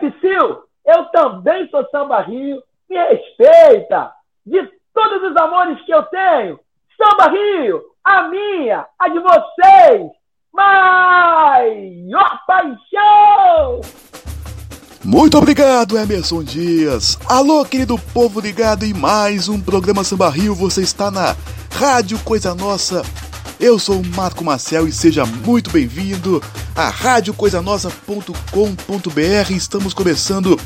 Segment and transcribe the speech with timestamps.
[0.00, 4.12] Psyll, eu também sou Samba Rio, me respeita.
[4.46, 6.58] De todos os amores que eu tenho,
[6.96, 10.10] Samba Rio, a minha, a de vocês,
[10.52, 13.80] maior paixão!
[15.04, 17.18] Muito obrigado, Emerson Dias.
[17.26, 20.54] Alô, querido povo ligado em mais um programa Samba Rio.
[20.54, 21.34] Você está na
[21.72, 23.02] Rádio Coisa Nossa.
[23.60, 26.42] Eu sou o Marco Marcel e seja muito bem-vindo
[26.74, 29.50] a radiocoisanossa.com.br.
[29.50, 30.58] Estamos começando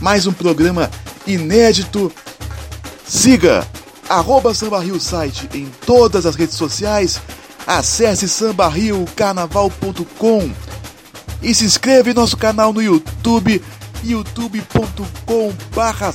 [0.00, 0.90] mais um programa
[1.24, 2.10] inédito.
[3.06, 3.64] Siga
[4.08, 7.22] arroba Samba Rio site em todas as redes sociais.
[7.64, 10.50] Acesse sambarriocarnaval.com
[11.40, 13.62] e se inscreva em nosso canal no YouTube,
[14.02, 16.10] youtube.com barra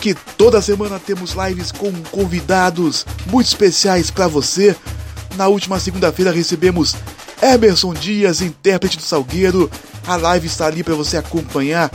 [0.00, 4.74] que toda semana temos lives com convidados muito especiais para você.
[5.36, 6.96] Na última segunda-feira recebemos
[7.42, 9.70] Emerson Dias, intérprete do Salgueiro.
[10.06, 11.90] A live está ali para você acompanhar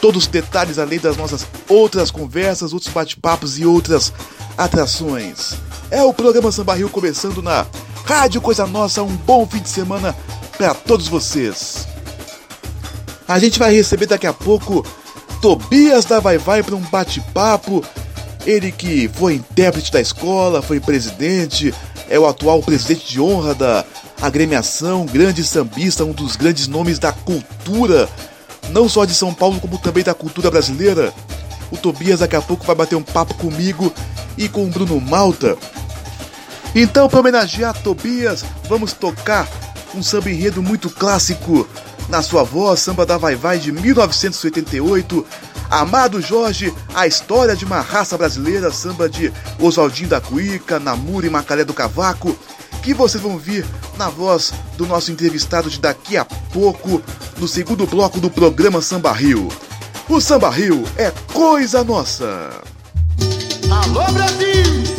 [0.00, 4.12] todos os detalhes além das nossas outras conversas, outros bate-papos e outras
[4.56, 5.54] atrações.
[5.90, 7.66] É o programa Samba Rio começando na
[8.04, 9.02] Rádio Coisa Nossa.
[9.02, 10.14] Um bom fim de semana
[10.56, 11.86] para todos vocês.
[13.26, 14.84] A gente vai receber daqui a pouco
[15.40, 17.84] Tobias da Vai Vai para um bate-papo.
[18.46, 21.74] Ele que foi intérprete da escola, foi presidente,
[22.08, 23.84] é o atual presidente de honra da
[24.20, 28.08] agremiação, grande sambista, um dos grandes nomes da cultura,
[28.70, 31.12] não só de São Paulo, como também da cultura brasileira.
[31.70, 33.92] O Tobias daqui a pouco vai bater um papo comigo
[34.36, 35.56] e com o Bruno Malta.
[36.74, 39.48] Então, para homenagear Tobias, vamos tocar
[39.94, 41.68] um samba enredo muito clássico.
[42.08, 45.26] Na sua voz, samba da Vai Vai de 1988,
[45.70, 51.30] Amado Jorge, a história de uma raça brasileira, samba de Oswaldinho da Cuíca, Namura e
[51.30, 52.34] Macalé do Cavaco,
[52.82, 53.66] que vocês vão vir
[53.98, 57.02] na voz do nosso entrevistado de daqui a pouco,
[57.36, 59.48] no segundo bloco do programa Samba Rio.
[60.08, 62.62] O Samba Rio é coisa nossa!
[63.70, 64.97] Alô Brasil!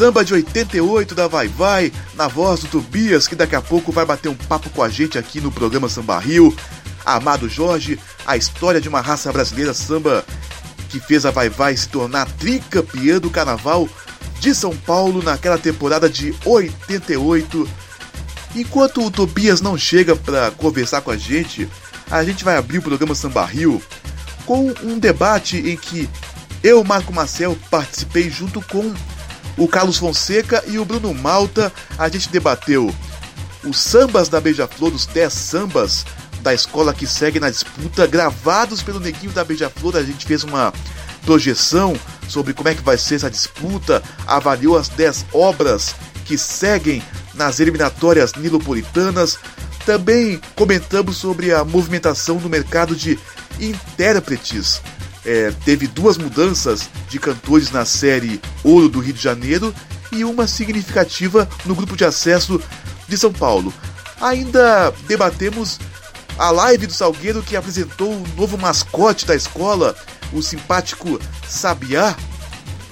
[0.00, 4.06] Samba de 88 da Vai Vai, na voz do Tobias, que daqui a pouco vai
[4.06, 6.56] bater um papo com a gente aqui no programa Samba Rio.
[7.04, 10.24] Amado Jorge, a história de uma raça brasileira samba
[10.88, 13.86] que fez a Vai Vai se tornar tricampeã do carnaval
[14.38, 17.68] de São Paulo naquela temporada de 88.
[18.56, 21.68] Enquanto o Tobias não chega para conversar com a gente,
[22.10, 23.82] a gente vai abrir o programa Samba Rio
[24.46, 26.08] com um debate em que
[26.62, 28.94] eu, Marco Marcel, participei junto com
[29.60, 31.70] o Carlos Fonseca e o Bruno Malta.
[31.98, 32.92] A gente debateu
[33.62, 36.06] os sambas da Beija-Flor, os 10 sambas
[36.40, 39.96] da escola que segue na disputa, gravados pelo Neguinho da Beija-Flor.
[39.96, 40.72] A gente fez uma
[41.26, 41.94] projeção
[42.26, 47.02] sobre como é que vai ser essa disputa, avaliou as 10 obras que seguem
[47.34, 49.38] nas eliminatórias nilopolitanas.
[49.84, 53.18] Também comentamos sobre a movimentação no mercado de
[53.60, 54.80] intérpretes
[55.24, 59.74] é, teve duas mudanças de cantores na série Ouro do Rio de Janeiro
[60.12, 62.60] e uma significativa no grupo de acesso
[63.08, 63.72] de São Paulo.
[64.20, 65.78] Ainda debatemos
[66.38, 69.94] a live do Salgueiro que apresentou o novo mascote da escola,
[70.32, 72.16] o simpático Sabiá.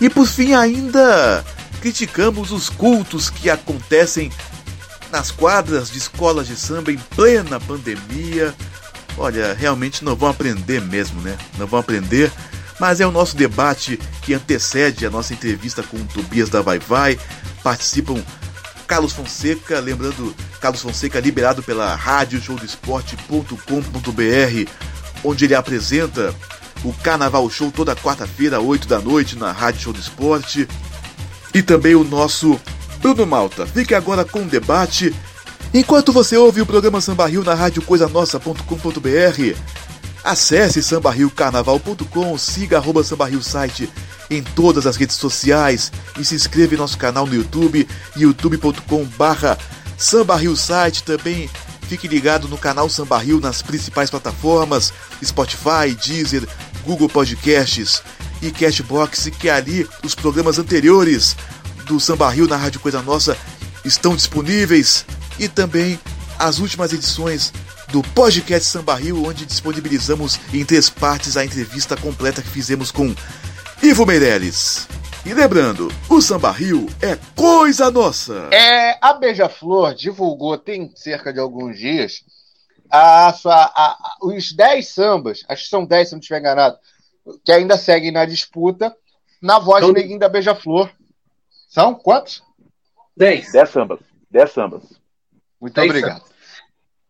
[0.00, 1.44] E por fim, ainda
[1.80, 4.30] criticamos os cultos que acontecem
[5.10, 8.54] nas quadras de escolas de samba em plena pandemia,
[9.18, 11.36] Olha, realmente não vão aprender mesmo, né?
[11.58, 12.30] Não vão aprender.
[12.78, 16.78] Mas é o nosso debate que antecede a nossa entrevista com o Tobias da Vai
[16.78, 17.18] Vai.
[17.62, 18.22] Participam
[18.86, 24.70] Carlos Fonseca, lembrando, Carlos Fonseca liberado pela rádio showdesporte.com.br,
[25.24, 26.34] onde ele apresenta
[26.84, 30.68] o Carnaval Show toda quarta-feira, 8 da noite, na Rádio Show do Esporte.
[31.52, 32.58] E também o nosso
[33.00, 33.66] Bruno Malta.
[33.66, 35.14] Fique agora com o debate
[35.72, 39.56] Enquanto você ouve o programa Samba Rio na rádio coisanossa.com.br,
[40.24, 43.90] acesse sambarriocarnaval.com, siga arroba Rio site
[44.30, 47.86] em todas as redes sociais e se inscreva em nosso canal no YouTube,
[48.16, 49.58] youtube.com barra
[50.38, 51.50] Rio site também.
[51.82, 54.92] Fique ligado no canal Samba Rio nas principais plataformas,
[55.22, 56.46] Spotify, Deezer,
[56.84, 58.02] Google Podcasts
[58.40, 61.36] e Cashbox, que ali os programas anteriores
[61.84, 63.36] do Samba Rio na Rádio Coisa Nossa
[63.84, 65.04] estão disponíveis
[65.38, 65.98] e também
[66.38, 67.52] as últimas edições
[67.90, 73.14] do podcast Samba Rio, onde disponibilizamos em três partes a entrevista completa que fizemos com
[73.82, 74.86] Ivo Meirelles.
[75.24, 78.48] E lembrando, o Samba Rio é coisa nossa!
[78.52, 82.22] É, a Beija-Flor divulgou tem cerca de alguns dias
[82.90, 86.78] a sua, a, a, os 10 sambas, acho que são 10 se não estiver enganado,
[87.44, 88.96] que ainda seguem na disputa,
[89.40, 90.90] na voz então, do Neguinho da Beija-Flor.
[91.68, 92.42] São quantos?
[93.16, 93.52] 10.
[93.52, 94.00] 10 sambas.
[94.30, 94.82] 10 sambas.
[95.60, 96.22] Muito obrigado.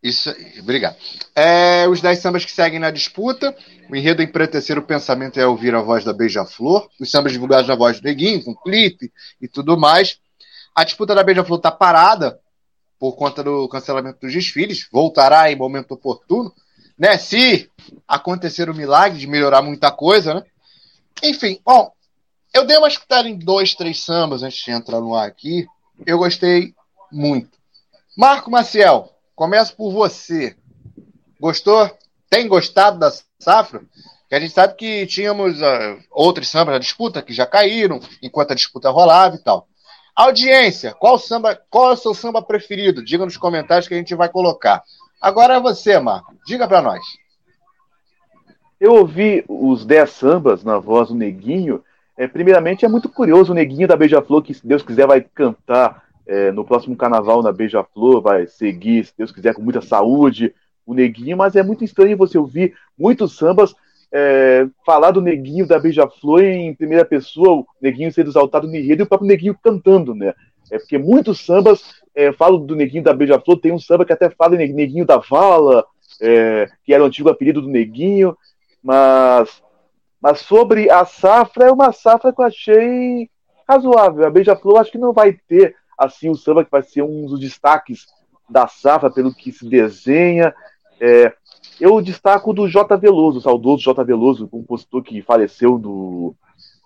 [0.01, 0.95] Isso, obrigado.
[1.35, 3.55] É, os 10 sambas que seguem na disputa.
[3.89, 6.89] O enredo Empretecer o Pensamento é ouvir a voz da Beija-Flor.
[6.99, 10.19] Os sambas divulgados na voz do Neguinho, com clipe e tudo mais.
[10.73, 12.39] A disputa da Beija-Flor está parada
[12.97, 14.87] por conta do cancelamento dos desfiles.
[14.89, 16.53] Voltará em momento oportuno.
[16.97, 17.17] Né?
[17.17, 17.69] Se
[18.07, 20.43] acontecer o milagre de melhorar muita coisa, né?
[21.21, 21.91] Enfim, bom,
[22.53, 25.67] eu dei uma escutada em dois, três sambas antes de entrar no ar aqui.
[26.05, 26.73] Eu gostei
[27.11, 27.58] muito.
[28.19, 30.53] Marco Maciel, começo por você.
[31.39, 31.89] Gostou?
[32.29, 33.09] Tem gostado da
[33.39, 33.81] safra?
[34.27, 38.51] Que a gente sabe que tínhamos uh, outros sambas na disputa que já caíram enquanto
[38.51, 39.69] a disputa rolava e tal.
[40.13, 43.05] Audiência, qual samba, qual é o seu samba preferido?
[43.05, 44.83] Diga nos comentários que a gente vai colocar.
[45.21, 46.35] Agora é você, Marco.
[46.45, 47.01] Diga para nós.
[48.81, 51.81] Eu ouvi os 10 sambas na voz do Neguinho.
[52.17, 56.08] É, primeiramente, é muito curioso o Neguinho da Beija-Flor, que se Deus quiser vai cantar
[56.29, 60.53] é, no próximo carnaval na Beija-Flor, vai seguir, se Deus quiser, com muita saúde,
[60.85, 63.73] o Neguinho, mas é muito estranho você ouvir muitos sambas
[64.11, 69.01] é, falar do Neguinho da Beija-Flor em primeira pessoa, o Neguinho sendo exaltado no enredo
[69.01, 70.35] e o próprio Neguinho cantando, né?
[70.71, 74.29] É porque muitos sambas é, falam do Neguinho da Beija-Flor, tem um samba que até
[74.29, 75.83] fala Neguinho da Vala,
[76.21, 78.37] é, que era o antigo apelido do Neguinho,
[78.83, 79.63] mas,
[80.21, 83.29] mas sobre a safra, é uma safra que eu achei
[83.67, 84.27] razoável.
[84.27, 87.39] A Beija-Flor acho que não vai ter assim o samba que vai ser um dos
[87.39, 88.07] destaques
[88.49, 90.55] da safra pelo que se desenha.
[90.99, 91.33] É,
[91.79, 92.97] eu destaco do J.
[92.97, 94.03] Veloso, o saudoso J.
[94.03, 96.35] Veloso, compositor que faleceu no,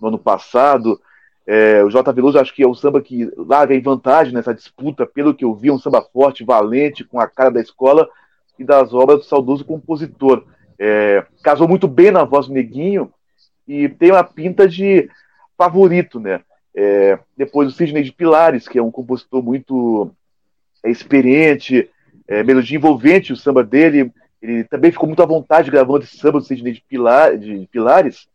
[0.01, 0.99] no ano passado.
[1.45, 2.11] É, o J.
[2.11, 5.53] Veloso acho que é o samba que lá vem vantagem nessa disputa, pelo que eu
[5.53, 8.09] vi, é um samba forte, valente, com a cara da escola
[8.57, 10.45] e das obras do saudoso compositor.
[10.79, 13.11] É, casou muito bem na voz do Neguinho
[13.67, 15.09] e tem uma pinta de
[15.57, 16.41] favorito, né?
[16.75, 20.11] É, depois o Sidney de Pilares, que é um compositor muito
[20.83, 21.89] é, experiente,
[22.27, 24.11] é, melodia envolvente, o samba dele.
[24.41, 28.27] Ele também ficou muito à vontade gravando esse samba do Sidney de, Pilar, de Pilares.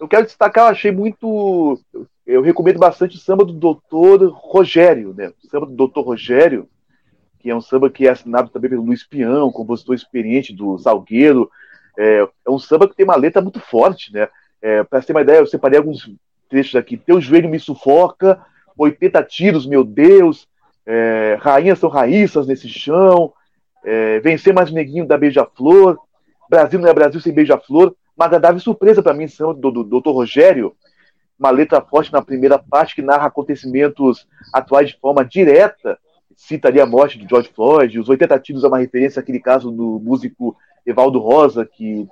[0.00, 1.80] Eu quero destacar, eu achei muito.
[2.26, 5.32] eu recomendo bastante o samba do Doutor Rogério, né?
[5.42, 6.68] O samba do Doutor Rogério,
[7.38, 11.50] que é um samba que é assinado também pelo Luiz Pião, compositor experiente do Salgueiro.
[11.96, 14.28] É, é um samba que tem uma letra muito forte, né?
[14.60, 16.10] É, Para ter uma ideia, eu separei alguns
[16.54, 16.96] trechos aqui.
[16.96, 18.40] Teu joelho me sufoca,
[18.78, 20.46] 80 tiros, meu Deus,
[20.86, 23.32] é, rainhas são raíças nesse chão,
[23.84, 25.98] é, vencer mais neguinho da Beija-Flor,
[26.48, 30.10] Brasil não é Brasil sem Beija-Flor, uma agradável surpresa para mim, do, do, do Dr.
[30.10, 30.76] Rogério,
[31.36, 35.98] uma letra forte na primeira parte que narra acontecimentos atuais de forma direta,
[36.36, 39.72] cita ali a morte de George Floyd, os 80 tiros é uma referência àquele caso
[39.72, 40.56] do músico
[40.86, 42.06] Evaldo Rosa, que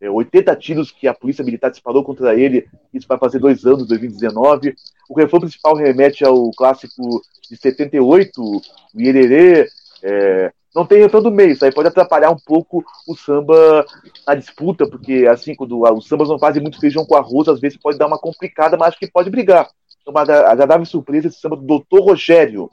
[0.00, 3.86] é, 80 tiros que a polícia militar disparou contra ele, isso vai fazer dois anos,
[3.86, 4.74] 2019.
[5.08, 8.60] O refrão principal remete ao clássico de 78, o
[8.94, 9.68] Iererê,
[10.02, 13.86] é, não tem refrão do meio, isso aí pode atrapalhar um pouco o samba
[14.26, 17.78] na disputa, porque assim, quando os sambas não fazem muito feijão com arroz, às vezes
[17.78, 19.70] pode dar uma complicada, mas acho que pode brigar.
[20.02, 22.70] Então, uma agradável surpresa esse samba do Doutor Rogério.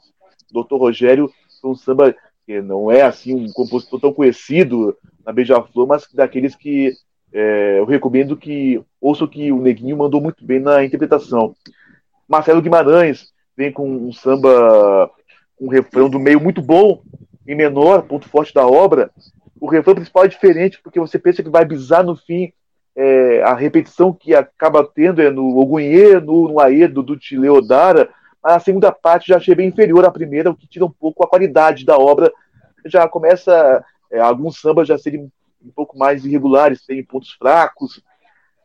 [0.52, 2.14] Doutor Rogério foi um samba
[2.46, 6.92] que não é assim um compositor tão conhecido na Beija-Flor, mas daqueles que
[7.34, 11.52] é, eu recomendo que ouçam que o Neguinho mandou muito bem na interpretação.
[12.28, 15.10] Marcelo Guimarães vem com um samba,
[15.60, 17.02] um refrão do meio muito bom,
[17.46, 19.10] em menor, ponto forte da obra.
[19.60, 22.52] O refrão principal é diferente, porque você pensa que vai bisar no fim
[22.96, 28.08] é, a repetição que acaba tendo é no Ogunhê, no, no Aedo, do Tileodara,
[28.40, 31.24] mas a segunda parte já achei bem inferior à primeira, o que tira um pouco
[31.24, 32.32] a qualidade da obra.
[32.86, 35.28] Já começa é, alguns sambas já serem
[35.64, 38.02] um pouco mais irregulares, tem pontos fracos.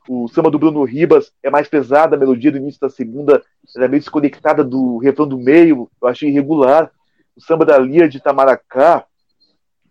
[0.08, 3.44] O samba do Bruno Ribas é mais pesada, a melodia do início da segunda
[3.78, 6.92] é meio desconectada do refrão do meio, eu achei irregular.
[7.36, 9.06] O samba da Lia de Tamaracá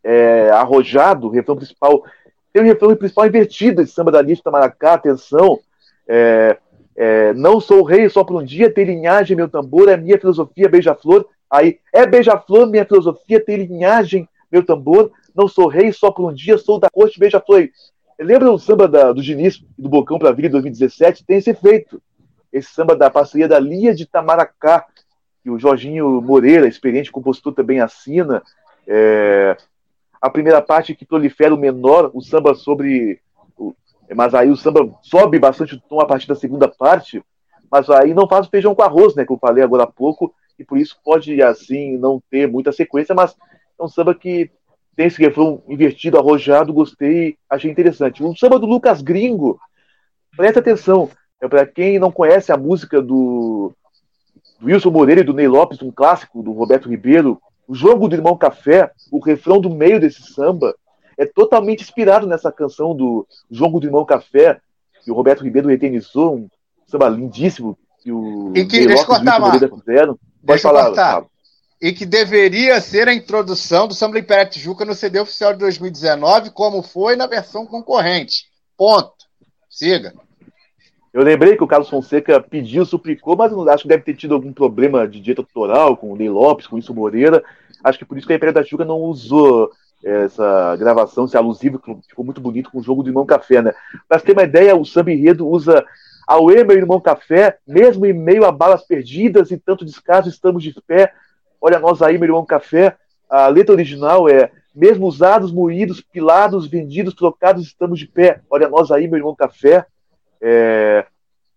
[0.02, 2.04] é arrojado, o refrão principal.
[2.52, 5.58] Tem o refrão principal invertido, esse samba da Lia de Tamaracá, atenção.
[6.06, 6.58] É,
[6.96, 10.68] é, não sou rei só por um dia, ter linhagem, meu tambor, é minha filosofia,
[10.68, 11.26] beija-flor.
[11.48, 16.34] Aí, é beija-flor, minha filosofia, ter linhagem, meu tambor, não sou rei só por um
[16.34, 17.68] dia, sou da corte, beija-flor.
[18.18, 21.24] Lembra o samba da, do Diniz, do Bocão para a Vida, 2017?
[21.24, 22.02] Tem esse efeito.
[22.52, 24.84] Esse samba da parceria da Lia de Tamaracá,
[25.40, 28.42] que o Jorginho Moreira, experiente compositor, também assina.
[28.84, 29.56] É,
[30.20, 33.20] a primeira parte que prolifera o menor, o samba sobre.
[33.56, 33.72] O,
[34.16, 37.22] mas aí o samba sobe bastante o tom a partir da segunda parte,
[37.70, 39.24] mas aí não faz o feijão com arroz, né?
[39.24, 43.14] Que eu falei agora há pouco, e por isso pode, assim, não ter muita sequência,
[43.14, 43.36] mas
[43.78, 44.50] é um samba que
[44.98, 48.20] tem esse refrão invertido, arrojado, gostei, achei interessante.
[48.20, 49.60] O samba do Lucas Gringo,
[50.36, 51.08] presta atenção,
[51.40, 53.72] é para quem não conhece a música do,
[54.60, 58.16] do, Wilson Moreira e do Ney Lopes, um clássico do Roberto Ribeiro, o jogo do
[58.16, 60.74] Irmão Café, o refrão do meio desse samba,
[61.16, 64.60] é totalmente inspirado nessa canção do jogo do Irmão Café,
[65.04, 66.48] que o Roberto Ribeiro eternizou, um
[66.88, 70.14] samba lindíssimo que o e que, Ney Lopes e o Wilson Moreira fizeram.
[70.14, 71.24] Pode deixa falar, cortar
[71.80, 76.50] e que deveria ser a introdução do Samba Império Tijuca no CD oficial de 2019,
[76.50, 78.46] como foi na versão concorrente.
[78.76, 79.14] Ponto.
[79.70, 80.12] Siga.
[81.12, 84.34] Eu lembrei que o Carlos Fonseca pediu, suplicou, mas não acho que deve ter tido
[84.34, 87.42] algum problema de direito autoral com o Ney Lopes, com isso Moreira.
[87.82, 89.70] Acho que por isso que a Império da Tijuca não usou
[90.04, 93.72] essa gravação, esse alusivo, que ficou muito bonito com o jogo do Irmão Café, né?
[94.08, 95.84] Pra ter uma ideia, o Samba Enredo usa
[96.26, 100.74] Aue, meu irmão Café, mesmo em meio a balas perdidas e tanto descaso, estamos de
[100.86, 101.12] pé,
[101.60, 102.96] Olha nós aí, meu irmão Café.
[103.28, 108.40] A letra original é: mesmo usados, moídos, pilados, vendidos, trocados, estamos de pé.
[108.48, 109.84] Olha nós aí, meu irmão Café.
[110.40, 111.04] É...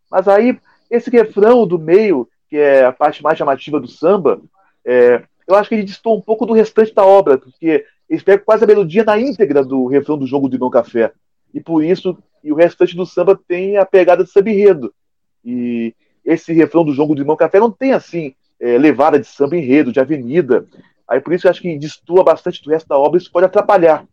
[0.10, 4.42] Mas aí, esse refrão do meio, que é a parte mais chamativa do samba,
[4.84, 5.24] é...
[5.48, 8.64] eu acho que ele distou um pouco do restante da obra, porque ele pega quase
[8.64, 11.14] a melodia na íntegra do refrão do jogo do Irmão Café.
[11.54, 14.94] E por isso, e o restante do samba tem a pegada de samba.
[15.46, 15.94] E
[16.26, 19.92] esse refrão do jogo do Irmão Café não tem assim é, levada de samba enredo,
[19.92, 20.66] de avenida.
[21.08, 24.06] Aí por isso eu acho que destoa bastante do resto da obra, isso pode atrapalhar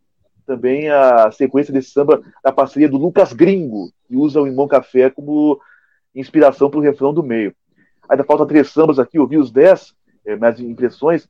[0.48, 5.10] também a sequência desse samba da parceria do Lucas Gringo, que usa o Irmão Café
[5.10, 5.60] como
[6.14, 7.54] inspiração para o refrão do meio.
[8.08, 11.28] Ainda falta três sambas aqui, ouvi os dez, é, minhas impressões.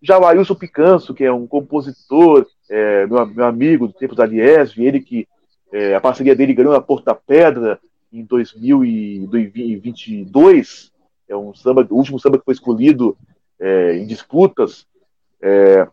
[0.00, 4.24] Já o Ailson Picanso, que é um compositor, é, meu, meu amigo do tempo da
[4.24, 5.26] Liesv, ele que
[5.72, 7.80] é, a parceria dele ganhou a Porta Pedra
[8.12, 10.91] em 2022,
[11.32, 13.16] é um samba, o último samba que foi escolhido
[13.58, 14.86] é, em disputas.
[15.40, 15.86] É,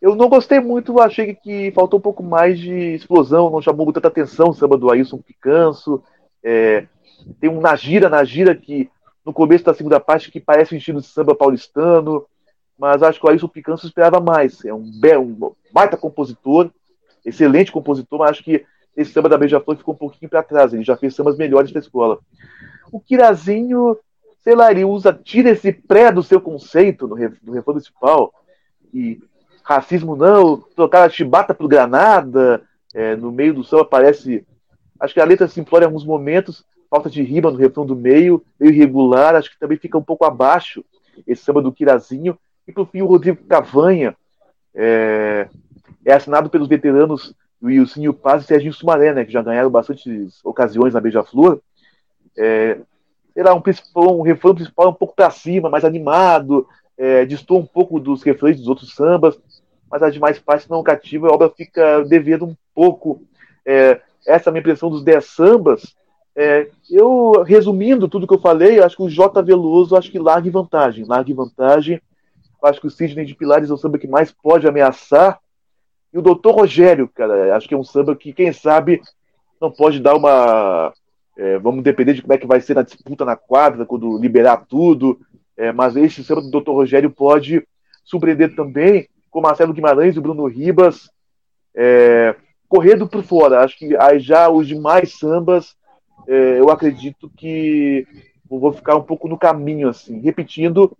[0.00, 4.06] eu não gostei muito, achei que faltou um pouco mais de explosão, não chamou muita
[4.06, 6.02] atenção o samba do Ailson Picanso.
[6.42, 6.86] É,
[7.38, 8.90] tem um Nagira, Nagira, que
[9.24, 12.26] no começo da segunda parte que parece um estilo de samba paulistano,
[12.78, 14.64] mas acho que o Ailson Picanso esperava mais.
[14.64, 14.90] É um,
[15.20, 16.70] um baita compositor,
[17.24, 18.64] excelente compositor, mas acho que
[18.96, 20.72] esse samba da Beija-Flor ficou um pouquinho para trás.
[20.72, 22.18] Ele já fez sambas melhores para a escola.
[22.90, 23.98] o Kirazinho,
[24.42, 28.32] sei lá, ele usa, tira esse pré do seu conceito no, no refrão principal,
[28.92, 29.20] e
[29.62, 32.62] racismo não, trocar a chibata pro Granada,
[32.94, 34.44] é, no meio do samba aparece.
[34.98, 38.42] Acho que a letra simplória em alguns momentos, falta de rima no refrão do meio,
[38.58, 40.84] meio irregular, acho que também fica um pouco abaixo
[41.26, 42.38] esse samba do Kirazinho.
[42.66, 44.16] E por fim, o Rodrigo Cavanha
[44.74, 45.48] é,
[46.04, 50.94] é assinado pelos veteranos Wilson Paz e Serginho Sumaré, né, que já ganharam bastantes ocasiões
[50.94, 51.60] na Beija-Flor.
[52.36, 52.78] É,
[53.32, 53.62] sei lá, um,
[53.96, 56.66] um refrão principal um pouco para cima, mais animado,
[56.98, 59.40] é, um pouco dos refrões dos outros sambas,
[59.90, 63.22] mas as demais partes não cativam, a obra fica devendo um pouco
[63.66, 65.94] é, essa é minha impressão dos 10 sambas.
[66.36, 69.42] É, eu, resumindo tudo que eu falei, acho que o J.
[69.42, 71.04] Veloso acho que larga em vantagem.
[71.04, 72.00] Larga em vantagem.
[72.62, 75.40] Acho que o Sidney de Pilares é o samba que mais pode ameaçar.
[76.12, 79.00] E o Doutor Rogério, cara, acho que é um samba que, quem sabe,
[79.60, 80.92] não pode dar uma.
[81.40, 84.66] É, vamos depender de como é que vai ser na disputa na quadra, quando liberar
[84.68, 85.18] tudo.
[85.56, 87.66] É, mas esse samba do Doutor Rogério pode
[88.04, 91.10] surpreender também com Marcelo Guimarães e Bruno Ribas
[91.74, 92.34] é,
[92.68, 93.64] correndo por fora.
[93.64, 95.74] Acho que aí já os demais sambas,
[96.28, 98.06] é, eu acredito que
[98.46, 100.20] vou ficar um pouco no caminho, assim.
[100.20, 100.94] Repetindo,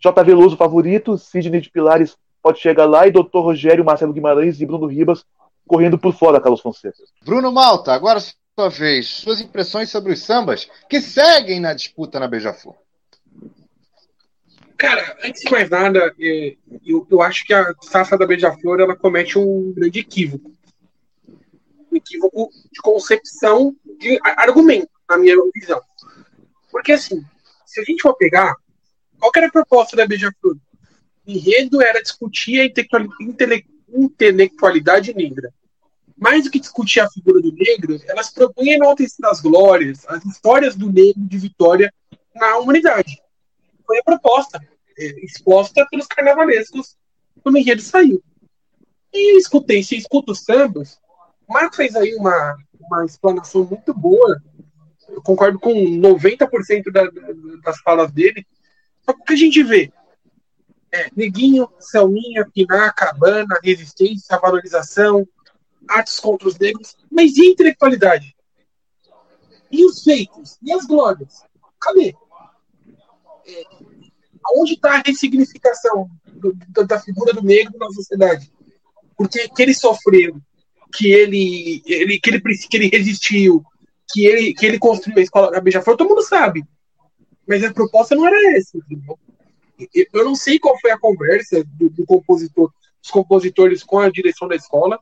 [0.00, 0.22] J.
[0.22, 3.40] Veloso favorito, Sidney de Pilares pode chegar lá e Dr.
[3.40, 5.26] Rogério, Marcelo Guimarães e Bruno Ribas
[5.66, 6.96] correndo por fora, Carlos Fonseca.
[7.22, 8.18] Bruno Malta, agora
[8.56, 12.76] sua vez, suas impressões sobre os sambas que seguem na disputa na Beija-Flor.
[14.76, 18.94] Cara, antes de mais nada, é, eu, eu acho que a safra da Beija-Flor ela
[18.94, 20.52] comete um grande equívoco.
[21.90, 25.80] Um equívoco de concepção de argumento, na minha visão.
[26.70, 27.24] Porque, assim,
[27.66, 28.54] se a gente for pegar,
[29.18, 30.56] qual era a proposta da Beija-Flor?
[31.26, 32.66] O enredo era discutir a
[33.98, 35.52] intelectualidade negra.
[36.16, 40.76] Mais do que discutir a figura do negro, elas propunham enaltecer das glórias, as histórias
[40.76, 41.92] do negro de Vitória
[42.34, 43.24] na humanidade
[43.86, 44.60] foi a proposta
[44.98, 46.96] é, exposta pelos carnavalescos
[47.42, 48.22] quando o enredo saiu.
[49.12, 50.98] E eu escutei, se escuta os sambas,
[51.46, 54.40] o Marco fez aí uma, uma explanação muito boa.
[55.08, 57.04] Eu concordo com 90% da,
[57.62, 58.44] das falas dele.
[59.02, 59.92] Só que o que a gente vê
[60.90, 65.28] é Neguinho, Selminha, Piná, Cabana, resistência, valorização,
[65.88, 68.34] artes contra os negros, mas e a intelectualidade?
[69.70, 70.58] E os feitos?
[70.62, 71.42] E as glórias?
[71.80, 72.14] Cadê?
[73.46, 73.64] É,
[74.56, 76.54] onde está a ressignificação do,
[76.86, 78.52] da figura do negro na sociedade?
[79.16, 80.40] Porque que ele sofreu,
[80.92, 83.64] que ele, ele, que ele, que ele resistiu,
[84.12, 86.64] que ele, que ele construiu a escola da Beija-Flor, todo mundo sabe.
[87.46, 89.18] Mas a proposta não era essa, entendeu?
[90.12, 94.48] Eu não sei qual foi a conversa do, do compositor, dos compositores com a direção
[94.48, 94.98] da escola,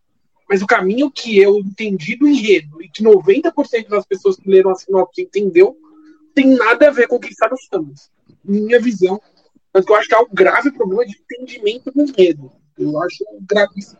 [0.52, 4.70] mas o caminho que eu entendi do enredo e que 90% das pessoas que leram
[4.70, 5.74] a sinopse entendeu
[6.34, 8.10] tem nada a ver com o que está nos sambas.
[8.44, 9.18] Minha visão
[9.72, 12.52] mas eu acho que há um grave problema de entendimento do enredo.
[12.76, 13.98] Eu acho gravíssimo.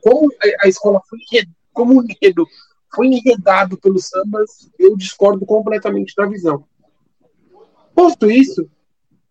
[0.00, 0.30] Como
[0.62, 2.46] a escola foi enredo, como o enredo
[2.94, 6.64] foi enredado pelos sambas, eu discordo completamente da visão.
[7.92, 8.70] Posto isso,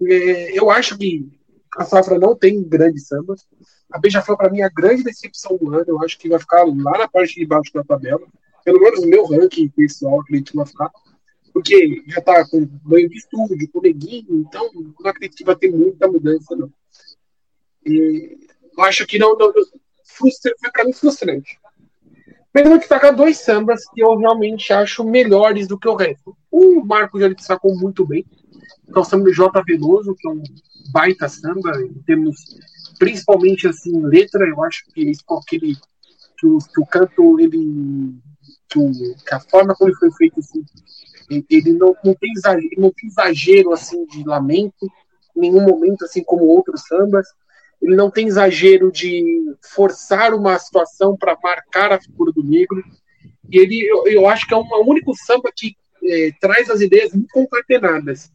[0.04, 1.26] é, eu acho que
[1.78, 3.46] a Safra não tem grandes sambas.
[3.92, 5.86] A Beija-Flor, para mim, é a grande decepção do ano.
[5.88, 8.26] Eu acho que vai ficar lá na parte de baixo da tabela.
[8.64, 10.92] Pelo menos no meu ranking pessoal, acredito que vai ficar
[11.54, 15.72] porque já tá com banho de estúdio, com neguinho, então não acredito que vai ter
[15.72, 16.72] muita mudança, não.
[17.86, 18.38] E
[18.78, 19.52] eu acho que não, não
[20.06, 21.60] frustra, foi para mim frustrante.
[22.54, 26.36] Mas eu destacar dois sambas que eu realmente acho melhores do que o resto.
[26.50, 29.62] O Marco já destacou muito bem, que é o samba J.
[29.64, 30.42] Veloso, que é um
[30.92, 32.38] baita samba, em termos,
[32.98, 35.76] principalmente assim, letra, eu acho que, esse, aquele,
[36.38, 38.16] que, o, que o canto, ele,
[38.70, 40.64] que, o, que a forma como ele foi feito, assim,
[41.50, 44.88] ele não, não, tem exagero, não tem exagero assim de lamento,
[45.36, 47.28] em nenhum momento assim como outros sambas.
[47.82, 52.84] Ele não tem exagero de forçar uma situação para marcar a figura do negro.
[53.50, 57.14] E ele, eu, eu acho que é um único samba que é, traz as ideias
[57.14, 58.32] muito concatenadas,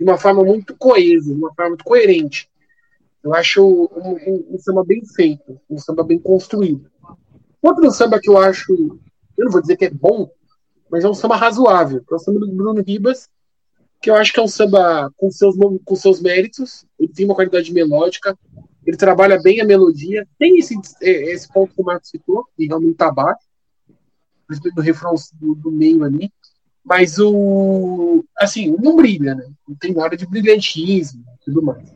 [0.00, 2.48] de uma forma muito coesa, de uma forma muito coerente.
[3.22, 6.90] Eu acho um, um, um, samba bem feito, um samba bem construído.
[7.60, 8.72] Outro samba que eu acho,
[9.36, 10.30] eu não vou dizer que é bom,
[10.90, 12.02] mas é um samba razoável.
[12.10, 13.28] É o samba do Bruno Ribas,
[14.00, 16.86] que eu acho que é um samba com seus, com seus méritos.
[16.98, 18.34] Ele tem uma qualidade melódica,
[18.86, 20.26] ele trabalha bem a melodia.
[20.38, 23.46] Tem esse, é, esse ponto que o Marcos citou, que realmente tá baixo,
[24.74, 26.32] do refrão do, do, meio ali.
[26.84, 28.24] Mas o.
[28.38, 29.46] Assim, não brilha, né?
[29.68, 31.88] Não tem nada de brilhantismo e tudo mais.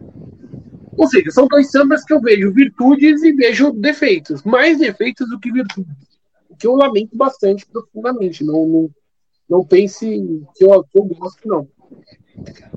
[0.96, 4.42] Ou seja, são dois sambas que eu vejo virtudes e vejo defeitos.
[4.44, 5.92] Mais defeitos do que virtudes.
[6.48, 8.44] O que eu lamento bastante profundamente.
[8.44, 8.90] Não, não,
[9.48, 10.06] Não pense
[10.54, 11.68] que eu, que eu gosto, não.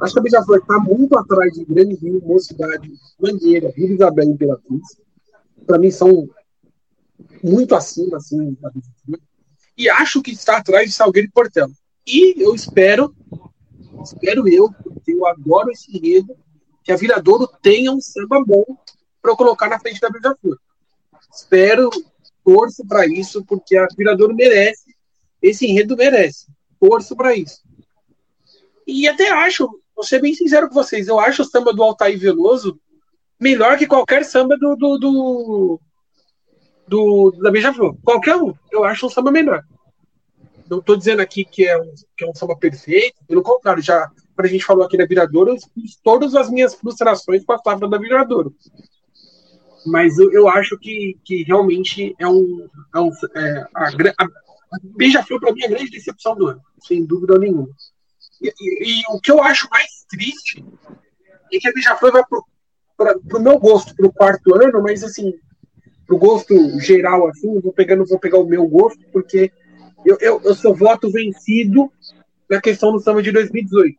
[0.02, 4.32] Acho que a Beija-Flor está muito atrás de Grande Rio, Mocidade, Mangueira, Rio Isabel e
[4.32, 4.98] Imperatriz.
[5.66, 6.30] Para mim, são
[7.44, 9.20] muito acima assim, da Beija-Flor.
[9.78, 11.72] E acho que está atrás de Salgueiro e Portela.
[12.08, 13.14] E eu espero,
[14.02, 16.38] espero eu, porque eu adoro esse enredo,
[16.82, 18.64] que a Viradouro tenha um samba bom
[19.22, 20.58] para eu colocar na frente da Beija-Flor.
[21.30, 21.90] Espero,
[22.46, 24.96] torço para isso, porque a Viradouro merece,
[25.42, 26.48] esse enredo merece.
[26.80, 27.62] Torço para isso.
[28.88, 32.18] E até acho, vou ser bem sincero com vocês, eu acho o samba do Altair
[32.18, 32.80] Veloso
[33.38, 35.82] melhor que qualquer samba do, do, do,
[36.88, 37.98] do da Beija-Flor.
[38.02, 39.62] Qualquer um, eu acho um samba melhor.
[40.70, 44.10] Não estou dizendo aqui que é, um, que é um samba perfeito, pelo contrário, já
[44.36, 47.58] quando a gente falou aqui da Viradouro, eu fiz todas as minhas frustrações com a
[47.58, 48.56] safra da Viradouro.
[49.86, 52.68] Mas eu, eu acho que, que realmente é um.
[52.94, 56.62] É um é, a, a, a Beija-Flor, para mim, é a grande decepção do ano,
[56.82, 57.70] sem dúvida nenhuma.
[58.42, 60.64] E, e, e, o que eu acho mais triste
[61.52, 62.24] é que a Beija-Flor vai
[62.96, 65.34] para o meu gosto para o quarto ano, mas assim,
[66.06, 69.52] para o gosto geral, assim, vou pegando, vou pegar o meu gosto, porque
[70.08, 71.92] eu, eu, eu sou voto vencido
[72.50, 73.96] na questão do samba de 2018.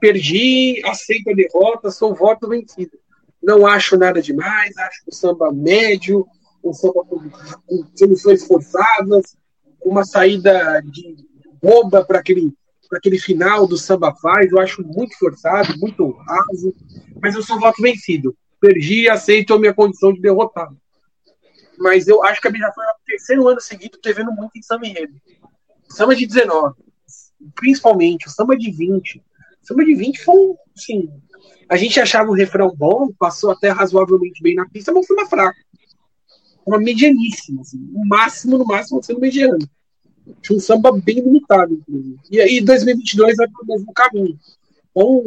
[0.00, 2.98] Perdi, aceito a derrota, sou voto vencido.
[3.42, 6.26] Não acho nada demais, acho o samba médio,
[6.64, 7.30] um samba com,
[7.66, 9.36] com soluções forçadas,
[9.84, 11.16] uma saída de
[11.62, 12.54] boba para aquele
[12.92, 16.74] aquele final do samba faz, eu acho muito forçado, muito raso,
[17.22, 18.36] mas eu sou voto vencido.
[18.60, 20.76] Perdi aceito a minha condição de derrotado.
[21.78, 24.88] Mas eu acho que a já foi o terceiro ano seguido devendo muito em samba
[24.88, 25.14] enredo.
[25.90, 26.74] Samba de 19,
[27.54, 29.18] principalmente, o samba de 20.
[29.18, 31.10] O samba de 20 foi um, assim,
[31.68, 35.28] a gente achava o refrão bom, passou até razoavelmente bem na pista, mas foi uma
[35.28, 35.58] fraca.
[36.66, 39.58] Uma medianíssima, assim, o máximo, no máximo, sendo mediano.
[40.42, 42.18] Tinha um samba bem limitado, inclusive.
[42.30, 44.38] E aí 2022 vai para o mesmo caminho.
[44.90, 45.24] Então,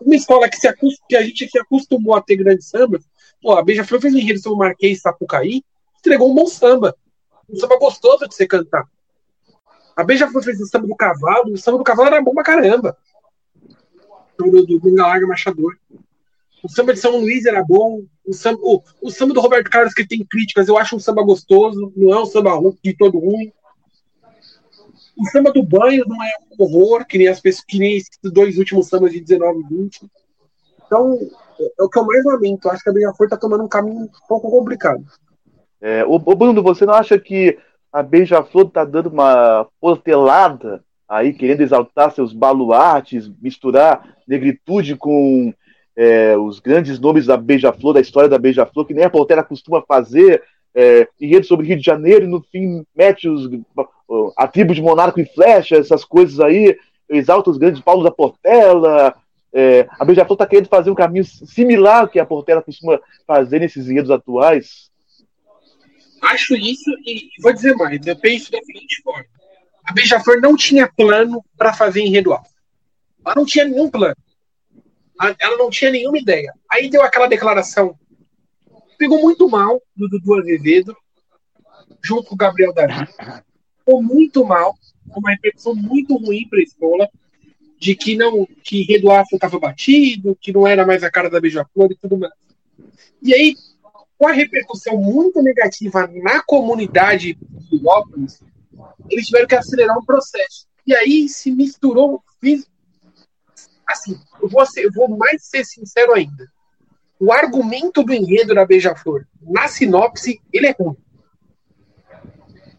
[0.00, 0.68] uma escola que, se
[1.08, 3.04] que a gente se acostumou a ter grandes sambas,
[3.42, 5.62] pô, a Beija-Flor fez um enredo sobre o Marquês Sapucaí,
[5.98, 6.94] entregou um bom samba.
[7.48, 8.84] Um samba gostoso de você cantar.
[9.96, 12.96] A Beija-Flor fez o samba do cavalo, o samba do cavalo era bom pra caramba.
[14.38, 15.74] Do, do Gunga Larga Machador.
[16.62, 18.04] O samba de São Luís era bom.
[18.26, 21.22] O samba, o, o samba do Roberto Carlos, que tem críticas, eu acho um samba
[21.22, 22.50] gostoso, não é um samba
[22.84, 23.50] de todo ruim.
[25.16, 28.58] O samba do banho não é um horror, que nem, as que nem esses dois
[28.58, 30.10] últimos sambas de 19 e 20.
[30.84, 31.18] Então,
[31.78, 32.68] é o que eu mais lamento.
[32.68, 35.02] Acho que a Beija-Flor está tomando um caminho um pouco complicado.
[35.80, 37.58] É, o, o Bruno, você não acha que
[37.96, 45.54] a Beija-Flor está dando uma portelada aí, querendo exaltar seus baluartes, misturar negritude com
[45.96, 49.80] é, os grandes nomes da Beija-Flor, da história da Beija-Flor, que nem a Portela costuma
[49.80, 50.42] fazer,
[50.74, 53.48] é, enredo sobre Rio de Janeiro, e no fim mete os,
[54.36, 56.76] a tribo de Monarco e Flecha, essas coisas aí,
[57.08, 59.14] exalta os grandes Paulo da Portela.
[59.54, 63.58] É, a Beija-Flor está querendo fazer um caminho similar ao que a Portela costuma fazer
[63.58, 64.90] nesses enredos atuais.
[66.22, 69.26] Acho isso e vou dizer mais, eu penso da seguinte forma.
[69.84, 72.50] A Beija-Flor não tinha plano para fazer enredo alto.
[73.24, 74.16] Ela não tinha nenhum plano.
[75.38, 76.52] Ela não tinha nenhuma ideia.
[76.70, 77.96] Aí deu aquela declaração
[78.96, 80.96] pegou muito mal do Dudu Azevedo,
[82.02, 83.06] junto com o Gabriel Davi.
[83.78, 84.74] Ficou muito mal,
[85.08, 87.08] uma repercussão muito ruim para a escola,
[87.78, 91.40] de que não que Redo Afro estava batido, que não era mais a cara da
[91.40, 92.32] Beija-Flor e tudo mais.
[93.22, 93.54] E aí,
[94.18, 98.42] com a repercussão muito negativa na comunidade de Lópolis,
[99.10, 100.66] eles tiveram que acelerar o processo.
[100.86, 102.66] E aí se misturou, fiz,
[103.86, 106.46] assim, eu vou, ser, eu vou mais ser sincero ainda
[107.18, 110.96] o argumento do enredo da Beija-Flor, na sinopse, ele é ruim.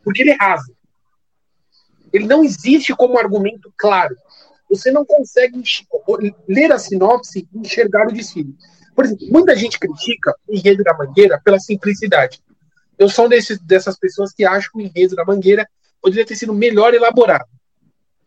[0.04, 0.76] Porque ele é raso.
[2.14, 4.16] Ele não existe como argumento claro.
[4.70, 5.62] Você não consegue
[6.48, 8.56] ler a sinopse e enxergar o desfile.
[8.98, 12.42] Por exemplo, muita gente critica o enredo da Mangueira pela simplicidade.
[12.98, 15.70] Eu sou desses, dessas pessoas que acham que o enredo da Mangueira
[16.02, 17.46] poderia ter sido melhor elaborado.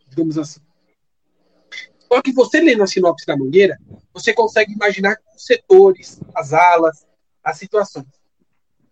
[0.09, 0.61] Digamos assim.
[2.07, 3.77] Só que você lendo a sinopse da Mangueira,
[4.15, 7.05] você consegue imaginar os setores, as alas,
[7.43, 8.07] as situações.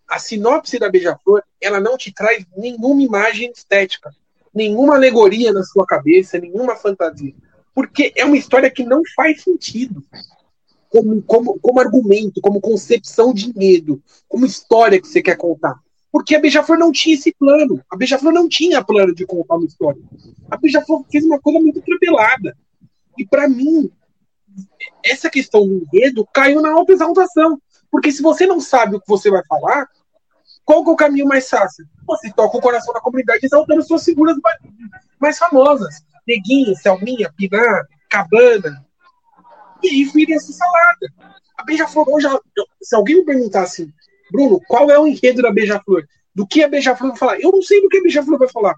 [0.08, 4.12] A sinopse da Beija-Flor, ela não te traz nenhuma imagem estética,
[4.52, 7.34] nenhuma alegoria na sua cabeça, nenhuma fantasia.
[7.72, 10.02] Porque é uma história que não faz sentido.
[10.90, 15.78] Como, como, como argumento, como concepção de medo, como história que você quer contar.
[16.10, 17.82] Porque a Beija-Flor não tinha esse plano.
[17.90, 20.00] A Beija-Flor não tinha plano de contar uma história.
[20.50, 22.56] A Beija-Flor fez uma coisa muito atropelada.
[23.18, 23.90] E para mim,
[25.04, 27.60] essa questão do enredo caiu na alta exaltação.
[27.90, 29.86] Porque se você não sabe o que você vai falar,
[30.64, 31.86] qual é o caminho mais fácil?
[32.06, 34.36] Você toca o coração da comunidade exaltando suas figuras,
[35.20, 36.02] mais famosas.
[36.26, 38.84] Neguinho, Selminha, Pinar, Cabana.
[39.82, 41.12] E aí vira essa salada.
[41.56, 42.26] A Beija-Flor hoje,
[42.82, 43.92] se alguém me perguntar assim,
[44.30, 46.04] Bruno, qual é o enredo da Beija-Flor?
[46.34, 47.40] Do que a Beija-Flor vai falar?
[47.40, 48.74] Eu não sei do que a Beija-Flor vai falar.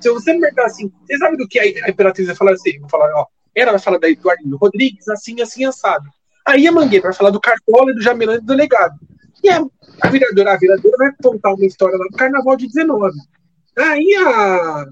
[0.00, 2.78] Se você me perguntar assim, você sabe do que a Imperatriz vai falar assim?
[2.78, 6.04] Vou falar, ó, ela vai falar da Eduardinho Rodrigues, assim, assim, assado.
[6.46, 8.94] Aí a Mangueira vai falar do Cartola e do Jamelão e do Delegado.
[9.42, 9.64] E a,
[10.02, 13.16] a viradora, a viradora vai contar uma história lá do Carnaval de 19.
[13.78, 14.86] Aí a,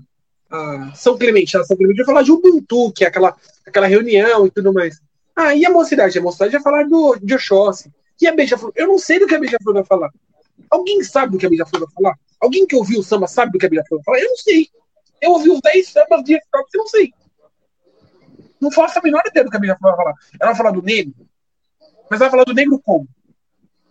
[0.53, 3.35] a São Clemente, a São Clemente vai falar de Ubuntu, que é aquela,
[3.67, 5.01] aquela reunião e tudo mais.
[5.35, 7.91] Aí a mocidade, a mocidade vai falar do, de Oxóssi.
[8.21, 10.11] E a Beija-Flor, eu não sei do que a Beija-Flor vai falar.
[10.71, 12.19] Alguém sabe do que a Beija-Flor vai falar?
[12.39, 14.25] Alguém que ouviu o samba sabe do que a Beija-Flor vai falar?
[14.25, 14.69] Eu não sei.
[15.21, 17.13] Eu ouvi os 10 sambas de F-Top, eu não sei.
[18.61, 20.15] Não faço a menor ideia do que a Beija-Flor vai falar.
[20.39, 21.15] Ela vai falar do negro,
[22.11, 23.09] mas vai falar do negro como?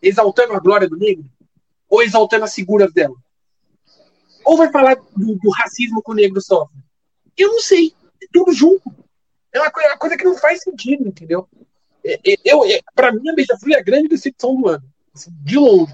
[0.01, 1.25] Exaltando a glória do negro?
[1.89, 3.15] Ou exaltando as figuras dela?
[4.43, 6.77] Ou vai falar do, do racismo que o negro sofre?
[7.37, 7.93] Eu não sei.
[8.21, 8.93] É tudo junto.
[9.53, 11.47] É uma coisa, uma coisa que não faz sentido, entendeu?
[12.03, 14.83] É, é, eu, eu, pra mim, a Beija-Flor é a grande decepção do ano.
[15.13, 15.93] Assim, de longe.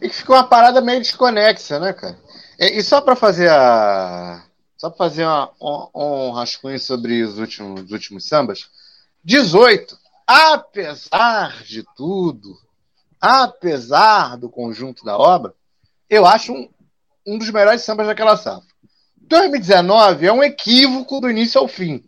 [0.00, 2.18] E que ficou uma parada meio desconexa, né, cara?
[2.58, 4.44] E, e só para fazer a.
[4.76, 8.70] Só para fazer uma, um, um rascunho sobre os últimos, os últimos sambas.
[9.24, 12.54] 18 apesar de tudo,
[13.18, 15.54] apesar do conjunto da obra,
[16.08, 16.68] eu acho um,
[17.26, 18.68] um dos melhores sambas daquela safra.
[19.16, 22.02] 2019 é um equívoco do início ao fim,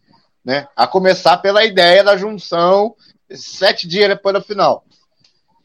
[0.44, 0.66] né?
[0.74, 2.94] A começar pela ideia da junção
[3.30, 4.84] sete dias depois da final.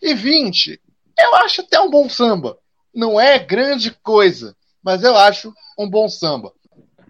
[0.01, 0.79] E 20,
[1.17, 2.57] eu acho até um bom samba.
[2.93, 6.51] Não é grande coisa, mas eu acho um bom samba.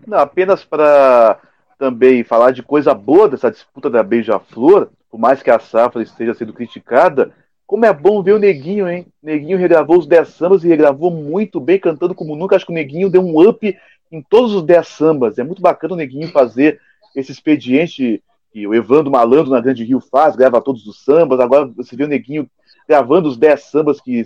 [0.05, 1.39] Não, apenas para
[1.77, 6.33] também falar de coisa boa dessa disputa da Beija-Flor, por mais que a safra esteja
[6.33, 7.33] sendo criticada,
[7.67, 9.08] como é bom ver o Neguinho, hein?
[9.21, 12.56] Neguinho regravou os 10 sambas e regravou muito bem, cantando como nunca.
[12.56, 13.75] Acho que o Neguinho deu um up
[14.12, 15.38] em todos os 10 sambas.
[15.39, 16.80] É muito bacana o Neguinho fazer
[17.15, 21.39] esse expediente que o Evandro Malandro na Grande Rio faz, grava todos os sambas.
[21.39, 22.49] Agora você vê o Neguinho
[22.88, 24.25] gravando os 10 sambas que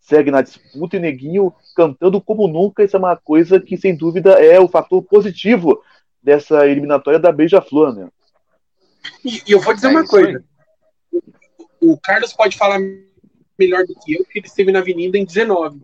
[0.00, 2.82] seguem na disputa e o Neguinho cantando como nunca.
[2.82, 5.80] Isso é uma coisa que, sem dúvida, é o fator positivo
[6.20, 8.08] dessa eliminatória da Beija-Flor, né?
[9.24, 10.38] E, e eu vou dizer é uma coisa.
[10.38, 10.49] O,
[11.80, 12.78] o Carlos pode falar
[13.58, 15.80] melhor do que eu, porque ele esteve na Avenida em 19.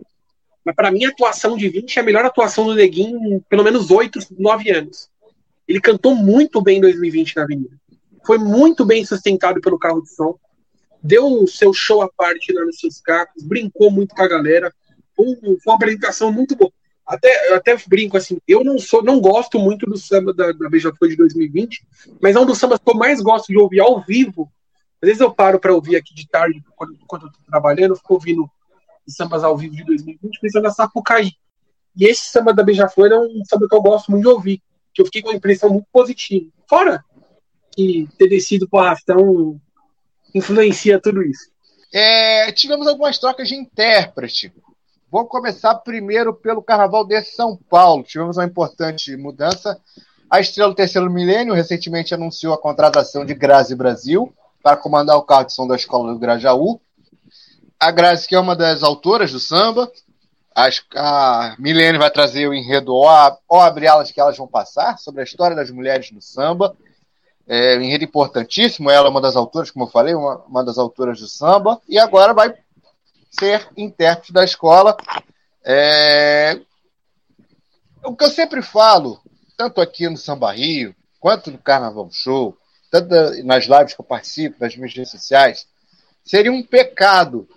[0.64, 3.62] Mas para mim, a atuação de 20 é a melhor atuação do Neguinho em pelo
[3.62, 5.08] menos 8, 9 anos.
[5.66, 7.76] Ele cantou muito bem em 2020 na Avenida.
[8.24, 10.36] Foi muito bem sustentado pelo carro de som.
[11.02, 14.72] Deu o seu show à parte lá nos seus cacos, brincou muito com a galera.
[15.14, 15.26] Foi
[15.64, 16.72] uma apresentação muito boa
[17.06, 21.08] até, até brinco assim, eu não sou, não gosto muito do samba da, da Beija-Flor
[21.08, 21.86] de 2020,
[22.20, 24.50] mas é um dos sambas que eu mais gosto de ouvir ao vivo.
[25.02, 27.96] Às vezes eu paro para ouvir aqui de tarde, quando, quando eu tô trabalhando, eu
[27.96, 28.50] fico ouvindo
[29.06, 31.32] sambas ao vivo de 2020, pensando na Sapucaí.
[31.96, 35.00] E esse samba da Beija-Flor é um samba que eu gosto muito de ouvir, que
[35.00, 36.50] eu fiquei com uma impressão muito positiva.
[36.68, 37.04] Fora
[37.74, 39.60] que ter descido pro arrastão
[40.34, 41.50] influencia tudo isso.
[41.92, 44.52] É, tivemos algumas trocas de intérprete.
[45.10, 48.02] Vamos começar primeiro pelo Carnaval de São Paulo.
[48.02, 49.80] Tivemos uma importante mudança.
[50.28, 54.34] A Estrela do Terceiro Milênio recentemente anunciou a contratação de Grazi Brasil
[54.66, 56.80] para comandar o carro de som da Escola do Grajaú.
[57.78, 59.88] A Grazi, que é uma das autoras do samba,
[60.52, 65.24] a Milênio vai trazer o enredo Ó Abre Alas que elas vão passar, sobre a
[65.24, 66.76] história das mulheres no samba.
[67.46, 70.78] É um enredo importantíssimo, ela é uma das autoras, como eu falei, uma, uma das
[70.78, 72.52] autoras do samba, e agora vai
[73.38, 74.96] ser intérprete da escola.
[75.64, 76.60] É...
[78.04, 79.20] O que eu sempre falo,
[79.56, 82.58] tanto aqui no Samba Rio, quanto no Carnaval Show,
[83.02, 85.66] tanto nas lives que eu participo, nas minhas redes sociais,
[86.24, 87.48] seria um pecado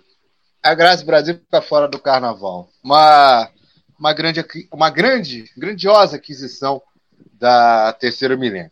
[0.62, 2.68] a Graça Brasil ficar fora do Carnaval.
[2.84, 3.50] Uma,
[3.98, 6.82] uma, grande, uma grande, grandiosa aquisição
[7.32, 8.70] da terceira milênio.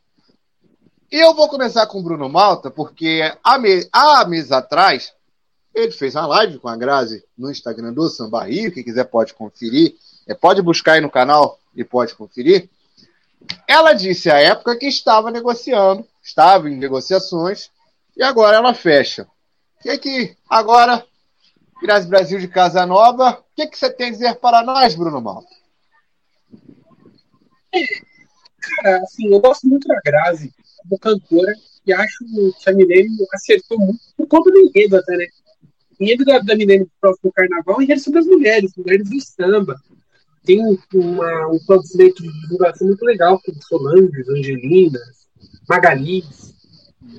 [1.11, 5.15] E eu vou começar com o Bruno Malta, porque há, me, há meses atrás
[5.75, 9.33] ele fez uma live com a Grazi no Instagram do Samba Rio, quem quiser pode
[9.33, 9.95] conferir.
[10.27, 12.69] É, pode buscar aí no canal e pode conferir.
[13.67, 17.71] Ela disse à época que estava negociando, estava em negociações,
[18.17, 19.27] e agora ela fecha.
[19.79, 21.05] O que é que agora,
[21.83, 24.95] Grazi Brasil de Casa Nova, o que, é que você tem a dizer para nós,
[24.95, 25.49] Bruno Malta?
[28.61, 31.53] Cara, assim, eu gosto muito da Grazi como cantora
[31.87, 32.25] e acho
[32.59, 35.27] que a Milene acertou muito por conta do enredo até, né?
[35.99, 39.81] enredo da, da Milênio do próximo carnaval enredo sobre as mulheres, mulheres do samba.
[40.45, 40.61] Tem
[40.95, 45.18] uma, um panfleto de divulgação muito legal com Solanges, Angelinas,
[45.69, 46.55] Magalis,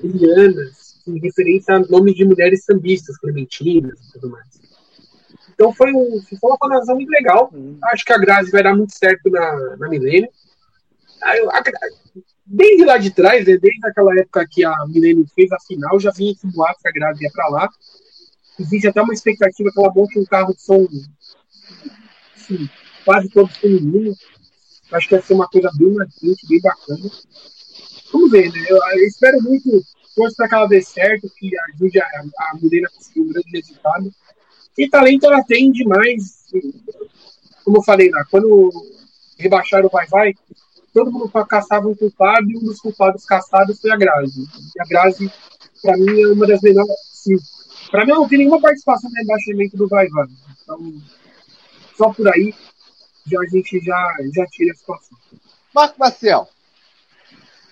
[0.02, 4.60] Lilianas, em referência a nomes de mulheres sambistas, Clementinas e tudo mais.
[5.54, 7.52] Então foi, um, foi uma combinação muito legal.
[7.92, 10.30] Acho que a Grazi vai dar muito certo na, na Milênio.
[12.46, 16.10] Desde lá de trás, né, desde aquela época que a Milênio fez a final, já
[16.10, 17.68] vinha esse boato que a Grazi ia para lá.
[18.58, 20.86] Existe até uma expectativa que ela monte um carro de som
[22.36, 22.68] assim,
[23.04, 24.14] quase todo feminino.
[24.92, 27.10] Acho que vai ser uma coisa bem marcante, bem bacana.
[28.12, 28.66] Vamos ver, né?
[28.68, 32.90] Eu, eu espero muito, torço para que ela dê certo, que ajude a, a a
[32.90, 34.14] conseguir um grande resultado.
[34.76, 36.46] E talento ela tem demais.
[37.64, 38.70] Como eu falei lá, quando
[39.38, 40.34] rebaixaram o Vai Vai,
[40.92, 44.42] todo mundo caçava um culpado e um dos culpados caçados foi a Grazi.
[44.76, 45.30] E a Grazi,
[45.82, 46.90] para mim, é uma das melhores.
[47.12, 47.36] Sim.
[47.90, 50.26] Para mim, não tem nenhuma participação no rebaixamento do Vai Vai.
[50.62, 51.02] Então,
[51.96, 52.54] só por aí,
[53.26, 55.18] já, a gente já, já tira a situação.
[55.74, 56.48] Marco Marcel.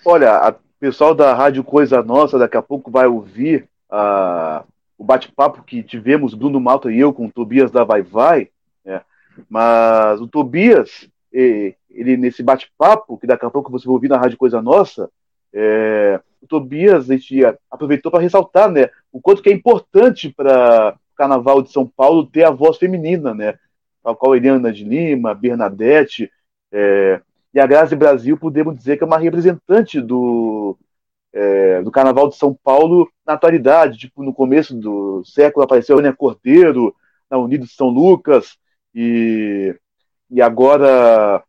[0.05, 4.65] Olha, o pessoal da Rádio Coisa Nossa daqui a pouco vai ouvir uh,
[4.97, 8.49] o bate-papo que tivemos, Bruno Malta e eu, com o Tobias da Vai Vai.
[8.83, 9.01] Né?
[9.49, 14.37] Mas o Tobias, ele nesse bate-papo, que daqui a pouco você vai ouvir na Rádio
[14.37, 15.09] Coisa Nossa,
[15.53, 20.95] é, o Tobias a gente aproveitou para ressaltar né, o quanto que é importante para
[21.13, 23.55] o Carnaval de São Paulo ter a voz feminina, né?
[24.01, 26.31] tal qual Eliana de Lima, Bernadette,
[26.71, 27.21] é,
[27.59, 30.77] a Grazi Brasil, podemos dizer que é uma representante do,
[31.33, 33.97] é, do Carnaval de São Paulo na atualidade.
[33.97, 36.95] Tipo, no começo do século apareceu a Ana Cordeiro,
[37.29, 38.57] na Unido de São Lucas,
[38.93, 39.75] e,
[40.29, 41.43] e agora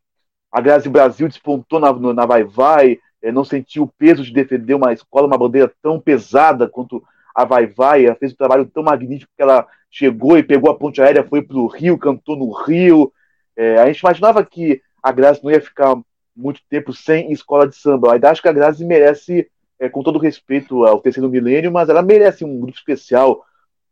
[0.51, 4.73] a Grazi Brasil despontou na, na Vai Vai, é, não sentiu o peso de defender
[4.73, 8.83] uma escola, uma bandeira tão pesada quanto a Vai Vai, ela fez um trabalho tão
[8.83, 12.51] magnífico que ela chegou e pegou a ponte aérea, foi para o Rio, cantou no
[12.51, 13.11] Rio.
[13.55, 15.95] É, a gente imaginava que a Grazi não ia ficar
[16.35, 18.13] muito tempo sem escola de samba.
[18.13, 22.01] Ainda acho que a Grazi merece, é, com todo respeito ao terceiro milênio, mas ela
[22.01, 23.45] merece um grupo especial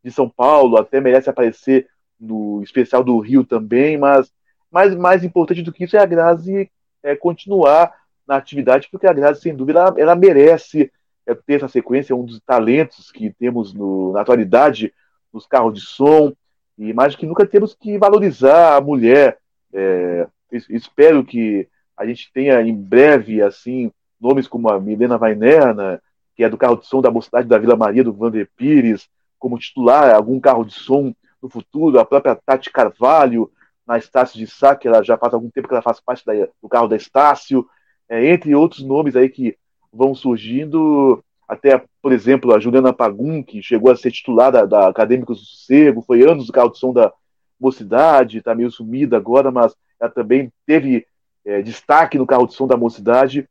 [0.04, 1.88] de São Paulo, até merece aparecer
[2.20, 4.32] no especial do Rio também, mas
[4.72, 6.70] mais, mais importante do que isso é a Grazi
[7.02, 7.94] é, continuar
[8.28, 10.92] na atividade, porque a Grazi, sem dúvida, ela, ela merece
[11.26, 14.94] é, ter essa sequência, é um dos talentos que temos no, na atualidade
[15.34, 16.34] nos carros de som,
[16.78, 19.38] e mais que nunca temos que valorizar a mulher.
[19.74, 26.02] É, espero que a gente tenha em breve, assim, nomes como a Milena Vainerna,
[26.36, 29.60] que é do carro de som da Mocidade da Vila Maria, do Vander Pires, como
[29.60, 33.52] titular algum carro de som no futuro, a própria Tati Carvalho,
[33.88, 36.34] na Estácio de Sá, que ela já faz algum tempo que ela faz parte da,
[36.62, 37.68] do carro da Estácio,
[38.08, 39.58] é, entre outros nomes aí que
[39.92, 44.88] vão surgindo até, por exemplo, a Juliana Pagum, que chegou a ser titular da, da
[44.88, 47.12] Acadêmicos do Sossego, foi anos do carro de som da
[47.60, 51.06] Mocidade, está meio sumida agora, mas ela também teve
[51.46, 53.48] é, destaque no carro de som da Mocidade.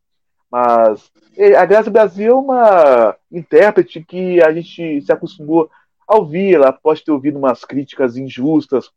[0.51, 1.11] Mas
[1.57, 5.71] a Graça Brasil é uma intérprete que a gente se acostumou
[6.07, 8.91] a ouvir, ela pode ter ouvido umas críticas injustas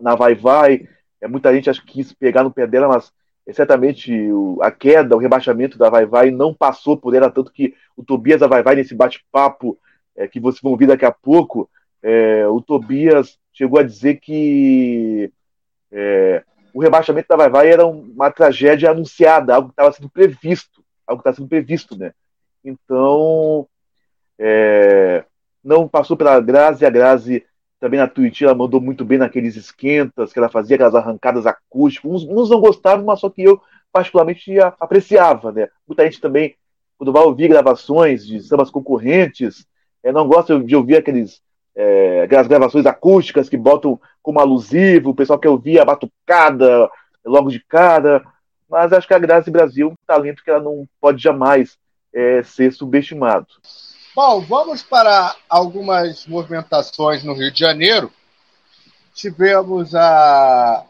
[0.00, 0.88] na Vai Vai,
[1.20, 3.12] é, muita gente acha que quis pegar no pé dela, mas
[3.46, 7.52] é, certamente o, a queda, o rebaixamento da Vai Vai não passou por ela, tanto
[7.52, 9.78] que o Tobias da Vai Vai, nesse bate-papo
[10.14, 11.68] é, que vocês vão ouvir daqui a pouco,
[12.02, 15.32] é, o Tobias chegou a dizer que
[15.90, 16.42] é,
[16.74, 21.22] o rebaixamento da Vai Vai era uma tragédia anunciada, algo que estava sendo previsto, algo
[21.22, 22.12] que estava sendo previsto, né?
[22.64, 23.66] Então,
[24.38, 25.24] é,
[25.64, 27.44] não passou pela Grazi, a Grazi
[27.78, 32.10] também na Twitch ela mandou muito bem naqueles esquentas, que ela fazia aquelas arrancadas acústicas.
[32.10, 33.60] Uns, uns não gostavam, mas só que eu
[33.92, 35.68] particularmente apreciava, né?
[35.86, 36.54] Muita gente também,
[36.98, 39.66] quando vai ouvir gravações de sambas concorrentes,
[40.02, 41.40] é, não gosta de ouvir aqueles,
[41.76, 46.88] é, aquelas gravações acústicas que botam como alusivo, o pessoal quer ouvir a batucada
[47.24, 48.24] logo de cara.
[48.68, 51.76] Mas acho que a Grazi Brasil é um talento que ela não pode jamais
[52.12, 53.46] é, ser subestimado.
[54.14, 58.10] Bom, vamos para algumas movimentações no Rio de Janeiro.
[59.14, 60.84] Tivemos a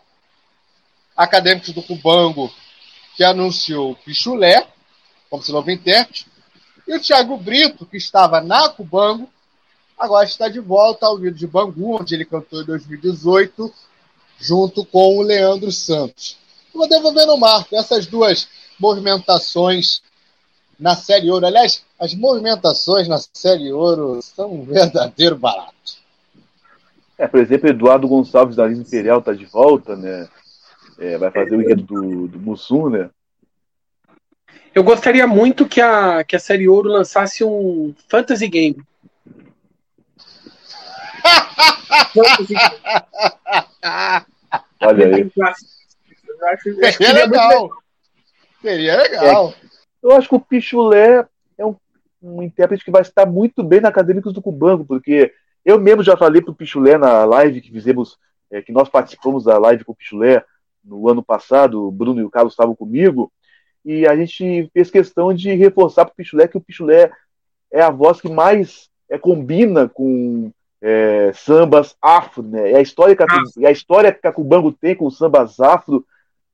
[1.17, 2.51] Acadêmicos do Cubango,
[3.17, 4.67] que anunciou Pichulé,
[5.29, 6.27] como se novo intérprete,
[6.87, 9.29] e o Thiago Brito, que estava na Cubango,
[9.99, 13.73] agora está de volta ao Rio de Bangu, onde ele cantou em 2018,
[14.39, 16.37] junto com o Leandro Santos.
[16.75, 20.03] Vou devolver no Marco essas duas movimentações
[20.79, 21.47] na Série Ouro.
[21.47, 25.75] Aliás, as movimentações na Série Ouro são um verdadeiro barato.
[27.19, 30.29] É, por exemplo, Eduardo Gonçalves da Lisa Imperial está de volta, né?
[30.99, 33.09] É, vai fazer o enredo do, do Mussum, né?
[34.75, 38.77] Eu gostaria muito que a, que a Série Ouro lançasse um Fantasy Game.
[44.81, 45.31] Olha aí.
[46.93, 47.71] Seria legal.
[48.61, 49.51] Seria legal.
[49.51, 49.55] É,
[50.03, 51.27] eu acho que o Pichulé
[51.59, 51.75] é um,
[52.23, 55.33] um intérprete que vai estar muito bem na Acadêmicos do Cubango, porque
[55.65, 58.19] eu mesmo já falei pro Pichulé na live que fizemos
[58.51, 60.45] é, que nós participamos da live com o Pichulé
[60.85, 63.33] no ano passado, o Bruno e o Carlos estavam comigo,
[63.85, 67.11] e a gente fez questão de reforçar para o Pichulé que o Pichulé
[67.73, 70.53] é a voz que mais é, combina com
[70.89, 72.71] é, sambas afro, né?
[72.71, 73.27] É a história que a,
[73.59, 76.07] é a história que a Cubango tem com os sambas afro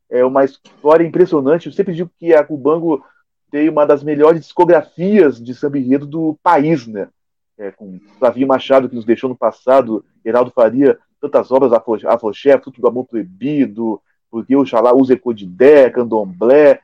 [0.08, 1.66] é uma história impressionante.
[1.66, 3.04] Eu sempre digo que a Cubango
[3.50, 7.10] tem uma das melhores discografias de samba enredo do país, né?
[7.58, 12.80] É, com Flavinho Machado, que nos deixou no passado, Heraldo Faria, tantas obras, Afroché, Fruto
[12.80, 16.80] do Amor Proibido, Porque Oxalá, Usa Ecodidé, Candomblé,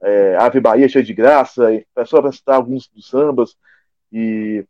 [0.00, 3.56] é, Ave Bahia Cheia de Graça, é só para citar alguns dos sambas.
[4.12, 4.64] E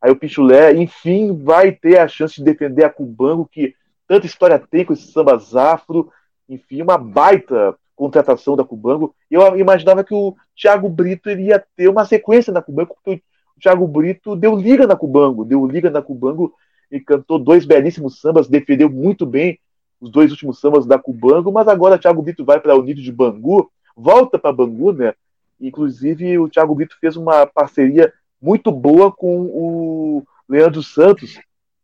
[0.00, 3.74] aí o Pichulé, enfim, vai ter a chance de defender a Cubango, que
[4.06, 6.10] tanta história tem com esses sambas afro,
[6.48, 9.14] enfim, uma baita contratação da Cubango.
[9.30, 13.22] Eu imaginava que o Thiago Brito iria ter uma sequência na Cubango, porque
[13.56, 16.54] o Thiago Brito deu liga na Cubango, deu liga na Cubango
[16.90, 19.58] e cantou dois belíssimos sambas, defendeu muito bem
[20.00, 23.02] os dois últimos sambas da Cubango, mas agora o Thiago Brito vai para o Unido
[23.02, 25.12] de Bangu, volta para Bangu, né?
[25.60, 31.38] Inclusive o Thiago Brito fez uma parceria muito boa com o Leandro Santos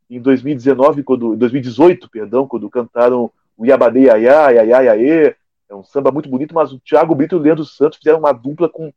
[0.08, 5.34] em 2019, quando 2018, perdão, quando cantaram o Iabadê Yaya, Yaya Yaê,
[5.68, 8.32] é um samba muito bonito, mas o Thiago Brito e o Leandro Santos fizeram uma
[8.32, 8.92] dupla com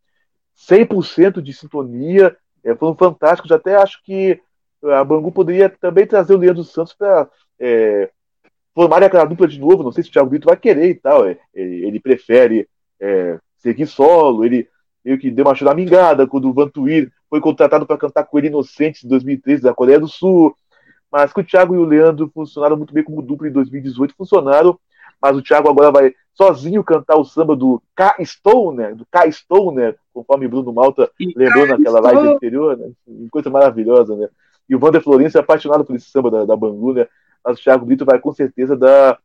[0.69, 4.39] 100% de sintonia, é, foram fantásticos, até acho que
[4.83, 7.29] a Bangu poderia também trazer o Leandro Santos para
[7.59, 8.09] é,
[8.73, 11.27] formar aquela dupla de novo, não sei se o Thiago Brito vai querer e tal,
[11.27, 12.67] é, ele, ele, prefere
[12.99, 14.67] é, seguir solo, ele
[15.07, 19.05] meio que deu uma choramingada quando o Vantuir foi contratado para cantar com ele Inocentes
[19.05, 20.53] em 2013 da Coreia do Sul,
[21.09, 24.77] mas que o Thiago e o Leandro funcionaram muito bem como dupla em 2018, funcionaram,
[25.21, 28.17] mas o Thiago agora vai sozinho cantar o samba do K.
[28.25, 29.31] Stoner, do K.
[29.31, 32.91] Stoner, conforme Bruno Malta lembrou naquela live anterior, né?
[33.31, 34.27] coisa maravilhosa, né?
[34.69, 37.07] E o Wander Florencio é apaixonado por esse samba da, da Bangu, né?
[37.43, 39.17] Mas o Thiago Brito vai com certeza dar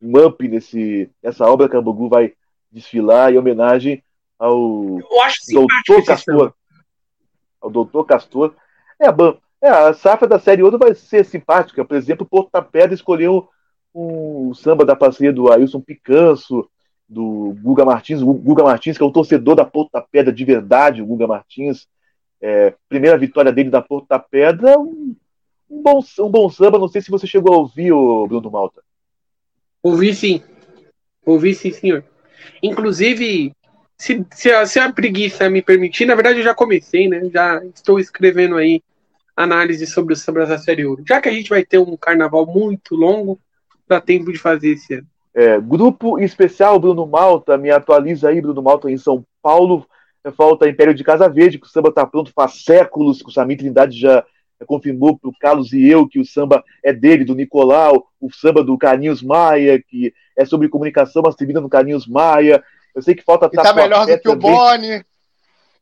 [0.00, 2.34] um up nesse, nessa obra que a Bangu vai
[2.70, 4.02] desfilar em homenagem
[4.42, 4.98] ao
[5.48, 6.54] Doutor Castor.
[7.60, 8.54] Ao Doutor Castor.
[9.00, 9.14] É, a,
[9.62, 11.84] é, a safra da série outra vai ser simpática.
[11.84, 13.48] Por exemplo, o Porto da Pedra escolheu
[13.94, 16.68] um samba da parceria do Ailson Picanso,
[17.08, 18.20] do Guga Martins.
[18.20, 21.28] O Guga Martins, que é o torcedor da Porto da Pedra de verdade, o Guga
[21.28, 21.86] Martins.
[22.40, 25.14] É, primeira vitória dele da Porto da Pedra, um,
[25.70, 26.80] um, bom, um bom samba.
[26.80, 28.82] Não sei se você chegou a ouvir, o Bruno Malta.
[29.80, 30.42] Ouvi sim.
[31.24, 32.04] Ouvi sim, senhor.
[32.60, 33.54] Inclusive,
[34.02, 37.30] se, se, a, se a preguiça me permitir, na verdade eu já comecei, né?
[37.32, 38.82] Já estou escrevendo aí
[39.36, 41.04] análise sobre o samba série ouro.
[41.06, 43.38] Já que a gente vai ter um carnaval muito longo,
[43.86, 45.06] dá tempo de fazer esse ano.
[45.32, 49.86] É, grupo especial Bruno Malta, me atualiza aí, Bruno Malta em São Paulo.
[50.36, 53.58] Falta Império de Casa Verde, que o samba está pronto faz séculos, que o Samir
[53.58, 54.24] Trindade já
[54.66, 58.64] confirmou para o Carlos e eu que o samba é dele, do Nicolau, o samba
[58.64, 62.62] do Carlinhos Maia, que é sobre comunicação, mas termina no Carlinhos Maia.
[62.94, 63.46] Eu sei que falta.
[63.46, 65.04] E tá melhor do que o Boni.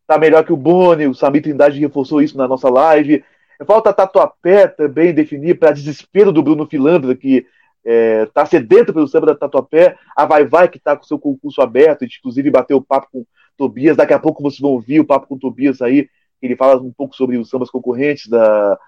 [0.07, 3.25] Tá melhor que o Boni, o Samir Trindade reforçou isso na nossa live.
[3.67, 7.47] Falta Tatuapé também definir, para desespero do Bruno Filandra, que
[7.85, 11.61] está é, sedento pelo samba da Tatuapé, a Vai Vai, que está com seu concurso
[11.61, 15.27] aberto, inclusive bateu o papo com Tobias, daqui a pouco vocês vão ouvir o papo
[15.27, 16.09] com Tobias aí,
[16.41, 18.79] ele fala um pouco sobre os sambas concorrentes da,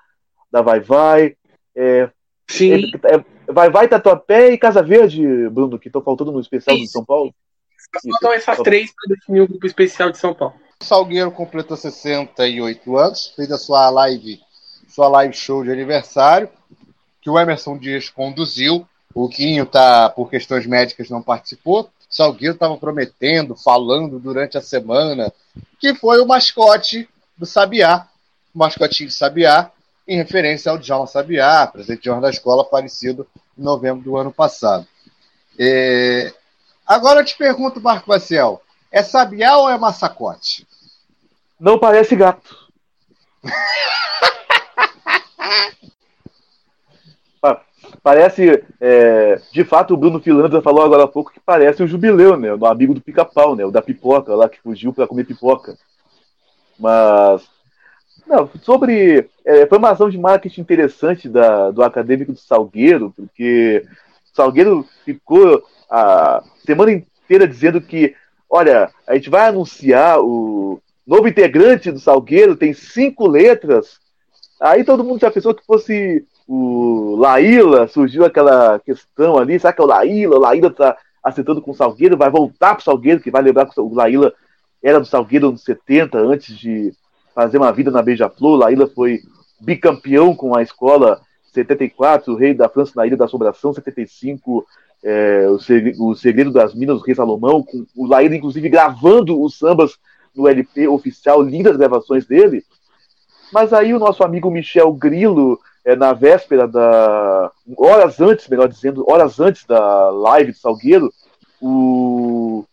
[0.50, 1.36] da Vai Vai.
[1.74, 2.08] É,
[2.48, 2.90] Sim.
[3.04, 6.86] É, é, vai Vai, Tatuapé e Casa Verde, Bruno, que estão faltando no especial Isso.
[6.86, 7.34] de São Paulo.
[8.00, 10.54] Faltam essas três para definir o grupo especial de São Paulo.
[10.80, 14.40] Salgueiro completou 68 anos, fez a sua live,
[14.88, 16.48] sua live show de aniversário
[17.22, 18.86] que o Emerson Dias conduziu.
[19.14, 21.88] O Quinho, tá, por questões médicas, não participou.
[22.10, 25.32] Salgueiro estava prometendo, falando durante a semana,
[25.78, 28.08] que foi o mascote do Sabiá,
[28.54, 29.70] o mascotinho de Sabiá,
[30.06, 33.26] em referência ao Djalma Sabiá, presidente da escola, falecido
[33.56, 34.86] em novembro do ano passado.
[35.58, 36.34] É...
[36.92, 40.66] Agora eu te pergunto, Marco Maciel, é Sabiá ou é massacote?
[41.58, 42.54] Não parece gato.
[48.02, 52.36] Parece, é, de fato, o Bruno Filandra falou agora há pouco que parece o Jubileu,
[52.36, 52.52] né?
[52.52, 53.64] O amigo do pica-pau, né?
[53.64, 55.78] O da pipoca lá que fugiu para comer pipoca.
[56.78, 57.42] Mas,
[58.26, 63.86] não, sobre é, foi uma ação de marketing interessante da, do acadêmico do Salgueiro, porque
[64.32, 68.14] Salgueiro ficou a semana inteira dizendo que,
[68.48, 74.00] olha, a gente vai anunciar o novo integrante do Salgueiro, tem cinco letras.
[74.60, 79.80] Aí todo mundo já pensou que fosse o Laíla, surgiu aquela questão ali, será que
[79.80, 80.36] é o Laíla?
[80.36, 83.80] O Laíla tá acertando com o Salgueiro, vai voltar pro Salgueiro, que vai lembrar que
[83.80, 84.32] o Laíla
[84.82, 86.92] era do Salgueiro nos 70, antes de
[87.34, 88.58] fazer uma vida na Beija-Flor.
[88.58, 89.20] Laíla foi
[89.60, 91.20] bicampeão com a escola
[91.52, 94.66] 74, o Rei da França na Ilha da Assombração, 75,
[95.02, 99.40] é, o, segredo, o Segredo das Minas do Rei Salomão, com o Laíra, inclusive, gravando
[99.42, 99.98] os sambas
[100.34, 102.64] no LP oficial, lindas gravações dele.
[103.52, 107.50] Mas aí o nosso amigo Michel Grilo, é, na véspera da.
[107.76, 111.12] horas antes, melhor dizendo, horas antes da live de Salgueiro,
[111.60, 112.64] o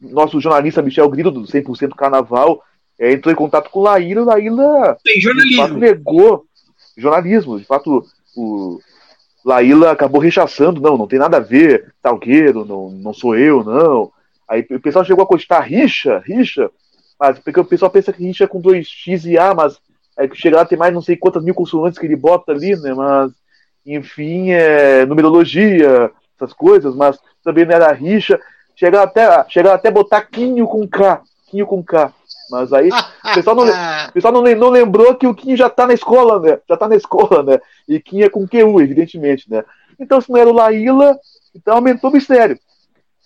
[0.00, 2.62] nosso jornalista Michel Grilo, do 100% Carnaval,
[2.98, 5.62] é, entrou em contato com Laíra, Laíla Tem de jornalismo.
[5.62, 6.44] fato negou
[6.96, 7.58] jornalismo.
[7.58, 8.04] De fato,
[8.36, 8.80] o
[9.44, 14.12] Laíla acabou rechaçando, não, não tem nada a ver, Salgueiro, não, não sou eu, não.
[14.48, 16.70] Aí o pessoal chegou a costar rixa, rixa,
[17.18, 19.78] mas porque o pessoal pensa que rixa é com dois X e A, mas
[20.16, 22.76] aí que chega lá tem mais não sei quantas mil consoantes que ele bota ali,
[22.76, 22.92] né?
[22.94, 23.32] Mas,
[23.84, 28.38] enfim, é numerologia, essas coisas, mas também não era rixa.
[28.74, 32.12] Chegaram até, chegaram até botar Quinho com K, Quinho com K.
[32.50, 35.86] Mas aí o pessoal não, o pessoal não, não lembrou que o Kim já tá
[35.86, 36.58] na escola, né?
[36.68, 37.60] Já tá na escola, né?
[37.88, 39.64] E Kim é com QU, evidentemente, né?
[39.98, 41.18] Então, se não era o Laíla,
[41.54, 42.58] então aumentou o mistério.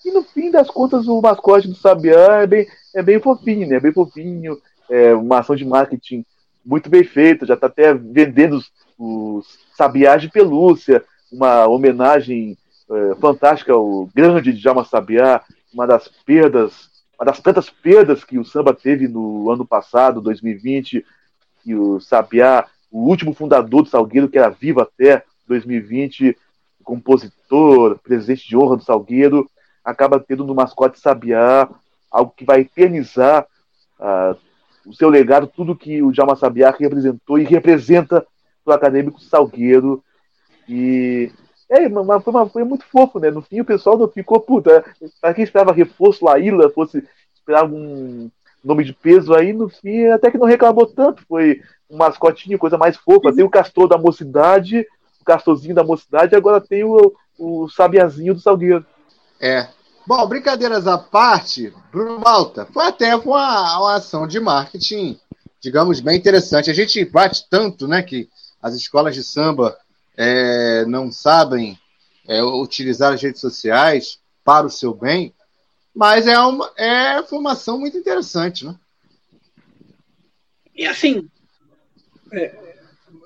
[0.04, 3.76] E no fim das contas, o mascote do Sabiá é bem, é bem fofinho, né?
[3.76, 4.58] É bem fofinho,
[4.88, 6.24] é uma ação de marketing
[6.64, 12.56] muito bem feita, já tá até vendendo os, os Sabiás de pelúcia, uma homenagem
[12.90, 15.42] é, fantástica ao grande Djalma Sabiá,
[15.72, 16.89] uma das perdas
[17.20, 21.04] uma das tantas perdas que o samba teve no ano passado, 2020,
[21.62, 26.34] que o Sabiá, o último fundador do Salgueiro, que era vivo até 2020,
[26.82, 29.50] compositor, presidente de honra do Salgueiro,
[29.84, 31.68] acaba tendo no mascote Sabiá
[32.10, 33.46] algo que vai eternizar
[33.98, 34.34] ah,
[34.86, 38.26] o seu legado, tudo que o Djalma Sabiá representou e representa
[38.64, 40.02] para o acadêmico Salgueiro.
[40.66, 41.30] E
[41.70, 43.30] é, mas foi, uma- foi muito fofo, né?
[43.30, 44.84] No fim o pessoal não ficou, puta,
[45.20, 47.02] para quem esperava reforço Laíla, fosse
[47.34, 48.28] esperar algum
[48.62, 52.76] nome de peso aí, no fim até que não reclamou tanto, foi um mascotinho, coisa
[52.76, 53.32] mais fofa.
[53.32, 54.86] Tem o Castor da mocidade,
[55.20, 58.84] o Castorzinho da mocidade, agora tem o, o Sabiazinho do Salgueiro.
[59.40, 59.68] É.
[60.06, 65.18] Bom, brincadeiras à parte, Bruno Malta, foi até uma, uma ação de marketing,
[65.60, 66.70] digamos, bem interessante.
[66.70, 68.28] A gente bate tanto, né, que
[68.62, 69.76] as escolas de samba
[70.22, 71.78] é, não sabem
[72.28, 75.32] é, utilizar as redes sociais para o seu bem,
[75.94, 78.76] mas é uma, é, foi uma ação muito interessante, né?
[80.76, 81.26] E assim,
[82.34, 82.54] é,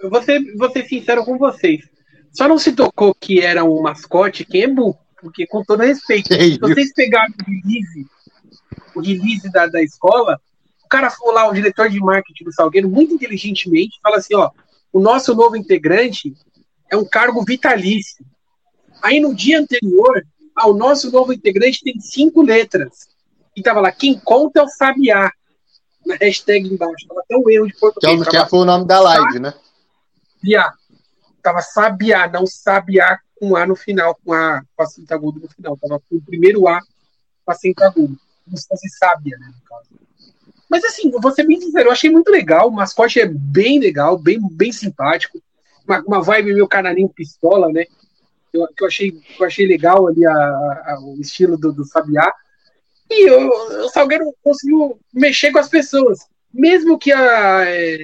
[0.01, 1.80] eu vou ser, vou ser sincero com vocês.
[2.32, 4.99] Só não se tocou que era um mascote quem é burro.
[5.20, 6.61] Porque, com todo respeito, Que se isso?
[6.61, 8.07] vocês pegarem o release,
[8.95, 10.40] o release da, da escola,
[10.84, 14.51] o cara foi lá, o diretor de marketing do Salgueiro, muito inteligentemente, fala assim: ó,
[14.92, 16.34] o nosso novo integrante
[16.91, 18.24] é um cargo vitalício.
[19.03, 20.24] Aí no dia anterior,
[20.57, 23.09] ah, o nosso novo integrante tem cinco letras.
[23.57, 25.30] E tava lá, quem conta é o Sabiá.
[26.07, 27.07] Na hashtag embaixo.
[27.09, 28.20] Tava até um erro de Que, é português.
[28.20, 29.55] o- que foi o nome da live, né?
[30.41, 30.72] Sabiá.
[31.43, 35.76] Tava Sabiá, não Sabiá com A no final, com A com acento agudo no final.
[35.78, 36.78] Tava com o primeiro A
[37.45, 38.18] com acento agudo.
[38.45, 39.89] Como se fosse Sábia, né, no caso.
[40.68, 42.68] Mas assim, eu vou ser bem sincero, eu achei muito legal.
[42.68, 45.41] O mascote é bem legal, bem, bem simpático.
[45.87, 47.85] Uma, uma vibe meio canarinho pistola, né?
[48.53, 52.32] Eu, que eu, achei, eu achei legal ali a, a- o estilo do, do Sabiá.
[53.11, 56.20] E o, o Salgueiro conseguiu mexer com as pessoas.
[56.53, 57.64] Mesmo que a.
[57.66, 57.99] é,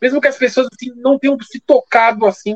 [0.00, 2.54] mesmo que as pessoas assim, não tenham se tocado assim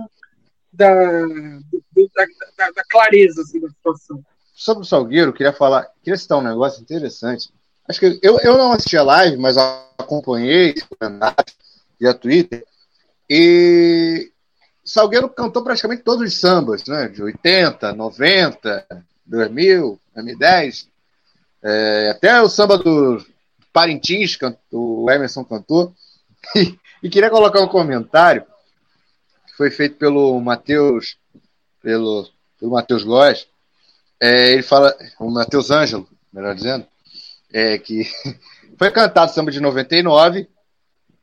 [0.72, 4.25] da, da, da- da clareza assim, da situação.
[4.55, 7.51] sobre o Salgueiro, eu queria falar, queria citar um negócio interessante.
[7.89, 10.75] Acho que eu, eu não assisti a live, mas acompanhei
[12.01, 12.64] via Twitter.
[13.29, 14.31] E
[14.85, 17.09] Salgueiro cantou praticamente todos os sambas, né?
[17.09, 18.87] De 80, 90,
[19.25, 20.89] 2000, 2010.
[21.62, 23.25] É, até o samba do
[23.72, 24.39] Parintins,
[24.70, 25.93] o Emerson cantou.
[26.55, 28.45] E, e queria colocar um comentário
[29.47, 31.16] que foi feito pelo Matheus,
[31.83, 32.29] pelo,
[32.61, 33.49] pelo Matheus Góes.
[34.20, 36.87] É, ele fala, o Matheus Ângelo, melhor dizendo,
[37.51, 38.03] é que
[38.79, 40.47] foi cantado samba de 99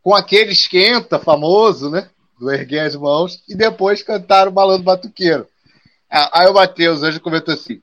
[0.02, 2.10] com aquele esquenta famoso, né?
[2.39, 5.47] Do Erguer as Mãos, e depois cantaram o Balando Batuqueiro.
[6.10, 7.80] Aí o Matheus Ângelo comentou assim,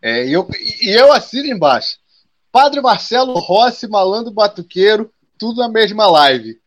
[0.00, 0.48] é, e, eu,
[0.80, 1.96] e eu assino embaixo.
[2.50, 6.60] Padre Marcelo Rossi, Malandro Batuqueiro, tudo na mesma live.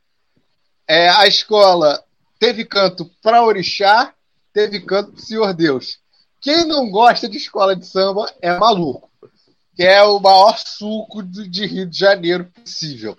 [0.87, 2.03] É, a escola
[2.39, 4.13] teve canto para Orixá,
[4.51, 5.99] teve canto para Senhor Deus.
[6.41, 9.09] Quem não gosta de escola de samba é maluco.
[9.75, 13.17] Que é o maior suco de Rio de Janeiro possível.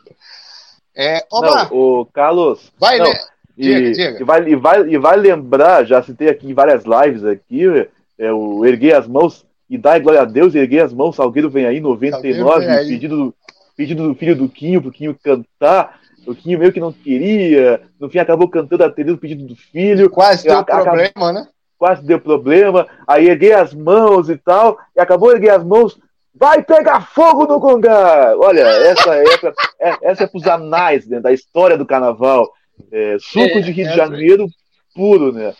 [0.96, 2.72] É, Omar, Não, o Carlos.
[2.80, 3.18] vai, não, né?
[3.58, 4.20] E, Diga, diga.
[4.20, 7.64] e vai, e, vai, e vai lembrar, já citei aqui em várias lives aqui,
[8.18, 11.66] é, o erguer as mãos e dar glória a Deus, erguer as mãos, Salgueiro vem
[11.66, 12.88] aí, 99, Salgueiro vem aí.
[12.88, 13.34] pedido,
[13.76, 15.98] pedido do filho do Quinho, pro Quinho cantar.
[16.26, 20.10] o que meio que não queria, no fim acabou cantando atendendo o pedido do filho.
[20.10, 21.46] Quase deu Acabou- problema, né?
[21.78, 25.96] quase deu problema, aí erguei as mãos e tal, e acabou de erguer as mãos,
[26.38, 28.34] vai pegar fogo no Congá!
[28.38, 32.50] Olha, essa é, pra, é, essa é pros anais né, da história do carnaval.
[32.92, 34.46] É, suco É, de Rio de Janeiro
[34.94, 35.54] puro, né?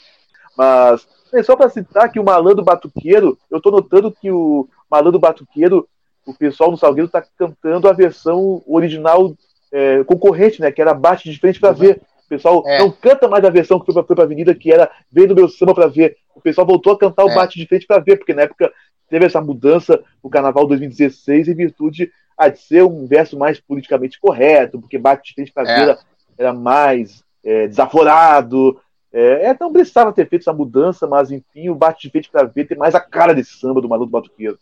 [0.57, 5.19] Mas, é só para citar que o Malandro Batuqueiro, eu tô notando que o Malandro
[5.19, 5.87] Batuqueiro,
[6.27, 9.35] o pessoal no Salgueiro tá cantando a versão original
[9.73, 10.71] é, concorrente, né?
[10.71, 12.01] Que era Bate de Frente para Ver.
[12.25, 12.79] O pessoal É.
[12.81, 15.35] não canta mais a versão que foi pra, foi pra Avenida, que era Vem do
[15.35, 16.17] meu samba pra ver.
[16.35, 17.35] O pessoal voltou a cantar o É.
[17.35, 18.73] Bate de Frente pra ver, porque na época
[19.09, 24.21] teve essa mudança no Carnaval 2016 em virtude ah, de ser um verso mais politicamente
[24.21, 25.87] correto, porque Bate de Frente pra É.
[25.87, 25.99] ver
[26.39, 28.79] era, mais é, desaforado.
[29.13, 32.45] É, é, não precisava ter feito essa mudança, mas enfim, o Bate de Frente pra
[32.45, 34.59] ver tem mais a cara desse samba do Maluco Batuqueiro.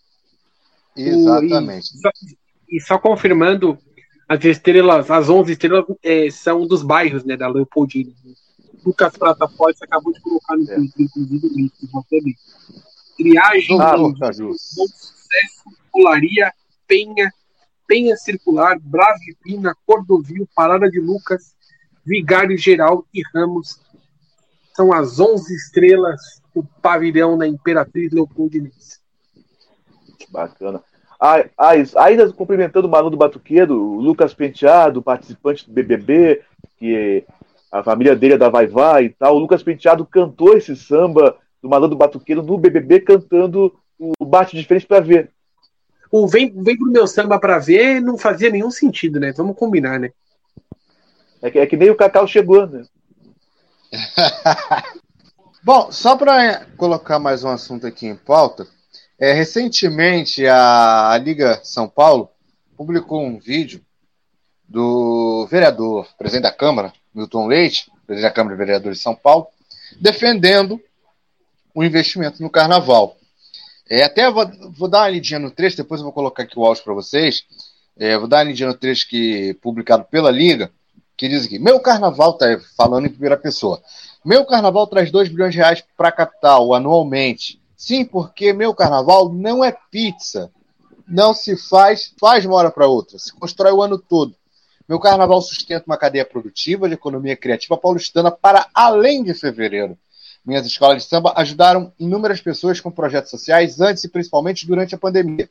[0.96, 1.86] Exatamente.
[1.94, 2.10] E só,
[2.70, 3.76] e só confirmando,
[4.28, 8.12] as estrelas, as 11 estrelas é, são dos bairros, né, da Leopoldina.
[8.84, 10.74] Lucas Prata Forte acabou de colocar no É.
[10.76, 12.34] Twitter, inclusive, o link você vê.
[13.16, 14.52] Triagem, Ah, bom Caju.
[14.54, 16.52] sucesso, Polaria,
[16.86, 17.30] Penha,
[17.86, 21.54] Penha Circular, Bravipina, Cordovil, Parada de Lucas,
[22.04, 23.80] Vigário Geral e Ramos.
[24.74, 26.20] São as 11 estrelas
[26.54, 28.98] do pavilhão da Imperatriz Leopoldinense.
[30.30, 30.82] Bacana.
[31.20, 31.70] Ah, ah,
[32.04, 36.42] ainda cumprimentando o Manu do Batuqueiro, o Lucas Penteado, participante do BBB,
[36.76, 37.24] que
[37.70, 39.36] a família dele é da Vai Vai e tal.
[39.36, 44.54] O Lucas Penteado cantou esse samba do Malandro do Batuqueiro no BBB cantando o Bate
[44.54, 45.30] de Frente pra ver.
[46.10, 49.32] O vem, vem pro meu samba pra ver não fazia nenhum sentido, né?
[49.32, 50.12] Vamos combinar, né?
[51.40, 52.84] É que, é que nem o Cacau chegou, né?
[55.64, 58.66] Bom, só para colocar mais um assunto aqui em pauta,
[59.18, 62.28] é, recentemente a, a Liga São Paulo
[62.76, 63.80] publicou um vídeo
[64.68, 69.46] do vereador, presidente da Câmara, Milton Leite, presidente da Câmara de Vereadores de São Paulo,
[69.98, 70.78] defendendo
[71.74, 73.16] o investimento no carnaval.
[73.90, 76.64] É, até vou, vou dar uma lidinha no trecho, depois eu vou colocar aqui o
[76.64, 77.44] áudio para vocês.
[77.96, 80.70] É, vou dar uma lidinha no trecho que publicado pela Liga,
[81.16, 82.46] que diz aqui: Meu carnaval, tá
[82.76, 83.82] falando em primeira pessoa.
[84.24, 87.60] Meu carnaval traz 2 bilhões de reais para a capital anualmente.
[87.76, 90.50] Sim, porque meu carnaval não é pizza.
[91.06, 93.18] Não se faz, faz de uma hora para outra.
[93.18, 94.34] Se constrói o ano todo.
[94.88, 99.98] Meu carnaval sustenta uma cadeia produtiva de economia criativa paulistana para além de fevereiro.
[100.44, 104.98] Minhas escolas de samba ajudaram inúmeras pessoas com projetos sociais antes e principalmente durante a
[104.98, 105.48] pandemia.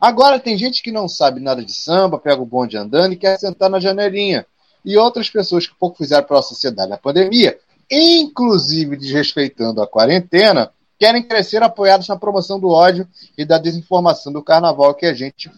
[0.00, 3.38] Agora tem gente que não sabe nada de samba, pega o bonde andando e quer
[3.38, 4.44] sentar na janelinha.
[4.84, 7.56] E outras pessoas que pouco fizeram pela sociedade na pandemia,
[7.88, 13.06] inclusive desrespeitando a quarentena, querem crescer apoiados na promoção do ódio
[13.38, 15.50] e da desinformação do carnaval que a gente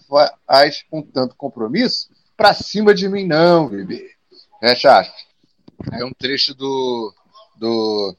[0.47, 2.09] faz com tanto compromisso.
[2.37, 4.11] Pra cima de mim, não, bebê.
[4.61, 5.25] Fecha aspas.
[5.93, 7.15] É um trecho do,
[7.57, 8.17] do,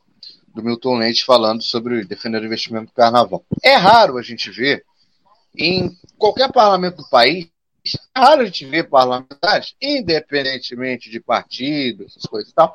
[0.55, 3.45] do Milton Leite falando sobre defender o investimento do carnaval.
[3.61, 4.85] É raro a gente ver
[5.57, 7.47] em qualquer parlamento do país,
[8.15, 12.73] é raro a gente ver parlamentares, independentemente de partido, essas coisas e tal.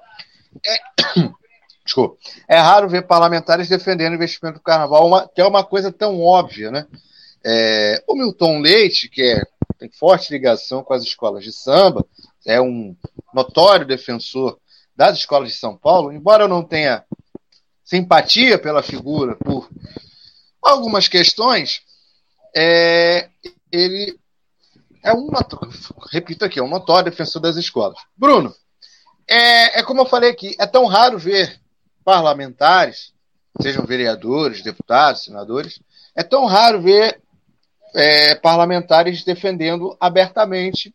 [0.64, 0.78] É,
[1.83, 2.18] desculpa.
[2.47, 6.20] É raro ver parlamentares defendendo o investimento do carnaval, uma, que é uma coisa tão
[6.20, 6.87] óbvia, né?
[7.43, 9.43] É, o Milton Leite, que é,
[9.78, 12.07] tem forte ligação com as escolas de samba,
[12.47, 12.95] é um
[13.33, 14.59] notório defensor
[14.95, 17.03] das escolas de São Paulo, embora eu não tenha
[17.91, 19.68] simpatia pela figura por
[20.62, 21.82] algumas questões,
[22.55, 23.28] é,
[23.72, 24.16] ele
[25.03, 25.28] é um
[26.12, 27.99] repito aqui, é um notório defensor das escolas.
[28.16, 28.55] Bruno,
[29.28, 31.61] é, é como eu falei aqui, é tão raro ver
[32.05, 33.12] parlamentares,
[33.61, 35.80] sejam vereadores, deputados, senadores,
[36.14, 37.20] é tão raro ver
[37.93, 40.95] é, parlamentares defendendo abertamente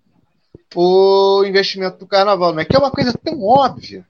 [0.73, 4.07] o investimento do carnaval, não é que é uma coisa tão óbvia.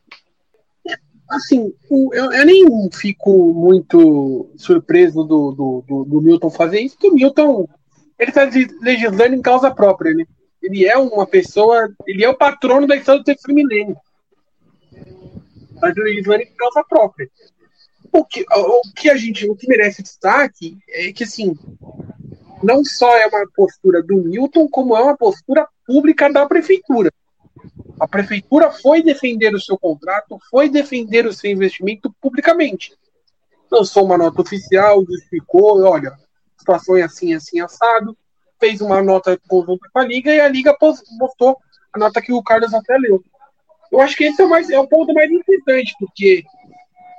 [1.30, 7.10] Assim, eu, eu nem fico muito surpreso do, do, do, do Milton fazer isso, porque
[7.10, 7.68] o Milton
[8.18, 8.50] ele está
[8.82, 10.26] legislando em causa própria, né?
[10.62, 13.98] Ele é uma pessoa, ele é o patrono da história do terceiro milênio.
[15.74, 17.30] Está legislando em causa própria.
[18.12, 21.54] O que, o que a gente, o que merece destaque é que assim,
[22.64, 27.12] não só é uma postura do Milton, como é uma postura pública da prefeitura.
[28.00, 32.94] A prefeitura foi defender o seu contrato, foi defender o seu investimento publicamente.
[33.72, 38.18] Lançou uma nota oficial, justificou, olha, a situação é assim, assim, assado,
[38.60, 41.58] fez uma nota conjunta com a Liga e a Liga pos- postou
[41.94, 43.24] a nota que o Carlos até leu.
[43.92, 46.44] Eu acho que esse é o, mais, é o ponto mais importante, porque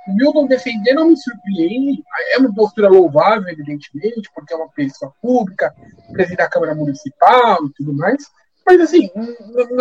[0.07, 2.03] o Milton defender não me surpreende,
[2.33, 5.73] é uma postura louvável, evidentemente, porque é uma pessoa pública,
[6.11, 8.23] presidente da Câmara Municipal e tudo mais,
[8.67, 9.09] mas assim,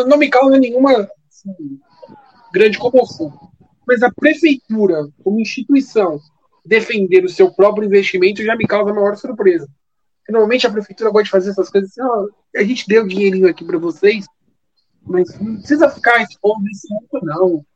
[0.06, 1.80] não me causa nenhuma assim,
[2.52, 3.32] grande comoção.
[3.84, 6.20] Mas a prefeitura, como instituição,
[6.64, 9.68] defender o seu próprio investimento já me causa maior surpresa.
[10.28, 13.78] Normalmente a prefeitura gosta de fazer essas coisas assim, a gente deu dinheirinho aqui para
[13.78, 14.24] vocês,
[15.02, 17.66] mas não precisa ficar expondo esse mundo, não.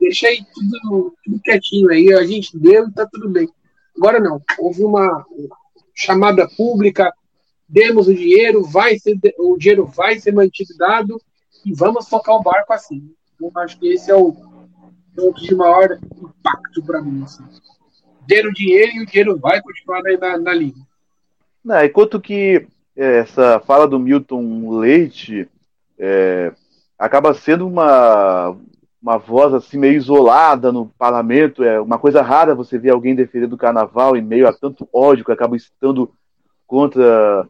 [0.00, 3.48] Deixa aí tudo, tudo quietinho aí, a gente deu e tá tudo bem.
[3.96, 5.24] Agora não, houve uma
[5.94, 7.12] chamada pública,
[7.68, 11.20] demos o dinheiro, vai ser, o dinheiro vai ser mantido dado
[11.64, 13.10] e vamos tocar o barco assim.
[13.40, 14.32] Eu acho que esse é o
[15.14, 17.22] ponto de maior impacto para mim.
[17.22, 17.42] Assim.
[17.42, 20.74] O dinheiro e o dinheiro vai continuar na, na, na linha.
[21.64, 25.48] Não, enquanto que é, essa fala do Milton Leite
[25.98, 26.52] é,
[26.98, 28.56] acaba sendo uma,
[29.02, 33.54] uma voz assim meio isolada no parlamento, é uma coisa rara você ver alguém defendendo
[33.54, 36.10] o carnaval em meio a tanto ódio que acaba estando
[36.66, 37.48] contra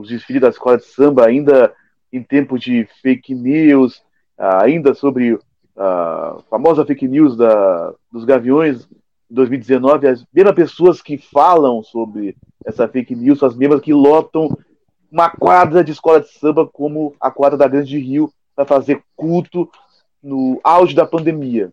[0.00, 1.72] os desfiles da escola de samba, ainda
[2.12, 4.02] em tempo de fake news,
[4.38, 5.38] ainda sobre
[5.76, 8.88] a famosa fake news da, dos Gaviões
[9.30, 14.56] 2019, as mesmas pessoas que falam sobre essa fake news são as mesmas que lotam
[15.10, 19.68] uma quadra de escola de samba como a quadra da Grande Rio para fazer culto
[20.22, 21.72] no auge da pandemia.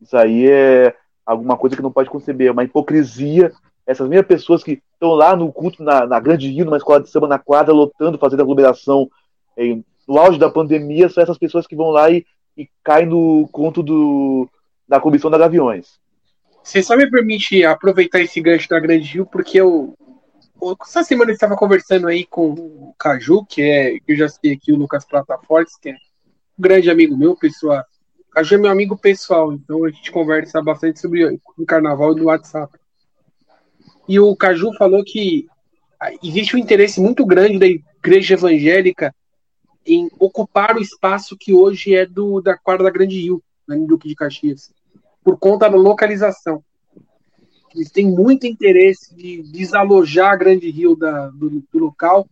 [0.00, 0.94] Isso aí é
[1.24, 3.52] alguma coisa que não pode conceber, é uma hipocrisia.
[3.86, 7.08] Essas mesmas pessoas que estão lá no culto na, na Grande Rio, numa escola de
[7.08, 9.08] samba na quadra, lotando, fazendo aglomeração
[10.06, 12.24] no auge da pandemia, são essas pessoas que vão lá e,
[12.56, 14.48] e caem no conto do,
[14.88, 15.98] da comissão da Gaviões.
[16.62, 19.94] Você só me permite aproveitar esse gancho da Grande Rio, porque eu.
[20.82, 23.98] Essa semana eu estava conversando aí com o Caju, que é.
[24.06, 25.96] Eu já sei aqui o Lucas Platafortes, que é um
[26.58, 27.84] grande amigo meu, pessoal.
[28.32, 32.76] Caju é meu amigo pessoal, então a gente conversa bastante sobre o carnaval no WhatsApp.
[34.08, 35.46] E o Caju falou que
[36.22, 39.14] existe um interesse muito grande da igreja evangélica
[39.84, 44.08] em ocupar o espaço que hoje é do da quadra da Grande Rio, no Duque
[44.08, 44.74] de Caxias
[45.26, 46.62] por conta da localização.
[47.74, 52.28] Eles têm muito interesse de desalojar a Grande Rio da, do, do local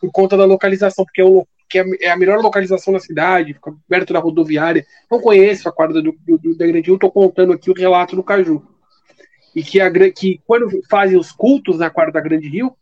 [0.00, 3.74] por conta da localização, porque é, o, que é a melhor localização da cidade, fica
[3.86, 4.86] perto da rodoviária.
[5.10, 8.24] Não conheço a quadra do, do, da Grande Rio, estou contando aqui o relato do
[8.24, 8.66] Caju.
[9.54, 12.76] E que, a, que quando fazem os cultos na quadra da Grande Rio,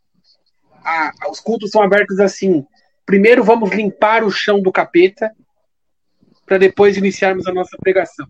[0.83, 2.65] a, os cultos são abertos assim.
[3.05, 5.31] Primeiro vamos limpar o chão do capeta,
[6.45, 8.27] para depois iniciarmos a nossa pregação.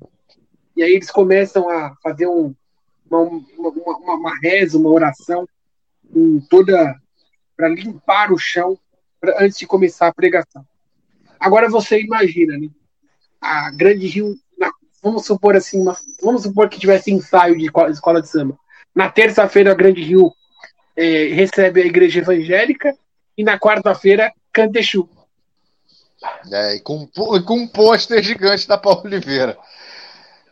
[0.76, 2.54] E aí eles começam a fazer um,
[3.10, 5.48] uma, uma, uma, uma reza, uma oração,
[6.16, 6.96] um, toda
[7.56, 8.78] para limpar o chão
[9.20, 10.66] pra, antes de começar a pregação.
[11.40, 12.70] Agora você imagina, né?
[13.42, 14.36] A Grande Rio,
[15.04, 18.58] vamos supor assim, uma, vamos supor que tivesse ensaio de escola de samba.
[18.96, 20.34] Na terça-feira, a Grande Rio
[20.96, 22.96] é, recebe a igreja evangélica
[23.38, 25.10] e na quarta-feira, Cantexu.
[26.52, 29.58] É, e com, com um pôster gigante da Paulo Oliveira.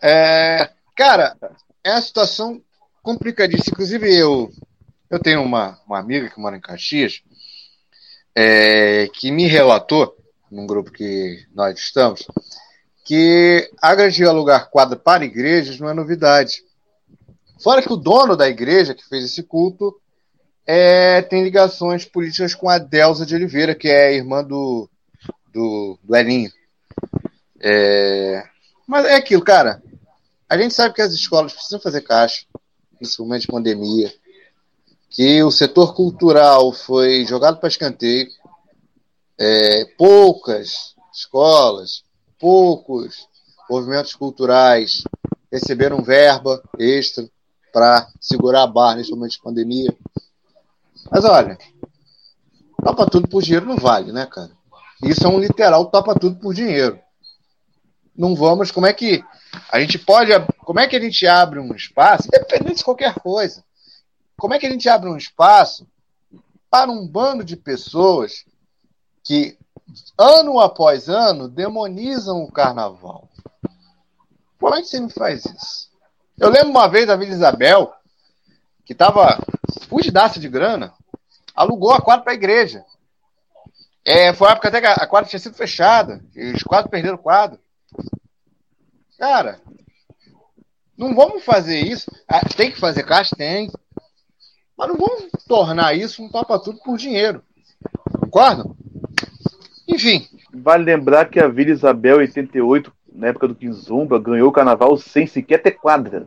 [0.01, 1.37] É, cara,
[1.83, 2.61] é uma situação
[3.01, 3.71] complicadíssima.
[3.71, 4.51] Inclusive, eu,
[5.09, 7.21] eu tenho uma, uma amiga que mora em Caxias
[8.35, 10.17] é, que me relatou,
[10.51, 12.25] num grupo que nós estamos,
[13.03, 16.63] que agredir alugar quadra para igrejas não é novidade.
[17.61, 19.99] Fora que o dono da igreja que fez esse culto
[20.65, 24.89] é, tem ligações políticas com a Delza de Oliveira, que é irmã do,
[25.53, 26.51] do, do Elinho.
[27.59, 28.43] É,
[28.87, 29.81] mas é aquilo, cara.
[30.49, 32.45] A gente sabe que as escolas precisam fazer caixa,
[32.97, 34.13] principalmente pandemia,
[35.09, 38.27] que o setor cultural foi jogado para escanteio,
[39.37, 42.03] é, poucas escolas,
[42.41, 43.29] poucos
[43.69, 45.03] movimentos culturais
[45.51, 47.29] receberam verba extra
[47.71, 49.95] para segurar a barra nesse momento de pandemia.
[51.09, 51.57] Mas olha,
[52.83, 54.51] topa tudo por dinheiro não vale, né, cara?
[55.03, 56.99] Isso é um literal topa tudo por dinheiro.
[58.15, 59.23] Não vamos, como é que
[59.71, 60.31] a gente pode.
[60.59, 63.63] Como é que a gente abre um espaço, independente de qualquer coisa?
[64.37, 65.87] Como é que a gente abre um espaço
[66.69, 68.45] para um bando de pessoas
[69.23, 69.57] que,
[70.17, 73.27] ano após ano, demonizam o carnaval?
[74.59, 75.89] Como é que você me faz isso?
[76.37, 77.93] Eu lembro uma vez a Vila Isabel,
[78.85, 79.39] que estava
[79.87, 80.93] fugidaça de grana,
[81.55, 82.83] alugou a quadra para a igreja.
[84.05, 87.15] É, foi a época até que a quadra tinha sido fechada, e os quadros perderam
[87.15, 87.59] o quadro.
[89.17, 89.61] Cara,
[90.97, 92.11] não vamos fazer isso.
[92.27, 93.35] Ah, tem que fazer caixa?
[93.35, 93.71] Tem.
[94.77, 97.43] Mas não vamos tornar isso um topa tudo por dinheiro.
[98.19, 98.75] Concordam?
[99.91, 100.27] Enfim.
[100.53, 105.27] Vale lembrar que a Vila Isabel 88, na época do Quinzumba, ganhou o carnaval sem
[105.27, 106.25] sequer ter quadra.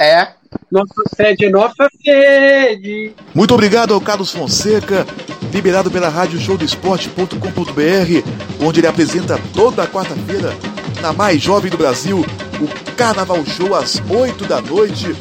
[0.00, 0.28] É.
[0.70, 3.12] Nossa sede é nossa sede.
[3.34, 5.06] Muito obrigado ao Carlos Fonseca,
[5.52, 10.52] liberado pela rádio showdesporte.com.br, onde ele apresenta toda quarta-feira
[11.00, 12.24] na mais jovem do Brasil,
[12.60, 15.14] o Carnaval Show às 8 da noite.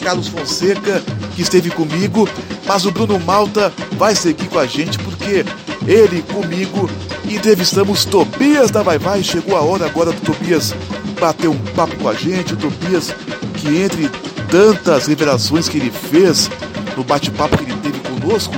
[0.00, 1.02] Carlos Fonseca,
[1.34, 2.28] que esteve comigo,
[2.66, 5.44] mas o Bruno Malta vai seguir com a gente porque
[5.86, 6.88] ele comigo
[7.28, 9.22] entrevistamos Tobias da Vai Vai.
[9.22, 10.74] Chegou a hora agora do Tobias
[11.20, 12.54] bater um papo com a gente.
[12.54, 13.14] O Tobias,
[13.54, 14.08] que entre
[14.50, 16.50] tantas revelações que ele fez
[16.96, 18.56] no bate-papo que ele teve conosco,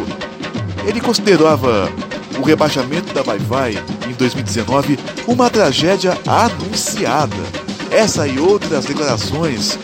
[0.87, 1.91] ele considerava
[2.39, 3.79] o rebaixamento da Vai Vai
[4.09, 7.37] em 2019 uma tragédia anunciada.
[7.91, 9.79] Essa e outras declarações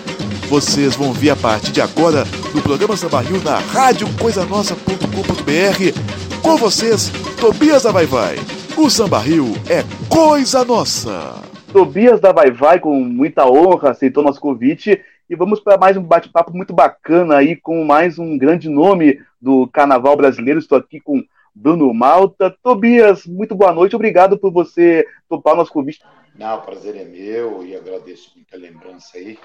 [0.48, 2.24] vocês vão ver a partir de agora
[2.54, 6.42] no programa Samba Rio na radiocoisanossa.com.br.
[6.42, 8.36] Com vocês, Tobias da Vai Vai.
[8.76, 11.34] O Samba Rio é coisa nossa.
[11.70, 16.02] Tobias da Vai Vai, com muita honra, aceitou nosso convite e vamos para mais um
[16.02, 20.58] bate-papo muito bacana aí com mais um grande nome do carnaval brasileiro.
[20.58, 21.22] Estou aqui com
[21.54, 22.56] Bruno Malta.
[22.62, 26.00] Tobias, muito boa noite, obrigado por você topar o nosso convite.
[26.34, 29.38] Não, o prazer é meu e agradeço muita lembrança aí.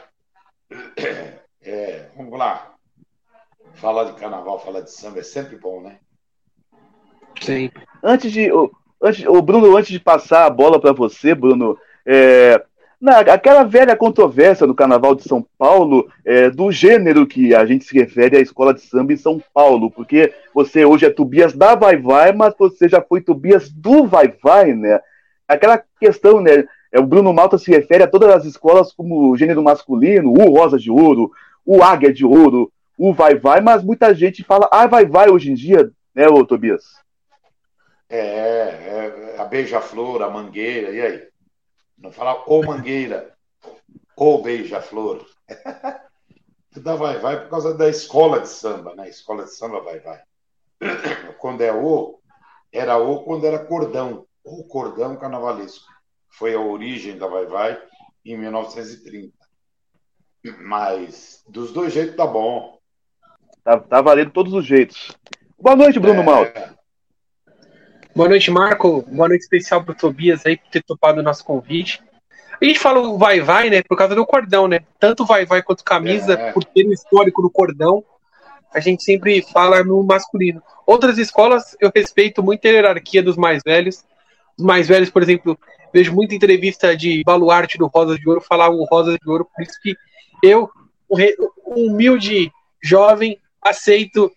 [1.66, 2.74] É, vamos lá.
[3.76, 5.98] Falar de carnaval, falar de samba é sempre bom, né?
[7.42, 7.72] Sim.
[8.04, 8.50] Antes de.
[9.02, 12.62] Antes, o Bruno, antes de passar a bola para você, Bruno, é,
[13.04, 17.84] na, aquela velha controvérsia no Carnaval de São Paulo, é, do gênero que a gente
[17.84, 21.76] se refere à escola de samba em São Paulo, porque você hoje é Tobias da
[21.76, 25.02] Vai Vai, mas você já foi Tobias do Vai Vai, né?
[25.46, 26.66] Aquela questão, né?
[26.94, 30.78] É, o Bruno Malta se refere a todas as escolas como gênero masculino, o Rosa
[30.78, 31.32] de Ouro,
[31.66, 35.52] o Águia de Ouro, o Vai Vai, mas muita gente fala, ah, Vai Vai hoje
[35.52, 36.84] em dia, né, ô Tobias?
[38.08, 41.28] É, é a Beija-Flor, a Mangueira, e aí?
[41.98, 43.34] Não fala ô Mangueira,
[44.16, 45.26] ô Beija-Flor.
[46.78, 49.10] da Vai Vai por causa da escola de samba, né?
[49.10, 50.22] Escola de samba Vai Vai.
[51.40, 52.20] Quando é o,
[52.72, 55.93] era o quando era cordão, o cordão carnavalesco.
[56.34, 57.82] Foi a origem da Vai Vai
[58.26, 59.34] em 1930.
[60.62, 62.78] Mas dos dois jeitos tá bom.
[63.64, 65.16] Tá, tá valendo todos os jeitos.
[65.60, 66.24] Boa noite, Bruno é...
[66.24, 66.78] Malta.
[68.16, 69.02] Boa noite, Marco.
[69.04, 72.04] Boa noite especial para o Tobias aí por ter topado o nosso convite.
[72.62, 74.82] A gente fala o vai vai, né, por causa do cordão, né?
[75.00, 76.52] Tanto vai vai quanto camisa, é.
[76.52, 78.04] por ter o histórico do cordão,
[78.74, 80.62] a gente sempre fala no masculino.
[80.86, 84.04] Outras escolas eu respeito muito a hierarquia dos mais velhos.
[84.58, 85.58] Os mais velhos, por exemplo,
[85.94, 89.62] vejo muita entrevista de baluarte do Rosa de Ouro falar o Rosa de Ouro, por
[89.64, 89.96] isso que
[90.42, 90.70] eu,
[91.68, 94.32] um humilde jovem, aceito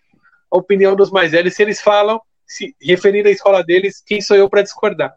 [0.50, 1.54] a opinião dos mais velhos.
[1.54, 5.14] Se eles falam, se referir à escola deles, quem sou eu para discordar?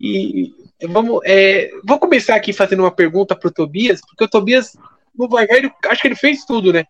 [0.00, 0.52] E
[0.88, 4.76] vamos, é, vou começar aqui fazendo uma pergunta para o Tobias, porque o Tobias
[5.16, 6.84] no ele, acho que ele fez tudo, né?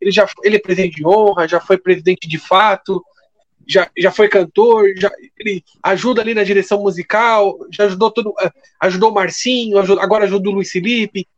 [0.00, 3.04] Ele já ele é presidente de honra, já foi presidente de fato,
[3.70, 5.08] já, já foi cantor, já,
[5.38, 8.50] ele ajuda ali na direção musical, já ajudou todo, é,
[8.80, 11.28] ajudou o Marcinho, ajudou, agora ajuda o Luiz Felipe.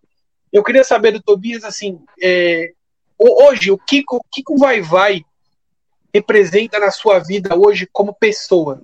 [0.51, 2.73] Eu queria saber do Tobias assim, é,
[3.19, 5.23] hoje o que o que o vai vai
[6.13, 8.81] representa na sua vida hoje como pessoa?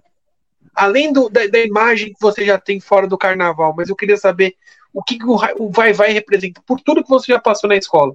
[0.74, 4.18] Além do, da, da, imagem que você já tem fora do carnaval, mas eu queria
[4.18, 4.54] saber
[4.92, 5.18] o que
[5.58, 8.14] o Vai Vai representa por tudo que você já passou na escola.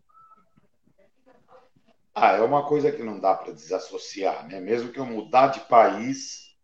[2.16, 4.60] Ah, é uma coisa que não dá para desassociar, né?
[4.60, 6.56] Mesmo que eu mudar de país,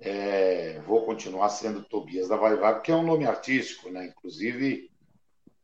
[0.00, 4.06] é, vou continuar sendo Tobias da Vai Vai, porque é um nome artístico, né?
[4.06, 4.90] Inclusive,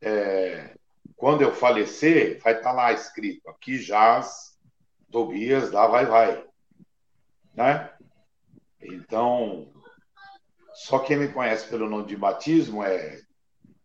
[0.01, 0.75] é,
[1.15, 4.57] quando eu falecer, vai estar tá lá escrito aqui jaz
[5.11, 6.45] Tobias da Vai Vai.
[7.53, 7.91] Né?
[8.81, 9.71] Então,
[10.73, 13.21] só quem me conhece pelo nome de batismo é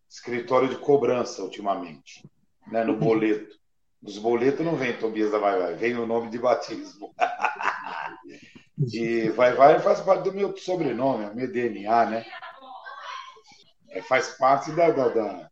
[0.09, 2.23] escritório de cobrança ultimamente,
[2.67, 2.83] né?
[2.83, 3.56] no boleto.
[4.01, 7.13] Nos boletos não vem Tobias da Vai Vai, vem o nome de batismo.
[8.93, 12.25] e Vai Vai faz parte do meu sobrenome, é meu DNA, né?
[13.89, 15.49] É, faz parte da, da, da,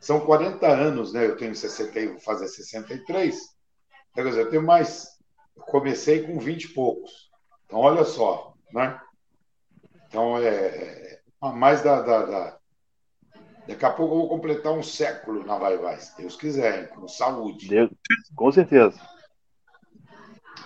[0.00, 1.26] São 40 anos, né?
[1.26, 3.36] Eu tenho 60, vou fazer 63.
[4.14, 5.08] Quer dizer, eu tenho mais.
[5.56, 7.28] Eu comecei com 20 e poucos.
[7.66, 9.00] Então, olha só, né?
[10.06, 12.57] Então, é, é mais da, da, da,
[13.68, 16.88] Daqui a pouco eu vou completar um século na Vai Vai, se Deus quiser, hein?
[16.94, 17.68] com saúde.
[17.68, 17.90] Deus,
[18.34, 18.98] com certeza.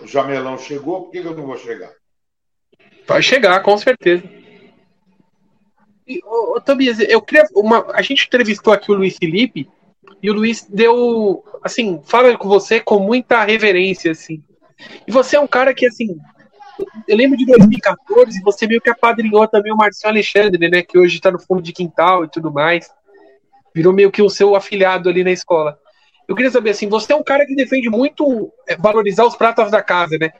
[0.01, 1.91] O Jamelão chegou, por que eu não vou chegar?
[3.05, 4.23] Vai chegar, com certeza.
[6.07, 7.45] E, ô, ô, Tobias, eu queria.
[7.53, 9.69] Uma, a gente entrevistou aqui o Luiz Felipe
[10.21, 14.41] e o Luiz deu, assim, fala com você com muita reverência, assim.
[15.05, 16.17] E você é um cara que, assim,
[17.07, 21.15] eu lembro de 2014, você meio que apadrinhou também o Marcinho Alexandre, né, que hoje
[21.15, 22.89] está no fundo de quintal e tudo mais.
[23.73, 25.77] Virou meio que o seu afiliado ali na escola.
[26.27, 29.69] Eu queria saber, assim, você é um cara que defende muito é, valorizar os pratas
[29.69, 30.31] da casa, né?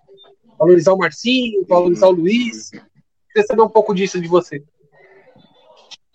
[0.57, 2.71] Valorizar o Marcinho, valorizar o Luiz.
[2.73, 2.81] Eu
[3.29, 4.63] queria saber um pouco disso de você.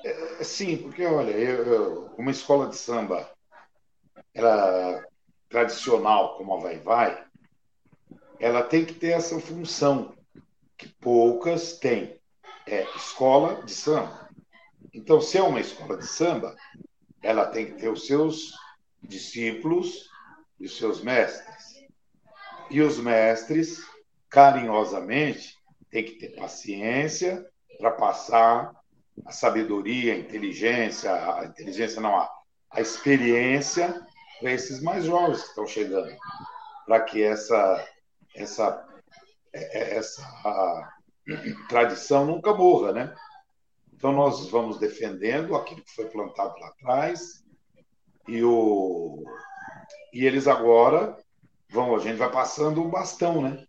[0.04, 3.28] É sim, porque olha, eu, uma escola de samba
[4.32, 5.04] ela,
[5.48, 7.24] tradicional como a Vai Vai,
[8.41, 10.14] ela tem que ter essa função
[10.76, 12.18] que poucas têm.
[12.66, 14.28] É escola de samba.
[14.93, 16.55] Então, se é uma escola de samba,
[17.22, 18.53] ela tem que ter os seus
[19.03, 20.09] discípulos
[20.61, 21.86] e os seus mestres.
[22.70, 23.82] E os mestres,
[24.28, 25.57] carinhosamente,
[25.91, 27.45] têm que ter paciência
[27.78, 28.72] para passar
[29.24, 32.30] a sabedoria, a inteligência, a inteligência não, a,
[32.70, 34.07] a experiência
[34.39, 36.14] para esses mais jovens que estão chegando,
[36.86, 37.84] para que essa
[38.43, 38.86] essa
[39.53, 40.93] é- essa a,
[41.68, 43.14] tradição nunca morra, né?
[43.93, 47.45] Então nós vamos defendendo aquilo que foi plantado lá atrás
[48.26, 49.24] e o
[50.12, 51.16] e eles agora
[51.70, 53.66] vão, a gente vai passando o bastão, né?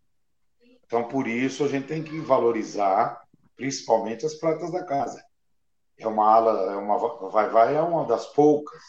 [0.85, 3.21] Então por isso a gente tem que valorizar
[3.55, 5.21] principalmente as pratas da casa.
[5.97, 6.97] É uma ala, é uma
[7.29, 8.81] vai vai é uma das poucas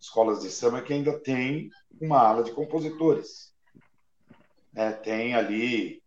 [0.00, 1.70] escolas de samba que ainda tem
[2.00, 3.52] uma ala de compositores.
[4.72, 4.92] Né?
[4.92, 6.02] tem ali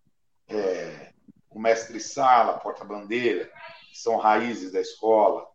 [0.48, 1.14] é,
[1.50, 3.52] o mestre sala, porta-bandeira,
[3.90, 5.48] que são raízes da escola,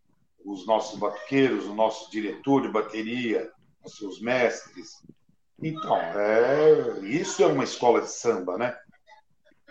[0.45, 3.51] os nossos batuqueiros, o nosso diretor de bateria,
[3.85, 5.03] os seus mestres.
[5.63, 8.79] Então, é, isso é uma escola de samba, né?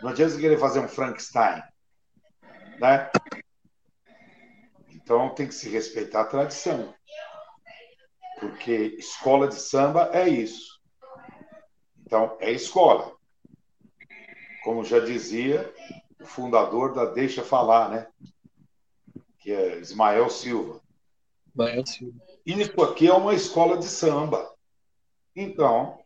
[0.01, 1.61] Não adianta querer fazer um Frankenstein,
[2.79, 3.09] né?
[4.89, 6.93] Então tem que se respeitar a tradição.
[8.39, 10.81] Porque escola de samba é isso.
[12.05, 13.14] Então, é escola.
[14.65, 15.71] Como já dizia
[16.19, 18.07] o fundador da Deixa Falar, né?
[19.39, 20.81] Que é Ismael Silva.
[21.55, 22.17] Mael Silva.
[22.43, 24.43] Isso aqui é uma escola de samba.
[25.35, 25.99] Então,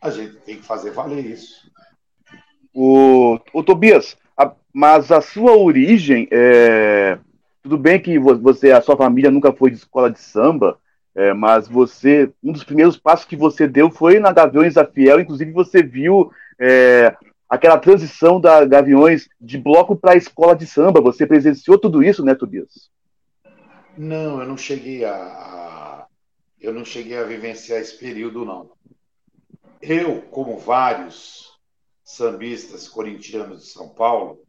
[0.00, 1.70] a gente tem que fazer valer isso.
[2.74, 7.16] O, o Tobias, a- mas a sua origem, é,
[7.62, 10.80] tudo bem que vo- você, a sua família nunca foi de escola de samba,
[11.14, 15.20] é, mas você, um dos primeiros passos que você deu foi na Gaviões da Fiel,
[15.20, 17.16] inclusive você viu é,
[17.50, 22.24] aquela transição da Gaviões de bloco para a escola de samba, você presenciou tudo isso,
[22.24, 22.88] né, Tobias?
[23.98, 26.06] Não, eu não cheguei a,
[26.60, 28.70] eu não cheguei a vivenciar esse período, não.
[29.82, 31.58] Eu, como vários
[32.04, 34.42] sambistas corintianos de São Paulo,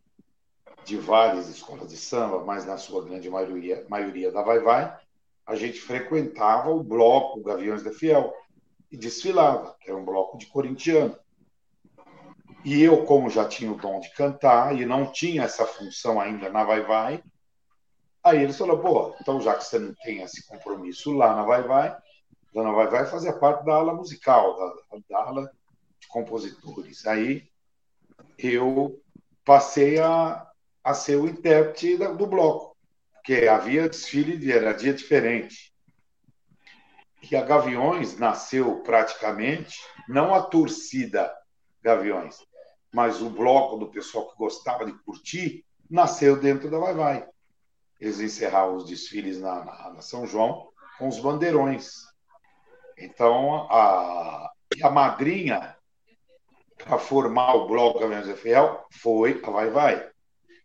[0.83, 4.95] de várias escolas de samba, mas na sua grande maioria, maioria da Vai Vai,
[5.45, 8.33] a gente frequentava o bloco Gaviões da Fiel
[8.91, 11.15] e desfilava, que era um bloco de corintiano.
[12.63, 16.49] E eu, como já tinha o dom de cantar e não tinha essa função ainda
[16.49, 17.23] na Vai Vai,
[18.23, 21.63] Aí eles falaram, pô, então já que você não tem esse compromisso lá na Vai
[21.63, 21.89] Vai,
[22.53, 25.51] lá na Vai Vai fazia parte da ala musical, da, da ala
[25.99, 27.07] de compositores.
[27.07, 27.49] Aí
[28.37, 29.01] eu
[29.43, 30.47] passei a,
[30.83, 32.77] a ser o intérprete do bloco,
[33.13, 35.73] porque havia desfile, de- era dia diferente.
[37.31, 41.33] E a Gaviões nasceu praticamente, não a torcida
[41.81, 42.37] Gaviões,
[42.93, 47.27] mas o bloco do pessoal que gostava de curtir, nasceu dentro da Vai Vai
[47.99, 51.93] eles encerravam os desfiles na, na- na São João com os bandeirões.
[52.97, 55.77] Então, a, a madrinha
[56.83, 60.09] para formar o Bloco Caminhões da Fiel foi a Vai Vai.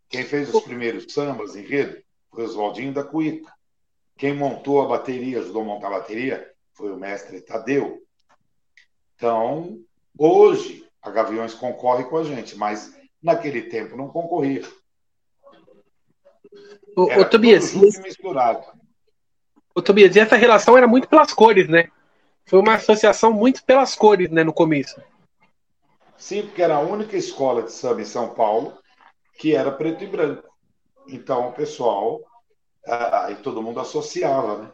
[0.09, 3.53] Quem fez os primeiros sambas, enredo, foi o Oswaldinho da Cuíca.
[4.17, 8.03] Quem montou a bateria, ajudou a montar a bateria, foi o mestre Tadeu.
[9.15, 9.79] Então,
[10.19, 14.63] hoje, a Gaviões concorre com a gente, mas naquele tempo não concorria.
[17.09, 18.65] Era ô, Tobias, misturado.
[19.75, 21.91] ô, Tobias, e essa relação era muito pelas cores, né?
[22.47, 25.01] Foi uma associação muito pelas cores, né, no começo.
[26.17, 28.79] Sim, porque era a única escola de samba em São Paulo
[29.39, 30.49] que era preto e branco.
[31.09, 32.21] Então, o pessoal,
[32.87, 34.71] aí todo mundo associava, né?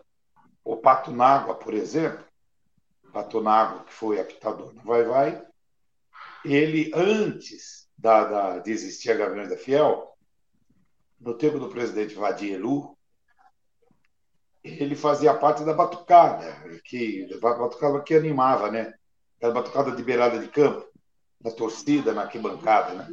[0.64, 2.24] O Pato Nágua, por exemplo,
[3.12, 5.42] Pato Nágua, que foi apitador no Vai Vai,
[6.44, 10.08] ele, antes da, da, de existir a Gaviões da Fiel,
[11.20, 12.96] no tempo do presidente Vadir Elu,
[14.62, 18.94] ele fazia parte da batucada, que, da batucada que animava, né?
[19.36, 20.86] Aquela batucada de beirada de campo,
[21.42, 23.08] na torcida, na arquibancada, né?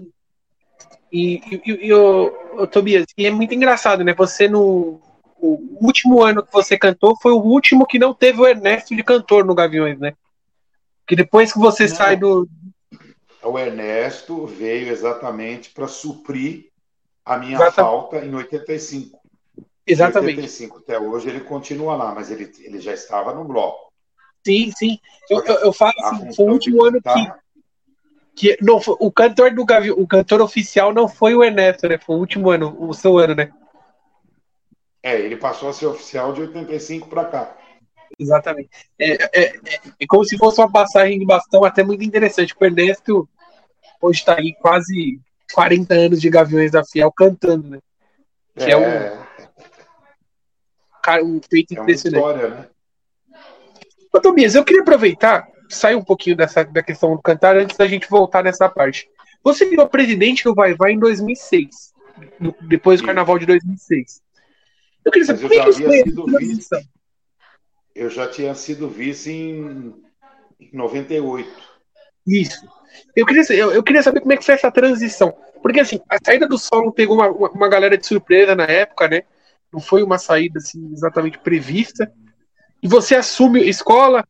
[1.11, 4.13] E, e, e, ô, ô, Tobias, e é muito engraçado, né?
[4.13, 5.01] Você no
[5.41, 9.03] o último ano que você cantou foi o último que não teve o Ernesto de
[9.03, 10.13] cantor no Gaviões, né?
[11.07, 11.95] Que depois que você Não.
[11.95, 12.47] sai do.
[13.43, 16.69] O Ernesto veio exatamente para suprir
[17.25, 19.19] a minha Exata- falta em 85.
[19.85, 20.33] Exatamente.
[20.33, 23.91] Em 85 até hoje ele continua lá, mas ele, ele já estava no bloco.
[24.45, 24.99] Sim, sim.
[25.29, 27.39] Eu, eu, eu falo assim, foi o último ano que, cantar-
[28.35, 31.97] que não, o cantor do Gavião, o cantor oficial não foi o Ernesto, né?
[31.97, 33.51] Foi o último ano, o seu ano, né?
[35.01, 37.57] É, ele passou a ser oficial de 85 para cá.
[38.19, 38.69] Exatamente.
[38.99, 39.53] É, é, é,
[39.99, 42.53] é, como se fosse uma passagem de bastão até muito interessante.
[42.59, 43.27] O Ernesto
[44.01, 45.19] hoje está aí quase
[45.53, 47.79] 40 anos de Gaviões da Fiel cantando, né?
[48.55, 48.77] Que é, é
[51.23, 52.25] um, um feito é impressionante.
[52.25, 52.67] História, né?
[54.13, 57.87] Ô, Tobias, eu queria aproveitar, sair um pouquinho dessa, da questão do cantar antes da
[57.87, 59.07] gente voltar nessa parte.
[59.43, 61.93] Você virou presidente do Vai Vai em 2006,
[62.39, 64.21] no, depois do Carnaval de 2006.
[65.05, 66.81] Eu queria saber, como é que foi a transição?
[67.99, 69.93] Eu já tinha sido vice em
[70.71, 71.51] 98.
[72.25, 72.65] Isso.
[73.13, 75.35] Eu queria, eu, eu, queria saber como é que foi essa transição.
[75.61, 79.23] Porque, assim, a saída do solo pegou uma, uma galera de surpresa na época, né?
[79.69, 82.09] Não foi uma saída, assim, exatamente prevista.
[82.81, 84.23] E você assume escola.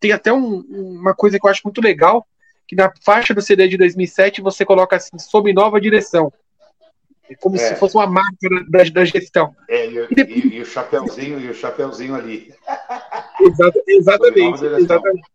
[0.00, 2.26] Tem até um, uma coisa que eu acho muito legal,
[2.66, 6.32] que na faixa do CD de 2007 você coloca assim, sob nova direção.
[7.32, 7.58] É como é.
[7.58, 9.56] se fosse uma marca da, da gestão.
[9.68, 10.44] É, e, e, depois...
[10.44, 12.54] e, o chapeuzinho, e o chapeuzinho ali.
[13.40, 14.64] Exato, exatamente.
[14.64, 15.28] exatamente.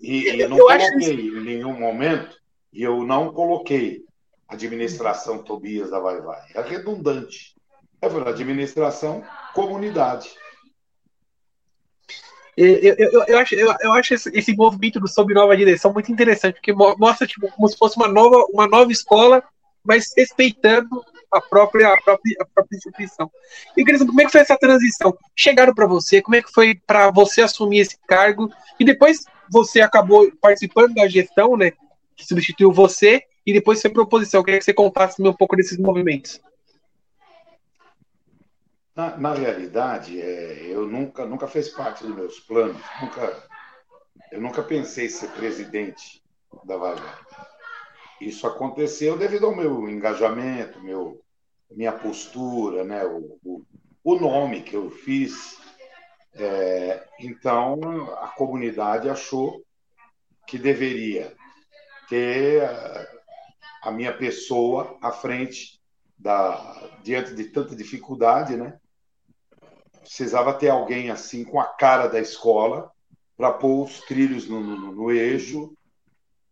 [0.00, 2.36] E, e eu não eu coloquei em nenhum momento,
[2.72, 4.04] e eu não coloquei
[4.48, 6.40] administração Tobias da Vai Vai.
[6.54, 7.54] É redundante.
[8.00, 9.22] É administração,
[9.54, 10.30] comunidade.
[12.56, 16.10] Eu, eu, eu, acho, eu, eu acho esse, esse movimento do Sob Nova Direção muito
[16.10, 19.44] interessante, porque mostra tipo, como se fosse uma nova, uma nova escola
[19.88, 23.30] mas respeitando a própria, a própria, a própria instituição.
[23.74, 25.16] E saber como é que foi essa transição?
[25.34, 28.52] Chegaram para você, como é que foi para você assumir esse cargo?
[28.78, 31.72] E depois você acabou participando da gestão, né?
[32.14, 34.40] Que substituiu você, e depois foi proposição.
[34.40, 36.38] Eu queria que você contasse um pouco desses movimentos.
[38.94, 43.48] Na, na realidade, é, eu nunca, nunca fez parte dos meus planos, nunca,
[44.32, 46.20] eu nunca pensei em ser presidente
[46.64, 47.02] da Vaga.
[48.20, 51.22] Isso aconteceu devido ao meu engajamento, meu,
[51.70, 53.04] minha postura, né?
[53.04, 53.62] o, o,
[54.02, 55.56] o nome que eu fiz.
[56.34, 57.78] É, então,
[58.20, 59.62] a comunidade achou
[60.46, 61.34] que deveria
[62.08, 63.08] ter a,
[63.84, 65.80] a minha pessoa à frente
[66.18, 68.78] da diante de tanta dificuldade, né?
[70.00, 72.90] Precisava ter alguém assim com a cara da escola
[73.36, 75.76] para pôr os trilhos no, no, no eixo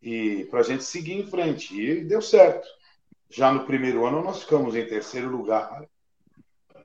[0.06, 1.74] e para a gente seguir em frente.
[1.74, 2.68] E deu certo.
[3.28, 5.84] Já no primeiro ano, nós ficamos em terceiro lugar.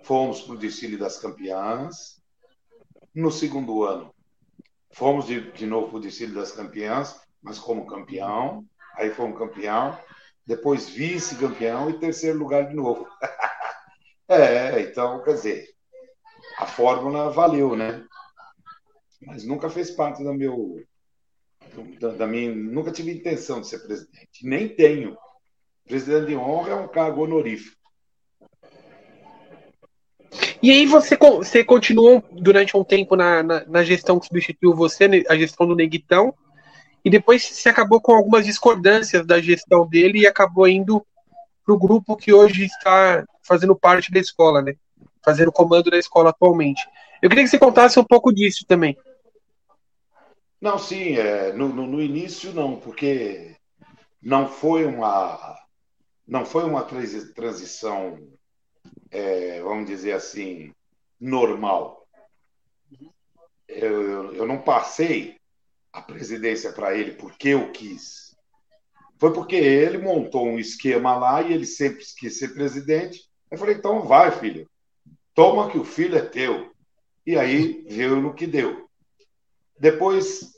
[0.01, 2.19] Fomos para o desfile das campeãs.
[3.13, 4.11] No segundo ano,
[4.89, 8.65] fomos de, de novo para o desfile das campeãs, mas como campeão.
[8.95, 9.95] Aí fomos campeão.
[10.43, 13.07] Depois vice-campeão e terceiro lugar de novo.
[14.27, 15.69] é, então, quer dizer,
[16.57, 18.03] a fórmula valeu, né?
[19.21, 20.83] Mas nunca fez parte do meu
[21.99, 25.17] da, da minha, nunca tive intenção de ser presidente, nem tenho.
[25.87, 27.75] Presidente de honra é um cargo honorífico.
[30.63, 35.07] E aí você, você continuou durante um tempo na, na, na, gestão que substituiu você,
[35.07, 36.33] né, a gestão do Neguitão,
[37.03, 41.03] e depois você acabou com algumas discordâncias da gestão dele e acabou indo
[41.65, 44.75] para o grupo que hoje está fazendo parte da escola, né?
[45.25, 46.81] Fazendo comando da escola atualmente.
[47.21, 48.95] Eu queria que você contasse um pouco disso também.
[50.61, 53.55] Não, sim, é, no, no, no, início não, porque
[54.21, 55.59] não foi uma
[56.27, 58.31] não foi uma transição,
[59.09, 60.71] é, vamos dizer assim,
[61.19, 62.07] normal.
[63.67, 65.37] Eu, eu, não passei
[65.91, 68.35] a presidência para ele porque eu quis.
[69.17, 73.27] Foi porque ele montou um esquema lá e ele sempre quis ser presidente.
[73.49, 74.69] Eu falei, então vai, filho.
[75.33, 76.71] Toma que o filho é teu.
[77.25, 78.89] E aí veio no que deu.
[79.81, 80.50] Depois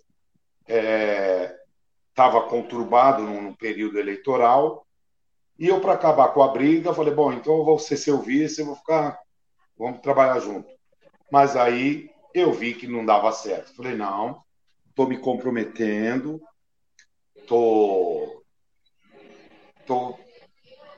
[0.68, 4.86] estava é, conturbado num período eleitoral.
[5.58, 8.60] E eu para acabar com a briga falei bom então eu vou ser seu vice
[8.60, 9.20] eu vou ficar
[9.78, 10.70] vamos trabalhar junto.
[11.32, 13.76] Mas aí eu vi que não dava certo.
[13.76, 14.42] Falei não
[14.90, 16.42] estou me comprometendo
[17.48, 18.44] tô
[19.86, 20.18] tô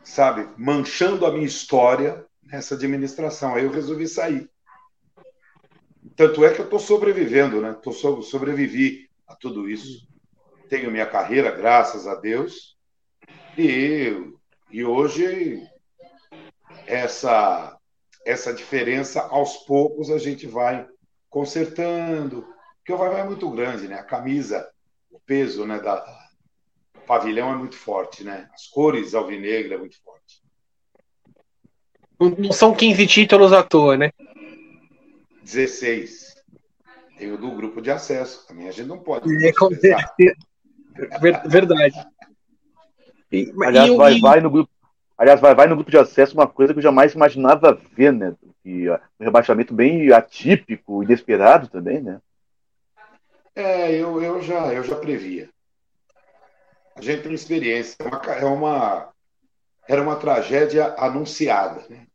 [0.04, 3.56] sabe manchando a minha história nessa administração.
[3.56, 4.50] Aí eu resolvi sair.
[6.16, 7.74] Tanto é que eu estou sobrevivendo, né?
[7.74, 10.08] Tô sobrevivi a tudo isso.
[10.70, 12.76] Tenho minha carreira, graças a Deus.
[13.58, 14.12] E,
[14.72, 15.62] e hoje
[16.88, 17.78] essa
[18.26, 20.88] essa diferença aos poucos a gente vai
[21.30, 22.48] consertando,
[22.78, 24.00] porque o vai vai é muito grande, né?
[24.00, 24.68] A camisa,
[25.12, 26.04] o peso, né, da
[27.06, 28.50] pavilhão é muito forte, né?
[28.54, 30.44] As cores alvinegra é muito forte.
[32.20, 34.12] Não são 15 títulos à toa, né?
[35.44, 36.35] 16.
[37.18, 38.46] Tem o do grupo de acesso.
[38.48, 39.30] Também a gente não pode.
[39.34, 39.52] É,
[41.48, 42.08] verdade.
[43.32, 44.22] E, Aliás, e, vai, e...
[44.22, 44.72] vai no grupo.
[45.18, 48.36] Aliás, vai, vai no grupo de acesso uma coisa que eu jamais imaginava ver, né?
[48.64, 52.20] E, uh, um rebaixamento bem atípico, inesperado também, né?
[53.56, 55.50] É, eu, eu, já, eu já previa.
[56.96, 57.96] A gente tem experiência.
[58.00, 59.14] É uma, é uma,
[59.88, 61.86] era uma tragédia anunciada.
[61.90, 62.08] Né?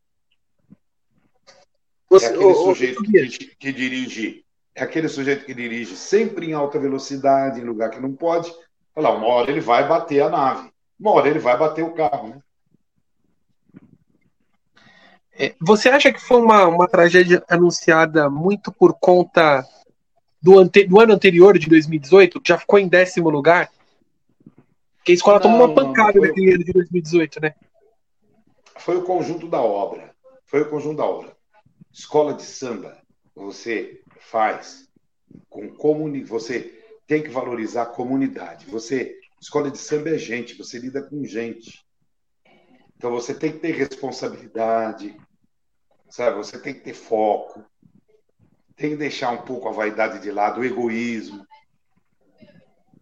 [2.11, 4.45] Você, é aquele sujeito que, que dirige
[4.81, 8.51] é aquele sujeito que dirige sempre em alta velocidade, em lugar que não pode.
[8.97, 11.93] Olha lá, uma hora ele vai bater a nave, uma hora ele vai bater o
[11.93, 12.41] carro, né?
[15.33, 19.63] É, você acha que foi uma, uma tragédia anunciada muito por conta
[20.41, 23.71] do, ante, do ano anterior, de 2018, que já ficou em décimo lugar?
[25.05, 26.29] Que a escola não, tomou uma pancada foi...
[26.29, 27.55] naquele ano de 2018, né?
[28.79, 30.11] Foi o conjunto da obra.
[30.47, 31.37] Foi o conjunto da obra.
[31.93, 32.97] Escola de samba,
[33.35, 34.89] você faz
[35.49, 38.67] com comunidade, você tem que valorizar a comunidade.
[38.67, 41.85] Você, escola de samba é gente, você lida com gente.
[42.97, 45.17] Então você tem que ter responsabilidade,
[46.09, 46.37] sabe?
[46.37, 47.65] Você tem que ter foco,
[48.77, 51.47] tem que deixar um pouco a vaidade de lado, o egoísmo,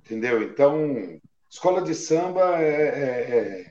[0.00, 0.42] entendeu?
[0.42, 1.20] Então,
[1.50, 3.70] escola de samba é, é, é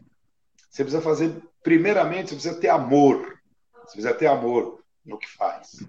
[0.69, 3.40] você precisa fazer, primeiramente, você precisa ter amor,
[3.86, 5.84] você precisa ter amor no que faz.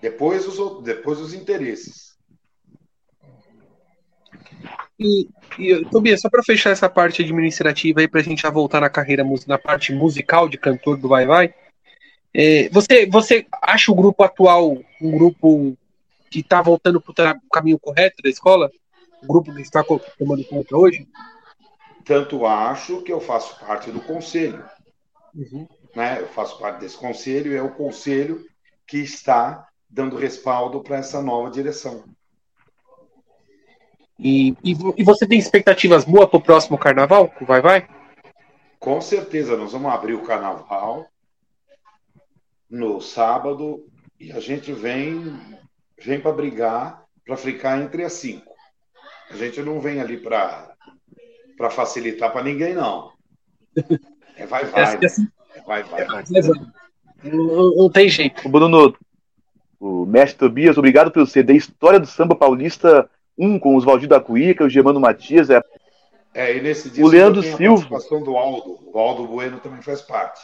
[0.00, 2.16] Depois os, depois os interesses.
[4.98, 5.28] E,
[5.58, 8.90] e Tobias, só para fechar essa parte administrativa aí, para a gente já voltar na
[8.90, 11.54] carreira, na parte musical de cantor do Vai Vai,
[12.32, 15.76] é, você, você acha o grupo atual um grupo
[16.30, 18.70] que está voltando para o caminho correto da escola?
[19.22, 19.82] O grupo que está
[20.18, 21.08] tomando conta hoje?
[22.04, 24.62] Tanto acho que eu faço parte do conselho.
[25.34, 25.66] Uhum.
[25.94, 26.20] Né?
[26.20, 28.44] Eu faço parte desse conselho é o conselho
[28.86, 32.04] que está dando respaldo para essa nova direção.
[34.18, 37.30] E, e, e, você tem expectativas boas para o próximo carnaval?
[37.42, 37.88] Vai, vai?
[38.78, 41.06] Com certeza, nós vamos abrir o carnaval
[42.68, 43.86] no sábado
[44.18, 45.38] e a gente vem,
[46.02, 48.54] vem para brigar, para ficar entre as cinco.
[49.30, 50.76] A gente não vem ali para
[51.70, 53.12] facilitar para ninguém, não.
[54.36, 54.82] É vai, vai.
[54.82, 56.04] É assim, é vai, vai.
[56.06, 56.24] vai.
[57.22, 58.48] Não, não, tem jeito.
[58.48, 58.96] Bruno,
[59.78, 63.08] o mestre Tobias, obrigado pelo CD História do Samba Paulista
[63.38, 65.50] 1 com os Valdir da Cuíca, o Germano Matias.
[65.50, 65.62] É...
[66.34, 67.88] é, e nesse disco o Leandro Silva.
[67.88, 68.78] participação do Aldo.
[68.92, 70.40] O Aldo Bueno também faz parte.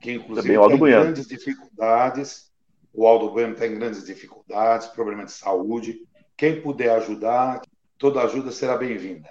[0.00, 1.02] Que inclusive também, tem bueno.
[1.02, 2.50] grandes dificuldades.
[2.92, 6.00] O Aldo Bueno tem grandes dificuldades, problema de saúde.
[6.36, 7.62] Quem puder ajudar,
[7.98, 9.30] toda ajuda será bem-vinda.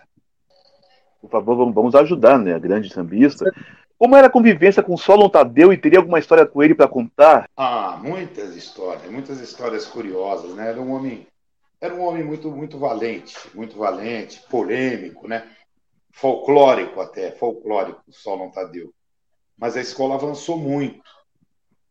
[1.21, 2.55] Por favor, vamos ajudar, né?
[2.55, 3.45] A grande sambista.
[4.01, 7.47] Como era a convivência com Solon Tadeu e teria alguma história com ele para contar?
[7.55, 10.69] Ah, muitas histórias, muitas histórias curiosas, né?
[10.69, 11.27] Era um homem,
[11.79, 15.47] era um homem muito, muito valente, muito valente, polêmico, né?
[16.09, 18.91] Folclórico até, folclórico, Solon Tadeu.
[19.55, 21.03] Mas a escola avançou muito.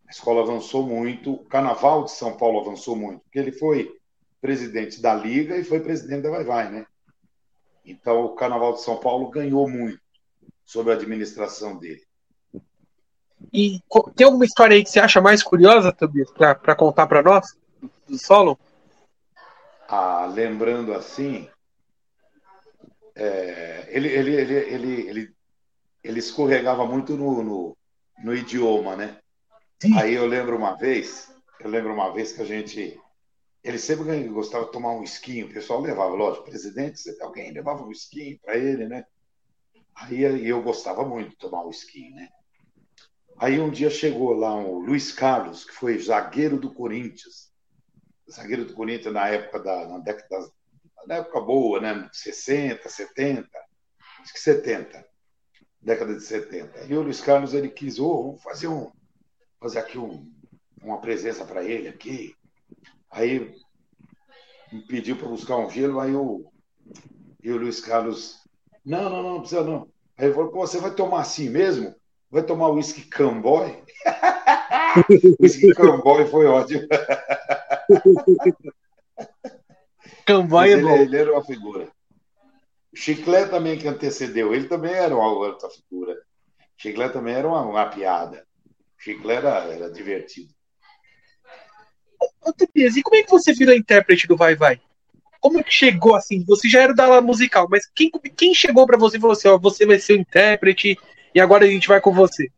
[0.09, 3.97] A escola avançou muito, o Carnaval de São Paulo avançou muito, porque ele foi
[4.41, 6.87] presidente da Liga e foi presidente da Vai Vai, né?
[7.87, 10.10] Então o Carnaval de São Paulo ganhou muito
[10.71, 12.01] sobre a administração dele.
[13.53, 13.81] E
[14.15, 17.59] tem alguma história aí que você acha mais curiosa, Tobias, para contar para nós,
[18.07, 18.55] do Solon?
[19.89, 21.49] Ah, lembrando assim,
[23.17, 25.35] é, ele, ele, ele, ele, ele,
[26.05, 27.77] ele escorregava muito no, no,
[28.23, 29.19] no idioma, né?
[29.83, 29.99] Sim.
[29.99, 32.97] Aí eu lembro uma vez, eu lembro uma vez que a gente
[33.65, 37.91] ele sempre gostava de tomar um esquinho, o pessoal levava, lógico, presidente, alguém levava um
[37.91, 39.05] esquinho para ele, né?
[40.01, 42.29] Aí eu gostava muito de tomar whisky, né?
[43.37, 47.53] Aí um dia chegou lá o Luiz Carlos, que foi zagueiro do Corinthians.
[48.31, 50.51] Zagueiro do Corinthians na época da na década
[51.07, 52.09] na época boa, né?
[52.13, 53.49] 60, 70,
[54.21, 55.07] acho que 70.
[55.81, 56.87] Década de 70.
[56.87, 58.91] E o Luiz Carlos ele quis, oh, vamos fazer um
[59.59, 60.33] fazer aqui um,
[60.83, 62.35] uma presença para ele aqui.
[63.11, 63.55] Aí
[64.73, 66.51] me pediu para buscar um gelo, aí o,
[67.43, 68.41] e o Luiz Carlos
[68.85, 69.90] não, não, não, não precisa não.
[70.21, 71.95] Aí ele falou, você vai tomar assim mesmo?
[72.31, 73.83] Vai tomar uísque camboy?
[75.41, 76.87] uísque camboy foi ótimo.
[80.27, 80.95] camboy é ele, bom.
[80.95, 81.89] Ele era uma figura.
[82.93, 86.13] O Chiclete também que antecedeu, ele também era uma outra figura.
[86.13, 86.19] O
[86.77, 88.47] Chiclete também era uma, uma piada.
[88.99, 90.53] O Chiclete era, era divertido.
[92.43, 94.83] Ô, Tobias, e como é que você vira intérprete do Vai Vai?
[95.41, 96.45] Como é que chegou assim?
[96.47, 99.49] Você já era da aula musical, mas quem, quem chegou para você e falou assim:
[99.49, 100.99] ó, você vai ser o intérprete
[101.35, 102.51] e agora a gente vai com você?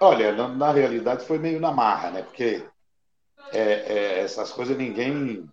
[0.00, 2.22] Olha, na, na realidade foi meio na marra, né?
[2.22, 2.64] Porque
[3.52, 5.48] é, é, essas coisas ninguém.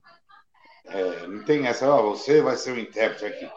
[0.86, 3.50] É, não tem essa, ó, você vai ser o intérprete aqui.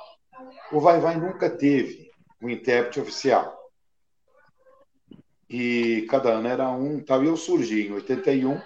[0.70, 2.10] O Vai Vai nunca teve
[2.42, 3.58] um intérprete oficial.
[5.48, 8.60] E cada ano era um, tal, e eu surgi em 81.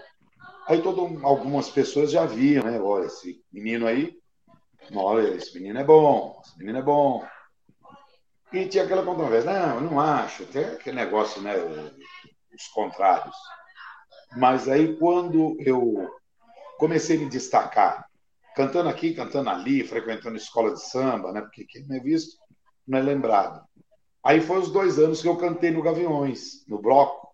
[0.66, 2.80] Aí todo, algumas pessoas já viam, né?
[2.80, 4.16] Olha, esse menino aí,
[4.94, 7.24] olha, esse menino é bom, esse menino é bom.
[8.52, 11.54] E tinha aquela controvérsia, não, eu não acho, até aquele negócio, né?
[11.56, 13.36] Os contrários.
[14.36, 16.08] Mas aí quando eu
[16.78, 18.06] comecei a me destacar,
[18.54, 21.42] cantando aqui, cantando ali, frequentando escola de samba, né?
[21.42, 22.36] Porque quem não é visto
[22.86, 23.64] não é lembrado.
[24.24, 27.25] Aí foi os dois anos que eu cantei no Gaviões, no bloco.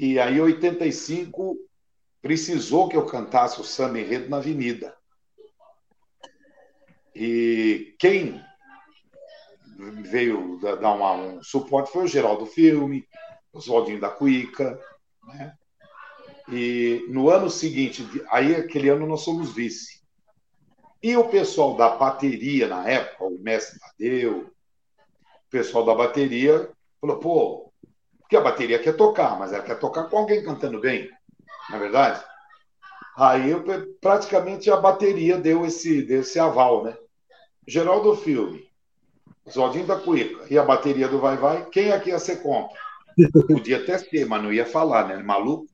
[0.00, 1.56] E aí, em 85,
[2.20, 4.96] precisou que eu cantasse o samba enredo na Avenida.
[7.14, 8.42] E quem
[10.02, 13.06] veio dar um suporte foi o Geraldo Filme,
[13.52, 14.80] o Oswaldinho da Cuica,
[15.24, 15.54] né?
[16.48, 20.02] E no ano seguinte, aí aquele ano nós somos vice.
[21.02, 24.50] E o pessoal da bateria na época, o mestre Tadeu,
[25.46, 27.63] o pessoal da bateria falou, pô,
[28.24, 31.10] porque a bateria quer tocar, mas ela quer tocar com alguém cantando bem,
[31.68, 32.24] não é verdade?
[33.16, 33.52] Aí
[34.00, 36.96] praticamente a bateria deu esse, deu esse aval, né?
[37.68, 38.66] Geraldo Filme,
[39.48, 42.76] Zodinho da Cuica e a bateria do Vai Vai, quem aqui ia ser contra?
[43.46, 45.22] Podia até ser, mas não ia falar, né?
[45.22, 45.66] Maluco.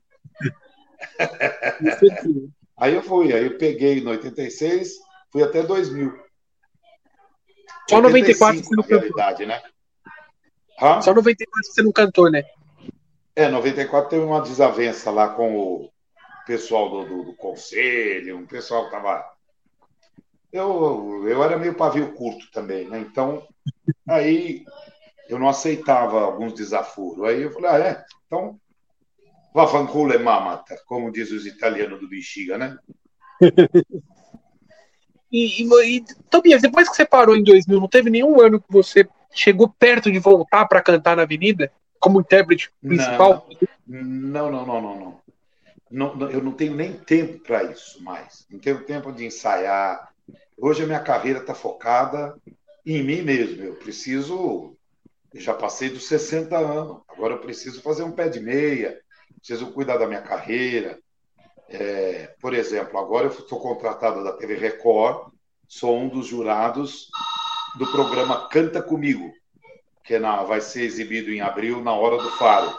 [2.77, 4.97] aí eu fui, aí eu peguei no 86,
[5.31, 6.13] fui até 2000.
[7.89, 9.47] Só 94 você não cantou.
[9.47, 9.61] Né?
[10.81, 11.01] Hã?
[11.01, 12.43] Só 94 você não cantou, né?
[13.35, 15.91] É, 94 teve uma desavença lá com o
[16.47, 19.23] pessoal do, do, do conselho, um pessoal que tava.
[20.51, 22.99] Eu, eu era meio pavio curto também, né?
[22.99, 23.47] Então,
[24.09, 24.65] aí
[25.29, 27.23] eu não aceitava alguns desaforos.
[27.23, 28.05] Aí eu falei, ah, é?
[28.25, 28.59] Então,
[29.53, 32.77] vaffanculo e mamata, como diz os italianos do Bexiga, né?
[35.31, 38.69] e, e, e, Tobias, depois que você parou em 2000, não teve nenhum ano que
[38.69, 43.47] você chegou perto de voltar para cantar na Avenida como intérprete principal?
[43.87, 45.21] Não, não, não, não,
[45.89, 46.29] não.
[46.29, 48.45] eu não tenho nem tempo para isso mais.
[48.49, 50.09] Não tenho tempo de ensaiar.
[50.57, 52.35] Hoje a minha carreira está focada
[52.85, 53.63] em mim mesmo.
[53.63, 54.75] Eu preciso
[55.33, 58.99] já passei dos 60 anos, agora eu preciso fazer um pé de meia,
[59.37, 60.99] preciso cuidar da minha carreira.
[61.69, 65.31] É, por exemplo, agora eu estou contratado da TV Record,
[65.67, 67.09] sou um dos jurados
[67.77, 69.31] do programa Canta Comigo,
[70.03, 72.71] que é na, vai ser exibido em abril na Hora do Faro.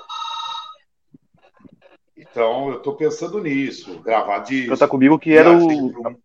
[2.16, 4.70] Então, eu estou pensando nisso, gravar disso.
[4.70, 6.16] Canta Comigo, que era o,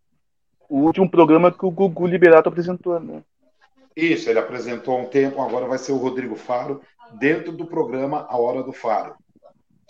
[0.70, 3.24] o último programa que o Gugu Liberato apresentou, né?
[3.96, 6.82] Isso, ele apresentou há um tempo, agora vai ser o Rodrigo Faro,
[7.14, 9.16] dentro do programa A Hora do Faro.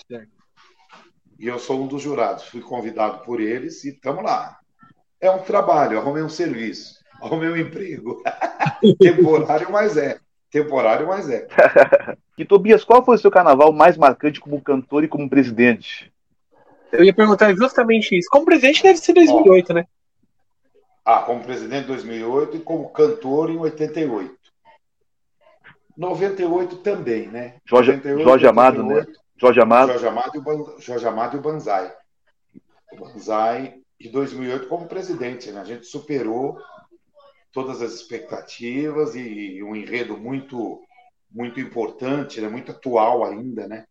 [0.10, 0.38] Certo.
[1.40, 4.58] E eu sou um dos jurados, fui convidado por eles e estamos lá.
[5.22, 8.24] É um trabalho, arrumei um serviço, arrumei um emprego.
[8.99, 10.20] Temporário, mas é.
[10.49, 11.48] Temporário, mas é.
[12.38, 16.12] e Tobias, qual foi o seu carnaval mais marcante como cantor e como presidente?
[16.91, 18.30] Eu ia perguntar justamente isso.
[18.32, 19.86] Como presidente deve ser 2008, Ó, né?
[21.04, 24.36] Ah, como presidente em 2008 e como cantor em 88.
[25.98, 27.56] 98 também, né?
[27.66, 29.06] Jorge, 98, Jorge 88, Amado, né?
[29.36, 29.91] Jorge Amado.
[29.91, 31.94] Jorge Amado, e o Ban, Jorge Amado e o Banzai.
[32.94, 35.62] O Banzai e 2008 como presidente, né?
[35.62, 36.58] A gente superou
[37.52, 40.84] todas as expectativas e um enredo muito
[41.30, 42.48] muito importante, né?
[42.48, 43.86] muito atual ainda, né?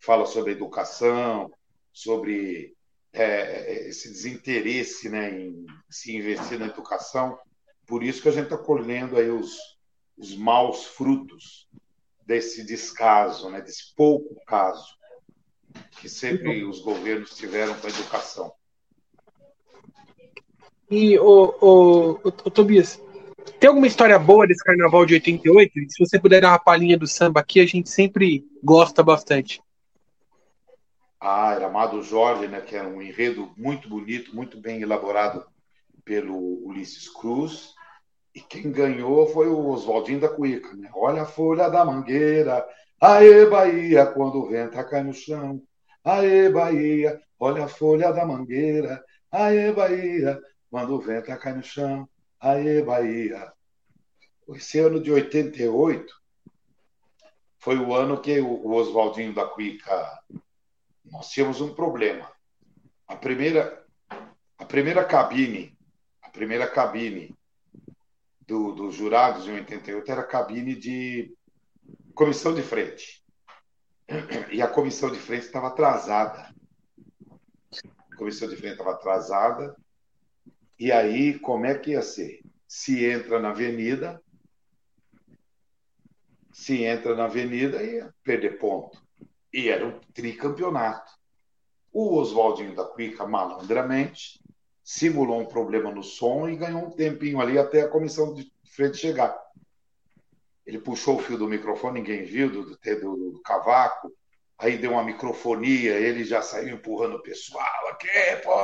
[0.00, 1.50] Fala sobre educação,
[1.92, 2.74] sobre
[3.12, 7.38] é, é, esse desinteresse né, em se investir na educação.
[7.86, 9.56] Por isso que a gente está colhendo aí os,
[10.16, 11.68] os maus frutos
[12.26, 14.84] desse descaso, né, desse pouco caso
[16.00, 18.52] que sempre os governos tiveram com a educação.
[20.90, 23.00] E, o, o, o, o, Tobias,
[23.60, 25.72] tem alguma história boa desse carnaval de 88?
[25.88, 29.62] Se você puder dar uma palhinha do samba aqui, a gente sempre gosta bastante.
[31.20, 35.44] Ah, era Amado Jorge, né, que era um enredo muito bonito, muito bem elaborado
[36.04, 37.74] pelo Ulisses Cruz.
[38.34, 40.74] E quem ganhou foi o Oswaldinho da Cuica.
[40.74, 40.90] Né?
[40.94, 42.66] Olha a folha da mangueira,
[43.00, 45.62] aê Bahia, quando o vento cai no chão.
[46.02, 52.08] Aê Bahia, olha a folha da mangueira, aê Bahia, quando o vento cai no chão.
[52.38, 53.52] Aê Bahia.
[54.50, 56.14] Esse ano de 88
[57.58, 60.22] foi o ano que o Oswaldinho da Cuica
[61.04, 62.30] nós tínhamos um problema.
[63.06, 63.84] A primeira,
[64.56, 65.76] a primeira cabine,
[66.22, 67.36] a primeira cabine
[68.46, 71.36] do, dos jurados em 88 era a cabine de
[72.14, 73.24] comissão de frente.
[74.50, 76.52] E a comissão de frente estava atrasada.
[78.10, 79.76] A comissão de frente estava atrasada.
[80.80, 82.40] E aí, como é que ia ser?
[82.66, 84.18] Se entra na avenida,
[86.50, 88.98] se entra na avenida ia perder ponto.
[89.52, 91.12] E era um tricampeonato.
[91.92, 94.42] O Oswaldinho da Cuica, malandramente,
[94.82, 98.96] simulou um problema no som e ganhou um tempinho ali até a comissão de frente
[98.96, 99.38] chegar.
[100.64, 104.10] Ele puxou o fio do microfone, ninguém viu, do, do, do, do cavaco,
[104.60, 108.08] aí deu uma microfonia, ele já saiu empurrando o pessoal, aqui,
[108.44, 108.54] pô,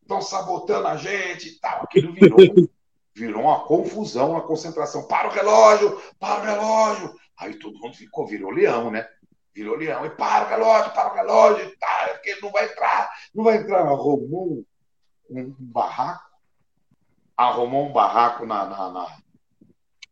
[0.00, 1.82] estão sabotando a gente e tal.
[1.82, 2.38] Aquilo virou,
[3.12, 5.06] virou uma confusão, uma concentração.
[5.08, 7.14] Para o relógio, para o relógio.
[7.36, 9.08] Aí todo mundo ficou, virou leão, né?
[9.52, 10.06] Virou leão.
[10.06, 13.56] E para o relógio, para o relógio, e tá, porque não vai entrar, não vai
[13.56, 13.80] entrar.
[13.80, 14.64] Arrumou um,
[15.28, 16.30] um barraco,
[17.36, 19.18] arrumou um barraco na, na, na,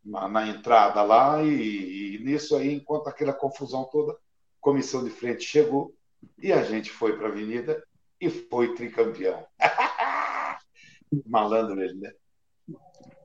[0.04, 4.18] na, na entrada lá, e, e nisso aí, enquanto aquela confusão toda,
[4.60, 5.94] comissão de frente chegou
[6.38, 7.82] e a gente foi para a avenida
[8.20, 9.44] e foi tricampeão.
[11.26, 12.12] Malandro ele, né?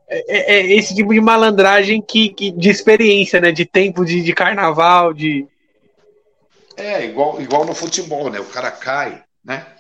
[0.08, 3.52] É, é, é, esse tipo de malandragem que, que, de experiência, né?
[3.52, 5.48] De tempo de, de carnaval, de.
[6.78, 8.40] É, igual, igual no futebol, né?
[8.40, 9.76] O cara cai, né?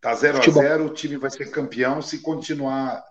[0.00, 3.02] Tá 0 a 0 o time vai ser campeão se continuar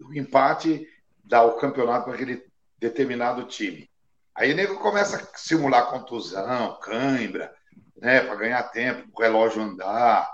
[0.00, 0.88] o empate,
[1.22, 2.42] dá o campeonato para aquele
[2.80, 3.88] determinado time.
[4.34, 7.52] Aí o nego começa a simular contusão, cãibra,
[7.96, 8.20] né?
[8.20, 10.28] Para ganhar tempo, o relógio andar,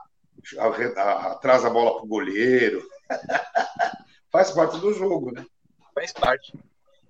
[0.59, 2.83] atrasa a bola pro goleiro.
[4.31, 5.45] Faz parte do jogo, né?
[5.95, 6.53] Faz parte.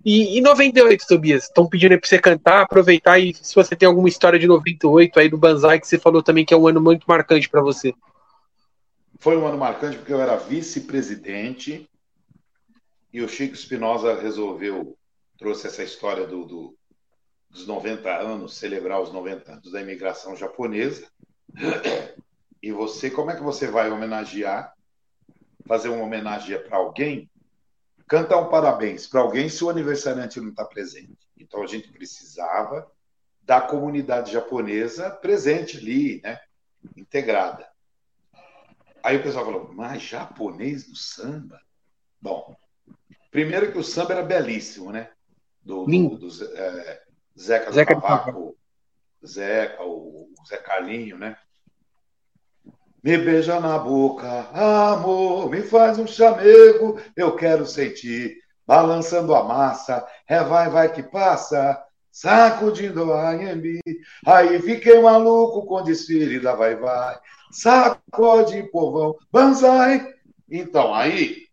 [0.05, 1.45] E, e 98, Tobias?
[1.45, 5.19] Estão pedindo aí pra você cantar, aproveitar e se você tem alguma história de 98
[5.19, 7.93] aí do Banzai que você falou também que é um ano muito marcante para você.
[9.19, 11.89] Foi um ano marcante porque eu era vice-presidente
[13.13, 14.97] e o Chico Espinosa resolveu,
[15.39, 16.79] trouxe essa história do, do,
[17.49, 21.09] dos 90 anos, celebrar os 90 anos da imigração japonesa.
[22.61, 24.75] E você, como é que você vai homenagear,
[25.65, 27.31] fazer uma homenagem para alguém
[28.09, 31.17] cantar um parabéns para alguém se o aniversariante não está presente.
[31.37, 32.91] Então a gente precisava
[33.43, 36.41] da comunidade japonesa presente ali, né?
[36.97, 37.69] Integrada.
[39.03, 41.61] Aí o pessoal falou, mas japonês no samba?
[42.21, 42.57] Bom,
[43.31, 45.11] primeiro que o samba era belíssimo, né?
[45.69, 47.03] Do, do, do é,
[47.39, 48.57] Zeca, Zeca do Cavaco,
[49.25, 51.37] Zeca, o, o Zé Carlinho, né?
[53.05, 60.09] Me beija na boca, amor, me faz um chamego, eu quero sentir, balançando a massa,
[60.27, 63.81] é vai, vai que passa, sacudindo a Anhembi.
[64.25, 67.19] Aí fiquei maluco com desfile da vai, vai,
[67.51, 70.15] sacode povão, banzai.
[70.51, 71.47] Então, aí,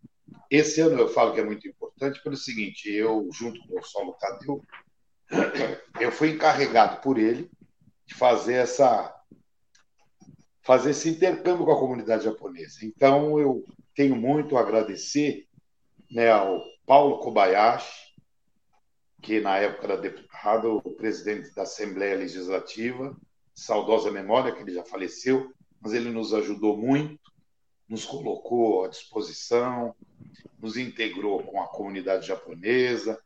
[0.49, 4.13] esse ano eu falo que é muito importante pelo seguinte, eu, junto com o Solo
[4.19, 4.63] Tadeu,
[5.99, 7.49] eu fui encarregado por ele
[8.05, 9.11] de fazer essa
[10.61, 12.79] fazer esse intercâmbio com a comunidade japonesa.
[12.83, 13.63] Então, eu
[13.93, 15.47] tenho muito a agradecer
[16.09, 18.15] né, ao Paulo Kobayashi,
[19.21, 23.15] que na época era deputado, o presidente da Assembleia Legislativa,
[23.53, 27.19] saudosa memória, que ele já faleceu, mas ele nos ajudou muito,
[27.87, 29.95] nos colocou à disposição,
[30.59, 33.21] nos integrou com a comunidade japonesa,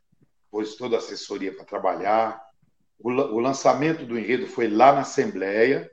[0.50, 2.44] pôs toda a assessoria para trabalhar.
[2.98, 5.90] O, o lançamento do enredo foi lá na Assembleia,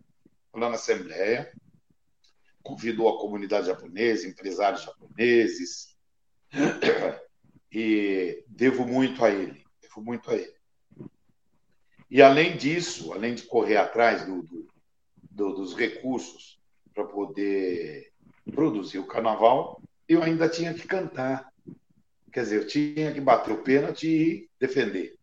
[0.54, 1.52] lá na Assembleia,
[2.62, 5.96] convidou a comunidade japonesa, empresários japoneses,
[7.72, 10.58] e devo muito a ele, devo muito a ele.
[12.10, 14.68] E além disso, além de correr atrás do, do,
[15.32, 16.60] do, dos recursos
[16.94, 18.12] para poder
[18.52, 21.52] produzir o carnaval, eu ainda tinha que cantar.
[22.32, 25.18] Quer dizer, eu tinha que bater o pênalti e defender.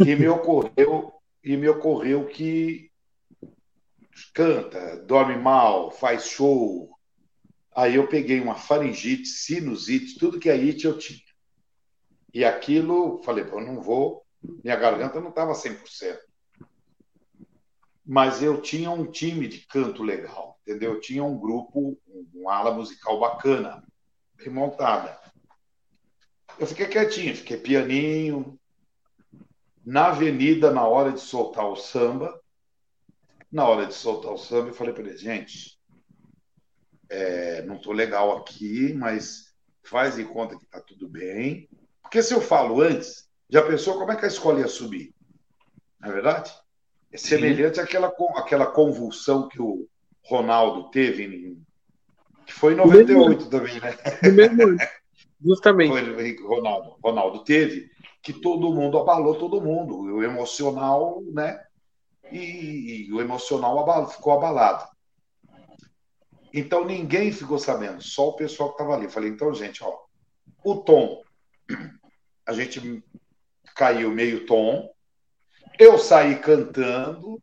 [0.00, 1.12] E me ocorreu,
[1.42, 2.90] e me ocorreu que
[4.32, 6.90] canta, dorme mal, faz show.
[7.74, 11.20] Aí eu peguei uma faringite, sinusite, tudo que é it eu tinha.
[12.32, 16.18] E aquilo, falei, eu não vou, minha garganta não estava 100%.
[18.06, 20.94] Mas eu tinha um time de canto legal, entendeu?
[20.94, 21.98] Eu tinha um grupo,
[22.34, 23.84] um ala musical bacana,
[24.34, 25.20] bem montada.
[26.58, 28.58] Eu fiquei quietinho, fiquei pianinho.
[29.84, 32.40] Na avenida, na hora de soltar o samba,
[33.52, 35.78] na hora de soltar o samba, eu falei para ele, gente,
[37.10, 41.68] é, não estou legal aqui, mas faz de conta que está tudo bem.
[42.00, 45.14] Porque se eu falo antes, já pensou como é que a escola ia subir?
[46.00, 46.50] Não é verdade?
[47.12, 49.86] É semelhante àquela, àquela convulsão que o
[50.24, 51.66] Ronaldo teve, em,
[52.46, 53.94] que foi em 98 também, né?
[54.22, 54.78] No mesmo ano.
[55.44, 55.90] Justamente.
[55.90, 57.90] Foi, Ronaldo, Ronaldo teve,
[58.22, 60.00] que todo mundo abalou todo mundo.
[60.00, 61.62] O emocional, né?
[62.30, 64.88] e, e o emocional abalo, ficou abalado.
[66.52, 69.08] Então ninguém ficou sabendo, só o pessoal que estava ali.
[69.08, 69.98] Falei, então, gente, ó,
[70.64, 71.22] o tom,
[72.46, 73.02] a gente
[73.74, 74.92] caiu meio tom,
[75.78, 77.42] Eu saí cantando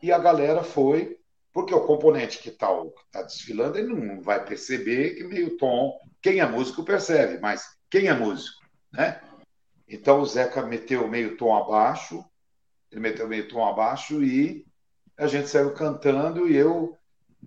[0.00, 1.18] e a galera foi,
[1.56, 2.68] porque o componente que está
[3.10, 5.98] tá desfilando, ele não vai perceber que meio tom.
[6.20, 8.62] Quem é músico percebe, mas quem é músico,
[8.92, 9.22] né?
[9.88, 12.22] Então o Zeca meteu meio tom abaixo,
[12.92, 14.66] ele meteu meio tom abaixo e
[15.16, 16.94] a gente saiu cantando e eu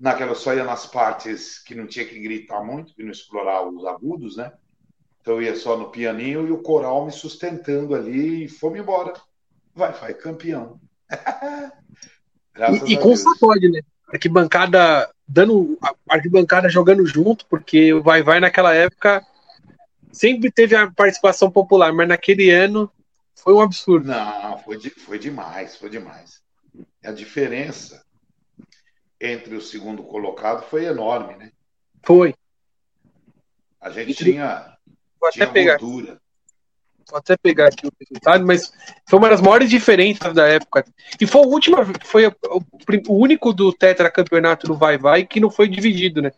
[0.01, 3.85] naquela só ia nas partes que não tinha que gritar muito, que não explorar os
[3.85, 4.51] agudos, né?
[5.21, 9.13] Então eu ia só no pianinho e o coral me sustentando ali e fomos embora.
[9.75, 10.81] Vai, vai, campeão.
[12.87, 13.81] e, e com sacode, né?
[14.11, 15.77] Arquibancada dando
[16.07, 19.23] arquibancada jogando junto, porque o Vai Vai naquela época
[20.11, 22.91] sempre teve a participação popular, mas naquele ano
[23.35, 24.07] foi um absurdo.
[24.07, 26.41] Não, foi, de, foi demais, foi demais.
[27.03, 28.03] A diferença
[29.19, 31.51] entre o segundo colocado foi enorme, né?
[32.03, 32.33] Foi.
[33.79, 34.77] A gente tinha,
[35.19, 35.77] Vou tinha até pegar.
[35.77, 36.19] gordura.
[37.09, 38.71] Vou até pegar aqui o resultado, mas
[39.07, 40.85] foi uma das maiores diferenças da época.
[41.19, 42.33] E foi o último, foi o,
[43.07, 46.31] o único do tetracampeonato do Vai Vai que não foi dividido, né?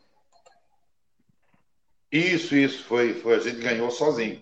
[2.11, 3.35] Isso, isso, foi, foi.
[3.35, 4.41] A gente ganhou sozinho.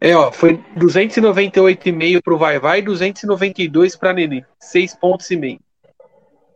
[0.00, 4.44] É, ó, foi 298,5 pro Vai Vai e 292 pra Nenê.
[4.58, 5.60] 6 pontos e meio.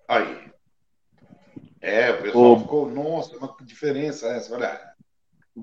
[0.08, 0.50] Aí.
[1.80, 2.60] É, o pessoal Ô.
[2.60, 4.80] ficou, nossa, uma diferença essa, olha.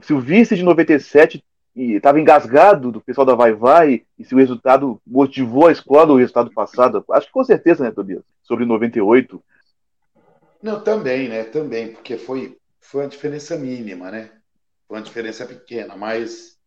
[0.02, 1.44] Se o vice de 97
[1.78, 6.18] estava engasgado do pessoal da Vai Vai, e se o resultado motivou a escola o
[6.18, 8.24] resultado passado, acho que com certeza, né, Tobias?
[8.42, 9.44] Sobre 98.
[10.62, 11.44] Não, também, né?
[11.44, 14.32] Também, porque foi, foi uma diferença mínima, né?
[14.88, 16.58] Foi uma diferença pequena, mas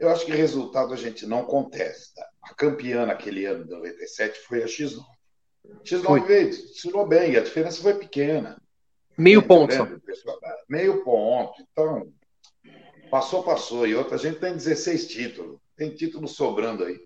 [0.00, 2.20] eu acho que resultado a gente não contesta.
[2.42, 5.02] A campeã naquele ano de 97 foi a X9.
[5.84, 6.20] X9 Foi.
[6.20, 8.60] veio, desfilou bem, a diferença foi pequena.
[9.16, 9.46] Meio Né?
[9.46, 10.38] ponto pessoal?
[10.68, 11.62] Meio ponto.
[11.72, 12.12] Então,
[13.10, 13.86] passou, passou.
[13.86, 15.58] E outra, a gente tem 16 títulos.
[15.76, 17.00] Tem título sobrando aí.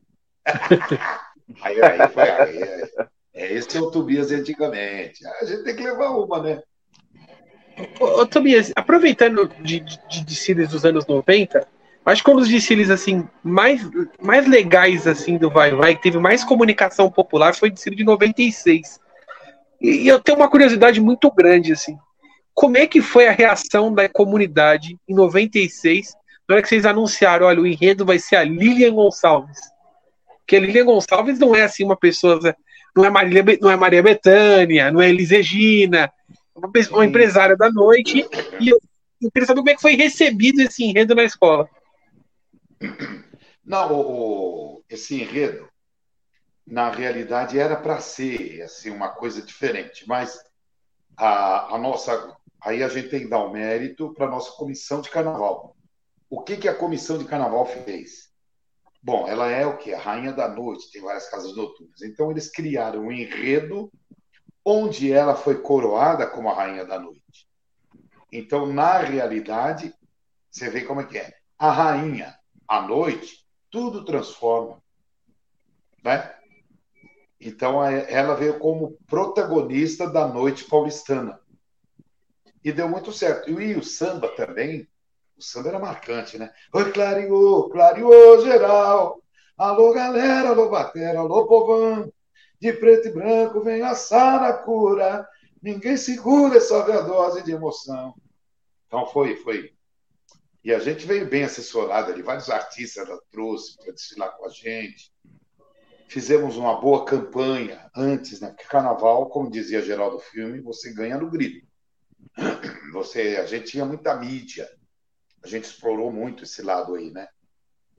[1.62, 2.89] aí, aí, foi, aí, aí.
[3.35, 5.27] É, esse é o Tobias de antigamente.
[5.27, 6.62] A gente tem que levar uma, né?
[7.99, 11.66] Ô, ô, Tobias, aproveitando de, de, de dos anos 90,
[12.05, 13.81] acho que um dos desfiles assim, mais,
[14.20, 18.05] mais legais assim do Vai Vai, que teve mais comunicação popular, foi o desfile de
[18.05, 19.01] 96.
[19.81, 21.97] E, e eu tenho uma curiosidade muito grande, assim.
[22.55, 26.15] Como é que foi a reação da comunidade em 96,
[26.49, 29.59] na hora que vocês anunciaram, olha, o enredo vai ser a Lilian Gonçalves?
[30.39, 32.39] Porque a Lilian Gonçalves não é assim uma pessoa,
[32.95, 36.12] não é Maria, não é Maria Bethânia, não é Elis Regina,
[36.55, 38.27] uma, pessoa- uma empresária da noite,
[38.61, 38.79] e eu,
[39.20, 41.69] eu queria saber como é que foi recebido esse enredo na escola.
[43.65, 45.69] Não, o- o- esse enredo,
[46.66, 50.39] na realidade, era para ser assim, uma coisa diferente, mas
[51.23, 52.36] a, a nossa.
[52.61, 55.77] Aí a gente tem que dar o mérito para a nossa comissão de carnaval.
[56.28, 58.32] O que, que a comissão de carnaval fez?
[59.03, 59.93] Bom, ela é o que?
[59.93, 62.03] A rainha da noite, tem várias casas noturnas.
[62.03, 63.90] Então, eles criaram um enredo
[64.65, 67.49] onde ela foi coroada como a rainha da noite.
[68.31, 69.94] Então, na realidade,
[70.51, 71.35] você vê como é que é.
[71.59, 72.36] A rainha,
[72.66, 74.81] à noite, tudo transforma.
[76.03, 76.35] Né?
[77.44, 81.40] Então, ela veio como protagonista da noite paulistana.
[82.64, 83.51] E deu muito certo.
[83.60, 84.89] E o samba também,
[85.36, 86.52] o samba era marcante, né?
[86.73, 89.20] Oi, clareou, clareou geral.
[89.59, 92.12] Alô, galera, alô, batera, alô, povão.
[92.60, 95.28] De preto e branco vem a saracura.
[95.60, 98.14] Ninguém segura essa a dose de emoção.
[98.86, 99.73] Então foi, foi.
[100.62, 104.48] E a gente veio bem assessorado ali, vários artistas ela trouxe para desfilar com a
[104.48, 105.12] gente.
[106.13, 108.49] Fizemos uma boa campanha antes, né?
[108.51, 111.67] Porque carnaval, como dizia Geraldo Filme, você ganha no grito.
[112.93, 114.69] Você, a gente tinha muita mídia.
[115.43, 117.29] A gente explorou muito esse lado aí, né?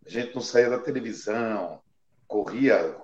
[0.05, 1.81] A gente não saía da televisão,
[2.27, 2.95] corria,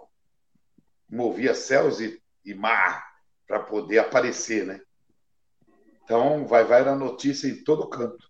[1.09, 3.03] movia céus e, e mar
[3.47, 4.79] para poder aparecer, né?
[6.03, 8.29] Então, vai, vai era notícia em todo canto.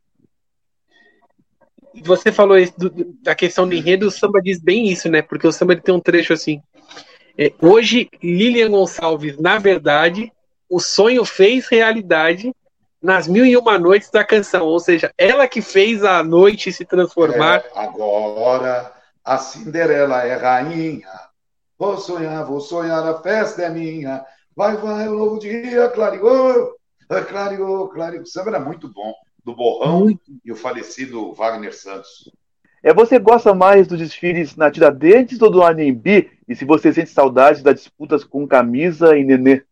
[2.03, 5.21] Você falou isso do- da questão do enredo, o samba diz bem isso, né?
[5.21, 6.61] Porque o samba tem um trecho assim.
[7.41, 10.29] É, hoje, Lilian Gonçalves, na verdade,
[10.69, 12.53] o sonho fez realidade
[13.01, 14.65] nas mil e uma noites da canção.
[14.65, 17.63] Ou seja, ela que fez a noite se transformar.
[17.63, 18.93] É, agora
[19.23, 21.07] a Cinderela é rainha.
[21.77, 24.21] Vou sonhar, vou sonhar, a festa é minha.
[24.53, 26.75] Vai, vai, o novo dia, clareou,
[27.07, 28.23] clareou, clareou.
[28.23, 29.13] O samba era muito bom,
[29.45, 30.21] do Borrão Muito.
[30.43, 32.29] e o falecido Wagner Santos.
[32.83, 36.37] É, você gosta mais dos desfiles na Tiradentes ou do Anhembi?
[36.49, 39.63] E se você sente saudade das disputas com camisa e nenê?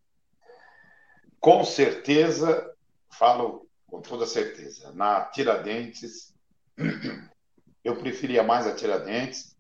[1.40, 2.72] Com certeza,
[3.10, 6.36] falo com toda certeza, na Tiradentes,
[7.84, 9.58] eu preferia mais a Tiradentes,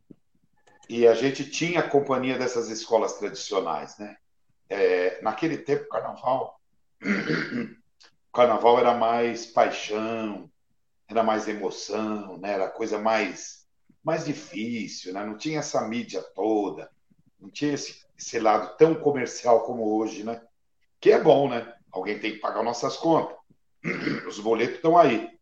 [0.90, 4.16] E a gente tinha a companhia dessas escolas tradicionais, né?
[4.70, 6.62] É, naquele tempo, carnaval,
[7.04, 10.50] o carnaval era mais paixão,
[11.10, 12.54] era mais emoção, né?
[12.54, 13.66] Era coisa mais
[14.04, 15.26] mais difícil, né?
[15.26, 16.90] Não tinha essa mídia toda,
[17.40, 20.42] não tinha esse, esse lado tão comercial como hoje, né?
[21.00, 21.74] Que é bom, né?
[21.92, 23.38] Alguém tem que pagar nossas contas.
[24.28, 25.38] Os boletos estão aí.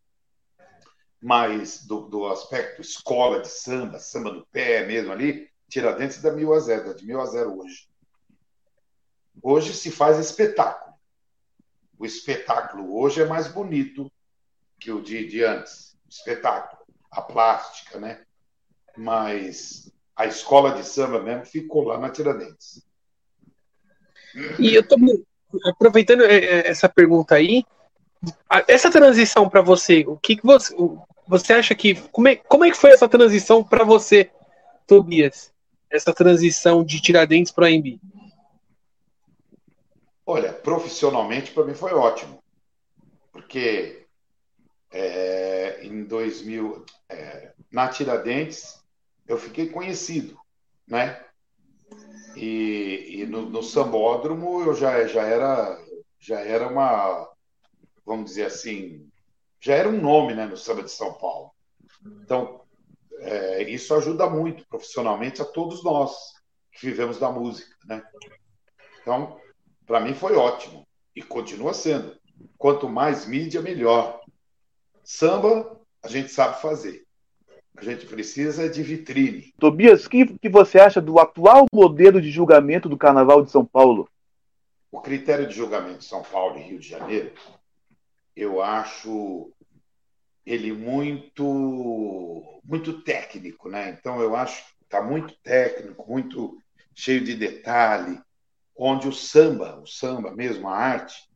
[1.22, 6.54] Mas do, do aspecto escola de samba, samba no pé mesmo ali, Tiradentes dá mil
[6.54, 7.90] a zero, dá de mil a zero hoje.
[9.42, 10.94] Hoje se faz espetáculo.
[11.98, 14.12] O espetáculo hoje é mais bonito
[14.80, 15.98] que o de, de antes.
[16.08, 18.26] Espetáculo, a plástica, né?
[18.96, 22.86] Mas a escola de samba mesmo ficou lá na Tiradentes.
[24.60, 24.96] E eu tô
[25.66, 27.66] aproveitando é, é, essa pergunta aí,
[28.68, 30.76] essa transição para você, o que, que você,
[31.28, 34.30] você acha que como é, como é que foi essa transição para você,
[34.88, 35.54] Tobias?
[35.90, 38.00] Essa transição de Tiradentes para a AMB?
[40.26, 42.40] Olha, profissionalmente para mim foi ótimo,
[43.32, 44.06] porque
[44.92, 48.84] é, em 2000 é, na Tiradentes
[49.28, 50.40] eu fiquei conhecido,
[50.88, 51.24] né?
[52.36, 55.82] E, e no, no, sambódromo eu já, já era
[56.20, 57.30] já era uma
[58.06, 59.10] vamos dizer assim
[59.60, 61.52] já era um nome né, no samba de São Paulo.
[62.22, 62.62] Então
[63.20, 66.14] é, isso ajuda muito profissionalmente a todos nós
[66.72, 68.04] que vivemos da música né?
[69.02, 69.40] Então
[69.86, 70.86] para mim foi ótimo
[71.16, 72.16] e continua sendo.
[72.58, 74.20] Quanto mais mídia melhor.
[75.04, 77.05] Samba a gente sabe fazer
[77.78, 79.54] a gente precisa de vitrine.
[79.60, 83.66] Tobias, o que, que você acha do atual modelo de julgamento do Carnaval de São
[83.66, 84.10] Paulo?
[84.92, 87.34] O critério de julgamento de São Paulo e Rio de Janeiro,
[88.36, 89.52] eu acho
[90.46, 93.96] ele muito muito técnico, né?
[94.00, 96.58] Então eu acho que está muito técnico, muito
[96.94, 98.20] cheio de detalhe,
[98.76, 101.30] onde o samba, o samba mesmo, a arte,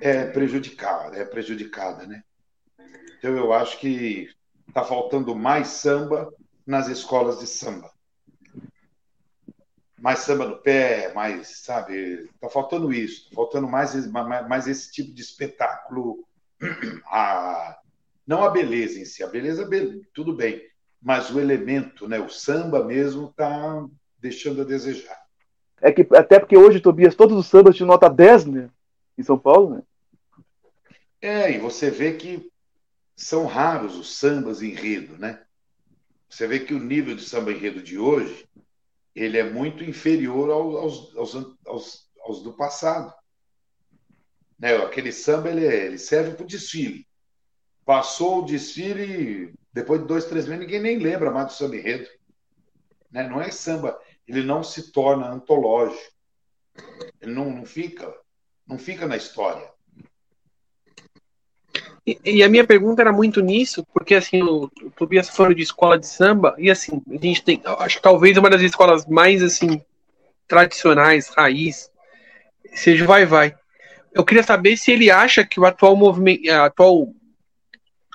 [0.00, 2.22] é prejudicada, é prejudicada, né?
[3.18, 4.28] Então eu acho que
[4.68, 6.32] Está faltando mais samba
[6.66, 7.90] nas escolas de samba.
[9.98, 12.28] Mais samba no pé, mais, sabe?
[12.34, 13.24] Está faltando isso.
[13.24, 16.26] Está faltando mais, mais, mais, esse tipo de espetáculo.
[17.06, 17.78] A,
[18.26, 19.22] não a beleza em si.
[19.22, 19.68] A beleza,
[20.14, 20.62] tudo bem.
[21.00, 22.18] Mas o elemento, né?
[22.18, 23.84] o samba mesmo, está
[24.18, 25.20] deixando a desejar.
[25.80, 28.70] É que, até porque hoje, Tobias, todos os sambas de nota 10, né?
[29.18, 29.82] Em São Paulo, né?
[31.20, 32.51] É, e você vê que
[33.24, 35.44] são raros os sambas enredo, né?
[36.28, 38.48] Você vê que o nível de samba enredo de hoje
[39.14, 43.12] ele é muito inferior aos, aos, aos, aos do passado.
[44.58, 44.74] Né?
[44.76, 47.06] Aquele samba ele, é, ele serve para o desfile.
[47.84, 52.08] Passou o desfile, depois de dois, três meses, ninguém nem lembra mais do samba enredo.
[53.10, 53.28] Né?
[53.28, 56.12] Não é samba, ele não se torna antológico.
[57.20, 58.12] Ele não, não fica,
[58.66, 59.71] não fica na história.
[62.06, 65.62] E, e, a minha pergunta era muito nisso, porque assim, o, o Tobias falou de
[65.62, 69.42] escola de samba, e assim, a gente tem, acho que talvez uma das escolas mais
[69.42, 69.80] assim,
[70.48, 71.90] tradicionais, raiz,
[72.74, 73.54] seja o Vai Vai.
[74.12, 77.14] Eu queria saber se ele acha que o atual movimento, atual,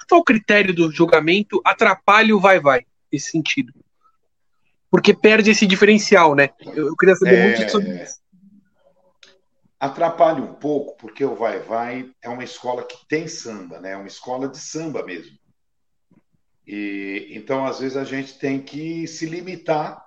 [0.04, 3.74] atual critério do julgamento atrapalha o Vai Vai, nesse sentido.
[4.92, 6.50] Porque perde esse diferencial, né?
[6.76, 7.58] Eu, eu queria saber é...
[7.58, 8.27] muito sobre isso
[9.80, 13.92] atrapalha um pouco, porque o Vai Vai é uma escola que tem samba, né?
[13.92, 15.38] É uma escola de samba mesmo.
[16.66, 20.06] E então às vezes a gente tem que se limitar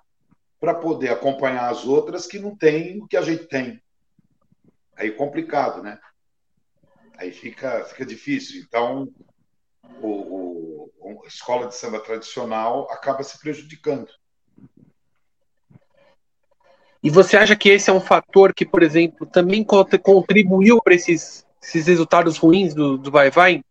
[0.59, 3.81] para poder acompanhar as outras que não têm o que a gente tem.
[4.95, 5.99] Aí complicado, né?
[7.17, 8.61] Aí fica fica difícil.
[8.61, 9.11] Então
[10.01, 14.11] o, o a escola de samba tradicional acaba se prejudicando.
[17.03, 21.45] E você acha que esse é um fator que, por exemplo, também contribuiu para esses,
[21.61, 23.63] esses resultados ruins do, do Vai Vai?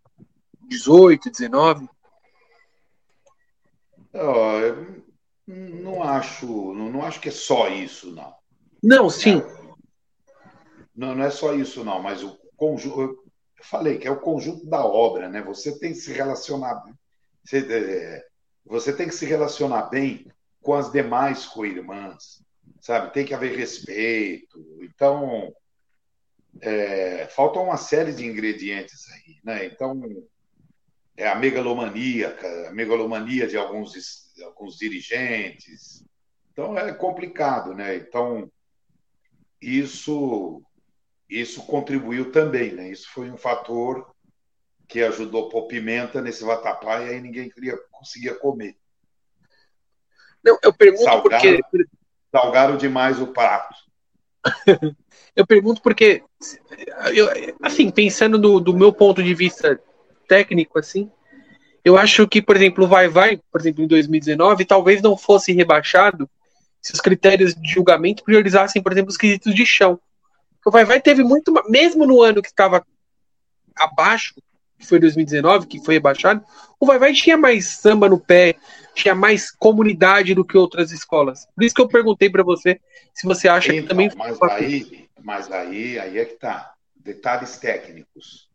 [0.69, 1.89] 18, 19?
[4.13, 5.05] eu
[5.47, 8.35] não acho, não, não, acho que é só isso, não.
[8.83, 9.39] Não, sim.
[9.39, 9.61] É,
[10.95, 12.99] não, não é só isso, não, mas o conjunto.
[12.99, 13.19] Eu
[13.63, 15.41] falei que é o conjunto da obra, né?
[15.43, 16.83] Você tem que se relacionar.
[17.45, 18.25] Você, é,
[18.65, 20.27] você tem que se relacionar bem
[20.61, 22.43] com as demais co-irmãs
[22.81, 23.13] sabe?
[23.13, 24.79] Tem que haver respeito.
[24.83, 25.55] Então,
[26.61, 29.67] é, falta uma série de ingredientes aí, né?
[29.67, 30.03] Então,
[31.17, 33.93] é a megalomaníaca, a megalomania de alguns,
[34.35, 36.05] de alguns dirigentes.
[36.53, 37.97] Então, é complicado, né?
[37.97, 38.51] Então,
[39.61, 40.63] isso
[41.29, 42.91] isso contribuiu também, né?
[42.91, 44.13] Isso foi um fator
[44.89, 48.77] que ajudou a pôr pimenta nesse vatapá e aí ninguém queria, conseguia comer.
[50.43, 51.89] Não, eu pergunto Salgaram, porque.
[52.31, 53.75] Salgaram demais o prato.
[55.37, 56.25] Eu pergunto porque,
[57.15, 57.29] eu,
[57.63, 59.81] assim, pensando do, do meu ponto de vista
[60.27, 61.09] técnico, assim,
[61.85, 65.53] eu acho que, por exemplo, o Vai Vai, por exemplo, em 2019, talvez não fosse
[65.53, 66.29] rebaixado
[66.83, 70.01] se os critérios de julgamento priorizassem, por exemplo, os quesitos de chão.
[70.67, 72.85] O Vai Vai teve muito, mesmo no ano que estava
[73.77, 74.35] abaixo,
[74.81, 76.43] que foi 2019, que foi rebaixado,
[76.81, 78.57] o Vai Vai tinha mais samba no pé,
[78.95, 81.47] tinha mais comunidade do que outras escolas.
[81.55, 82.81] Por isso que eu perguntei para você
[83.13, 86.75] se você acha que Então, também mas aí, mas aí, aí é que tá.
[86.97, 88.51] Detalhes técnicos.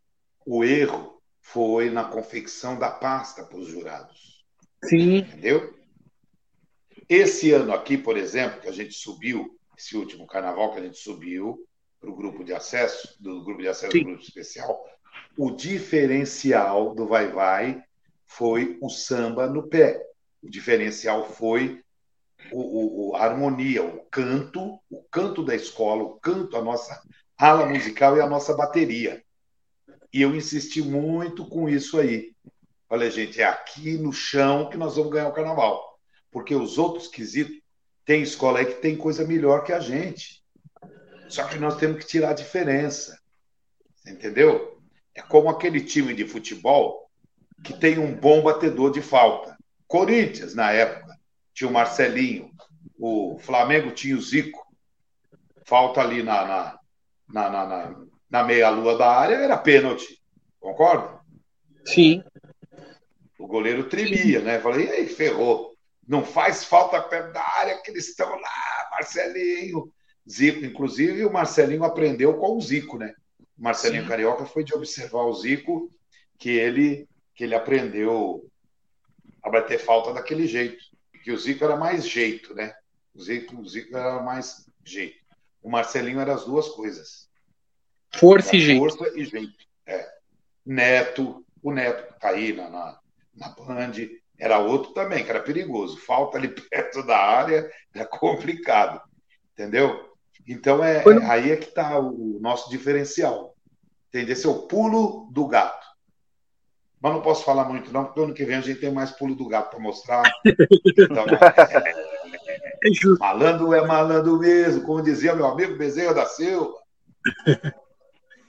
[0.46, 4.44] O erro foi na confecção da pasta para os jurados.
[4.84, 5.74] Sim, Entendeu?
[7.08, 10.98] Esse ano aqui, por exemplo, que a gente subiu, esse último carnaval que a gente
[10.98, 11.64] subiu
[12.00, 14.00] para o grupo de acesso, do grupo de acesso Sim.
[14.00, 14.84] do grupo especial,
[15.38, 17.84] o diferencial do Vai Vai
[18.26, 20.02] foi o samba no pé.
[20.42, 21.82] O diferencial foi
[22.52, 27.02] o, o- a harmonia, o canto, o canto da escola, o canto, a nossa
[27.38, 29.24] ala musical e a nossa bateria.
[30.14, 32.34] E eu insisti muito com isso aí.
[32.90, 36.00] Olha, gente, é aqui no chão que nós vamos ganhar o carnaval.
[36.32, 37.56] Porque os outros quesitos,
[38.06, 40.44] tem escola aí que tem coisa melhor que a gente.
[41.28, 43.20] Só que nós temos que tirar a diferença.
[44.08, 44.75] Entendeu?
[45.16, 47.10] É como aquele time de futebol
[47.64, 49.58] que tem um bom batedor de falta.
[49.88, 51.18] Corinthians, na época,
[51.54, 52.52] tinha o Marcelinho.
[53.00, 54.66] O Flamengo tinha o Zico.
[55.66, 56.80] Falta ali na, na,
[57.28, 57.96] na, na,
[58.30, 60.22] na, meia-lua da área, era pênalti.
[60.60, 61.20] Concorda?
[61.86, 62.24] sim.
[63.40, 64.60] O goleiro tremia, né?
[64.60, 65.76] Falei, e aí, ferrou.
[66.08, 69.92] Não faz falta perto da área que eles estão lá, Marcelinho.
[70.28, 73.14] Zico, inclusive, o Marcelinho aprendeu com o Zico, né?
[73.58, 74.10] Marcelinho Sim.
[74.10, 75.90] Carioca foi de observar o Zico,
[76.38, 78.50] que ele, que ele aprendeu
[79.42, 80.84] a bater falta daquele jeito.
[81.24, 82.76] Que o Zico era mais jeito, né?
[83.14, 85.18] O Zico, o Zico era mais jeito.
[85.62, 87.30] O Marcelinho era as duas coisas.
[88.14, 88.80] Força e Era jeito.
[88.80, 89.66] Força e jeito.
[89.86, 90.08] É.
[90.66, 93.00] Neto, o Neto aí na, na,
[93.36, 93.94] na Band,
[94.38, 95.98] era outro também, que era perigoso.
[95.98, 99.02] Falta ali perto da área, é complicado.
[99.54, 100.15] Entendeu?
[100.48, 103.56] Então é, no- é- aí é que está o nosso diferencial.
[104.10, 104.32] Entende?
[104.32, 105.86] Esse é o pulo do gato.
[107.02, 109.36] Mas não posso falar muito, não, porque ano que vem a gente tem mais pulo
[109.36, 110.24] do gato para mostrar.
[110.98, 111.26] Então,
[112.84, 113.20] É justo.
[113.20, 116.74] malandro é malandro mesmo, como dizia meu amigo Bezerra da Silva.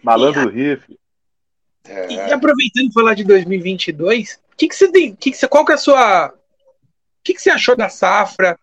[0.02, 0.98] Malandro riff.
[1.89, 5.14] É, E aproveitando falar de 2022, o que, que você tem?
[5.14, 6.28] Que que você, qual que é a sua.
[6.28, 6.32] O
[7.24, 8.59] que, que você achou da safra?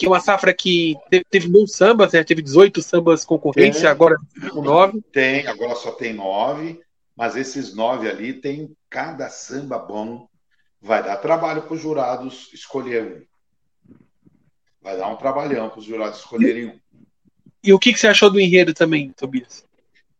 [0.00, 2.24] Que é uma safra que teve, teve bons sambas, né?
[2.24, 3.88] Teve 18 sambas concorrentes, Tem.
[3.90, 4.16] agora
[4.50, 5.02] com 9.
[5.12, 6.80] Tem, agora só tem nove,
[7.14, 10.26] mas esses nove ali tem cada samba bom.
[10.80, 13.26] Vai dar trabalho para os jurados escolher
[13.90, 13.96] um.
[14.80, 16.80] Vai dar um trabalhão para os jurados escolherem um.
[17.62, 19.66] E o que, que você achou do enredo também, Tobias?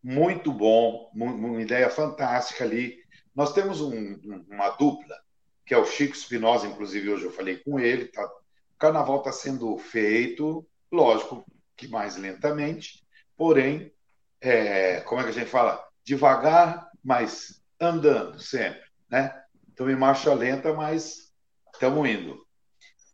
[0.05, 2.99] Muito bom, uma ideia fantástica ali.
[3.35, 5.17] Nós temos um- um- uma dupla,
[5.65, 8.05] que é o Chico Espinosa, inclusive hoje eu falei com ele.
[8.09, 8.40] Tá, o
[8.81, 11.45] carnaval está sendo feito, lógico
[11.77, 13.93] que mais lentamente, porém,
[14.41, 15.87] é, como é que a gente fala?
[16.03, 19.39] Devagar, mas andando sempre, né?
[19.71, 21.33] Então, em marcha lenta, mas
[21.73, 22.45] estamos indo.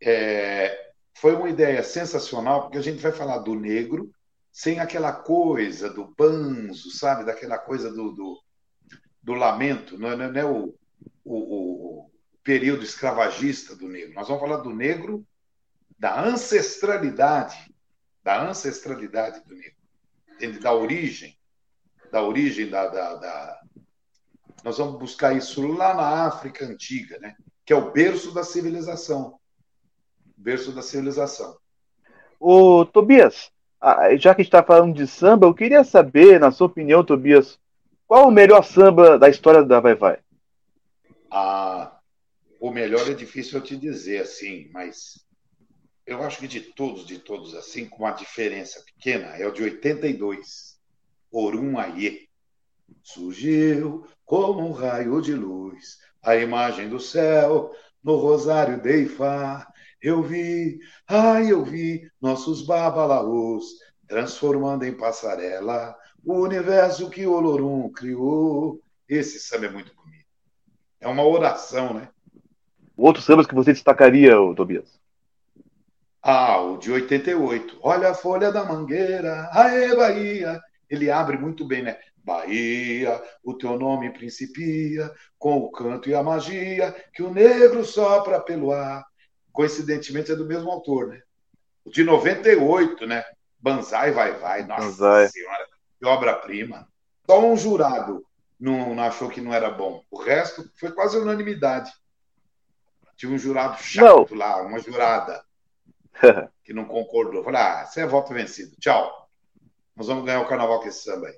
[0.01, 4.11] É, foi uma ideia sensacional, porque a gente vai falar do negro
[4.51, 7.25] sem aquela coisa do banzo, sabe?
[7.25, 8.41] Daquela coisa do, do,
[9.21, 10.73] do lamento, não é, não é o,
[11.23, 12.11] o, o
[12.43, 14.13] período escravagista do negro.
[14.13, 15.25] Nós vamos falar do negro,
[15.97, 17.73] da ancestralidade,
[18.23, 19.77] da ancestralidade do negro,
[20.33, 20.59] entende?
[20.59, 21.37] da origem,
[22.11, 23.61] da origem da, da, da...
[24.63, 27.35] Nós vamos buscar isso lá na África antiga, né?
[27.65, 29.39] Que é o berço da civilização,
[30.35, 31.57] berço da civilização.
[32.39, 33.51] Ô, Tobias,
[33.81, 37.03] ah, já que a gente está falando de samba, eu queria saber, na sua opinião,
[37.03, 37.59] Tobias,
[38.07, 40.19] qual o melhor samba da história da Vai Vai?
[41.29, 41.99] Ah,
[42.59, 45.26] o melhor é difícil eu te dizer assim, mas
[46.07, 49.61] eu acho que de todos, de todos assim, com uma diferença pequena, é o de
[49.61, 50.79] 82,
[51.29, 52.29] Orum Aie.
[53.03, 59.67] Surgiu como um raio de luz, a imagem do céu no rosário de Ifá.
[60.01, 63.65] Eu vi, ai, eu vi nossos babalaôs
[64.07, 65.93] transformando em passarela
[66.23, 68.81] o universo que Olorum criou.
[69.09, 70.25] Esse samba é muito bonito.
[71.01, 72.09] É uma oração, né?
[72.95, 74.97] Outros sambas que você destacaria, Tobias?
[76.21, 77.79] Ah, o de 88.
[77.81, 80.59] Olha a folha da mangueira, aê Bahia.
[80.89, 81.97] Ele abre muito bem, né?
[82.23, 88.39] Bahia, o teu nome principia com o canto e a magia que o negro sopra
[88.41, 89.05] pelo ar.
[89.53, 91.21] coincidentemente é do mesmo autor, né?
[91.85, 93.23] O de 98, né?
[93.59, 95.29] Banzai vai vai, nossa Banzai.
[95.29, 95.67] senhora,
[95.97, 96.87] que obra-prima.
[97.25, 98.25] Só um jurado
[98.59, 100.03] não, não achou que não era bom.
[100.11, 101.91] O resto foi quase unanimidade.
[103.15, 105.43] Tinha um jurado chato lá, uma jurada
[106.63, 107.43] que não concordou.
[107.43, 108.75] Falei, ah, você é voto vencido.
[108.79, 109.29] Tchau.
[109.95, 111.35] Nós vamos ganhar o carnaval com esse samba aí.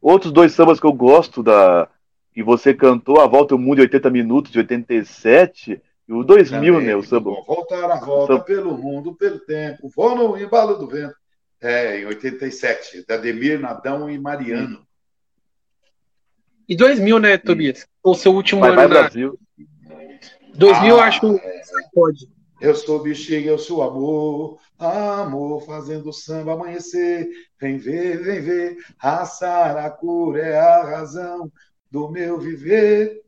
[0.00, 1.88] Outros dois sambas que eu gosto da
[2.32, 6.74] que você cantou, A Volta ao Mundo em 80 Minutos, de 87, e o 2000,
[6.74, 6.94] Também, né?
[6.94, 7.30] O samba.
[7.30, 8.44] vou Voltar a volta Samba.
[8.44, 9.88] pelo mundo, pelo tempo.
[9.96, 11.14] Vou no embalo do vento.
[11.58, 14.86] É, em 87, da Ademir, Nadão e Mariano.
[16.68, 17.86] E 2000, né, Tobias?
[18.04, 19.00] O seu último Vai, vai ano na.
[19.00, 19.38] Brasil.
[20.54, 21.20] 2000, eu Ah, acho.
[21.94, 22.28] Pode.
[22.60, 27.28] Eu sou bexiga, eu sou amor, amor fazendo samba amanhecer.
[27.60, 31.52] Vem ver, vem ver, a saracura é a razão
[31.90, 33.22] do meu viver.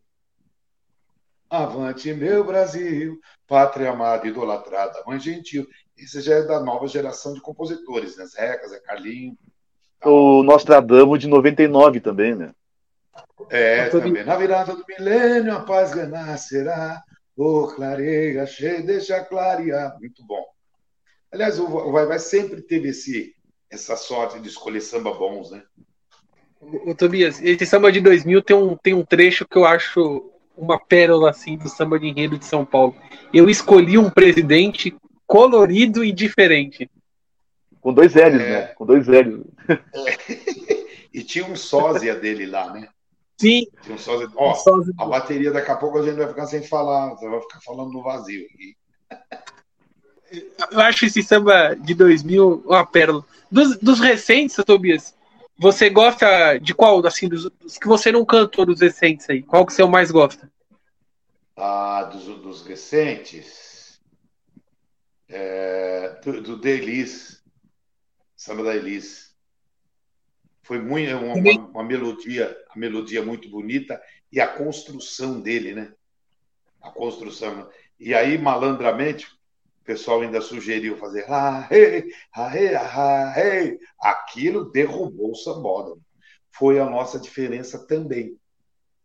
[1.51, 5.67] Avante, meu Brasil, pátria amada, idolatrada, mãe gentil.
[5.97, 8.27] Esse já é da nova geração de compositores, né?
[8.27, 9.37] Zeca, Zé Carlinho.
[10.05, 12.53] O Nostradamus de 99 também, né?
[13.51, 14.25] É, também.
[14.25, 17.03] Na virada do milênio, a paz renascerá.
[17.39, 19.97] Ô, clareia, cheia, deixa clarear.
[20.01, 20.45] Muito bom.
[21.31, 23.33] Aliás, o Vai Vai sempre teve esse,
[23.71, 25.63] essa sorte de escolher samba bons, né?
[26.61, 30.81] Ô, Tobias, esse samba de 2000 tem um, tem um trecho que eu acho uma
[30.85, 32.97] pérola assim do samba de enredo de São Paulo.
[33.33, 34.93] Eu escolhi um presidente
[35.25, 36.91] colorido e diferente.
[37.81, 38.39] Com dois L's, É.
[38.39, 38.67] né?
[38.75, 39.45] Com dois L's.
[41.15, 42.89] E tinha um sósia dele lá, né?
[43.41, 44.29] Sim, Tinha um sósia.
[44.37, 47.41] Ó, só- a bateria daqui a pouco a gente vai ficar sem falar, você vai
[47.41, 48.45] ficar falando no vazio.
[48.47, 48.77] aqui.
[50.73, 53.25] eu acho esse samba de 2000 uma pérola.
[53.51, 55.15] Dos, dos recentes, Tobias,
[55.57, 57.05] você gosta de qual?
[57.07, 59.43] Assim, dos, dos que você não cantou dos recentes aí?
[59.43, 60.51] Qual que você mais gosta?
[61.57, 64.01] Ah, dos, dos recentes.
[65.29, 67.43] É, do, do da Elis.
[68.37, 69.28] Samba da Elis.
[70.69, 73.99] Foi muito, uma, uma, uma melodia, uma melodia muito bonita
[74.31, 75.95] e a construção dele, né?
[76.83, 77.71] A construção.
[77.99, 79.25] E aí, malandramente,
[79.81, 83.81] o pessoal ainda sugeriu fazer ah, hey, ah, hey, ah, hey.
[83.99, 86.03] aquilo derrubou o sambódromo.
[86.51, 88.37] Foi a nossa diferença também.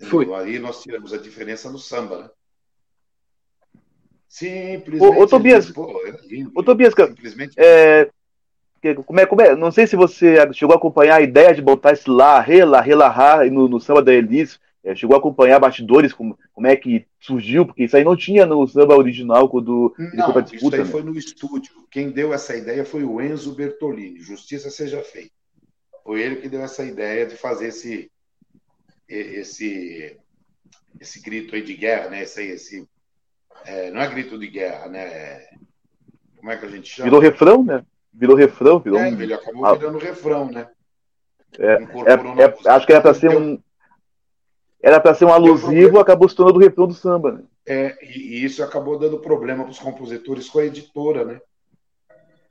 [0.01, 0.33] Foi.
[0.35, 2.29] Aí nós tiramos a diferença no samba, né?
[4.27, 5.15] Simplesmente.
[5.15, 6.51] Ô, ô, Tobias, Pô, é lindo.
[6.53, 7.55] ô, Tobias, Simplesmente.
[7.57, 8.11] É,
[9.05, 11.93] como é, como é, não sei se você chegou a acompanhar a ideia de botar
[11.93, 14.59] esse lá, re, lá, re, lá, ra, no, no samba da Elis.
[14.85, 18.45] É, chegou a acompanhar bastidores, como, como é que surgiu, porque isso aí não tinha
[18.45, 20.75] no samba original quando ele foi Não, pra isso disputa.
[20.75, 20.89] aí né?
[20.89, 21.73] foi no estúdio.
[21.89, 24.19] Quem deu essa ideia foi o Enzo Bertolini.
[24.19, 25.31] Justiça seja feita.
[26.03, 28.11] Foi ele que deu essa ideia de fazer esse
[29.07, 30.17] esse
[30.99, 32.23] esse grito aí de guerra, né?
[32.23, 32.87] Esse, esse
[33.65, 35.47] é, não é grito de guerra, né?
[36.37, 37.05] Como é que a gente chama?
[37.05, 37.85] Virou refrão, né?
[38.13, 39.73] Virou refrão, virou É, um- ele acabou Ah.
[39.73, 40.67] virando refrão, né?
[41.57, 43.59] É, é, é, acho que era pra ser um.
[44.81, 47.43] Era pra ser um alusivo, acabou se tornando o refrão do samba, né?
[47.65, 51.39] É, e, e isso acabou dando problema para os compositores com a editora, né?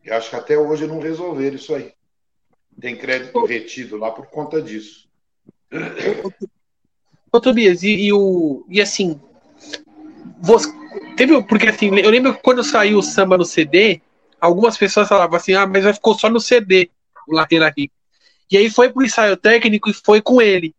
[0.05, 1.93] Eu acho que até hoje não resolveram isso aí.
[2.81, 5.09] Tem crédito retido lá por conta disso.
[7.31, 8.65] Ô, Tobias, e, e o.
[8.69, 9.21] E assim.
[10.41, 10.73] Você,
[11.17, 14.01] teve, porque assim, eu lembro que quando saiu o samba no CD,
[14.43, 16.91] algumas pessoas falavam assim, ah, mas vai ficou só no CD,
[17.29, 17.91] o Lateira aqui.
[18.51, 20.75] E aí foi pro ensaio técnico e foi com ele.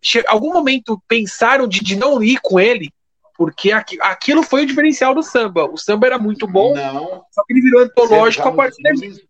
[0.00, 2.90] Che algum momento pensaram de, de não ir com ele,
[3.36, 5.64] porque aqui, aquilo foi o diferencial do samba.
[5.64, 9.24] O samba era muito bom, Não, só que ele virou antológico a partir nos- daí.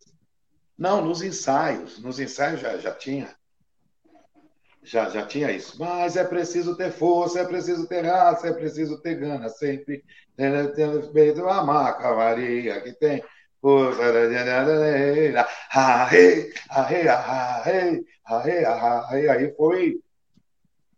[0.79, 1.99] Não, nos ensaios.
[1.99, 3.35] Nos ensaios já, já tinha.
[4.83, 5.77] Já, já tinha isso.
[5.79, 10.05] Mas é preciso ter força, é preciso ter raça, é preciso ter gana sempre.
[10.75, 13.23] Tendo feito a maca Maria que tem.
[18.67, 19.29] arre.
[19.29, 20.01] Aí foi.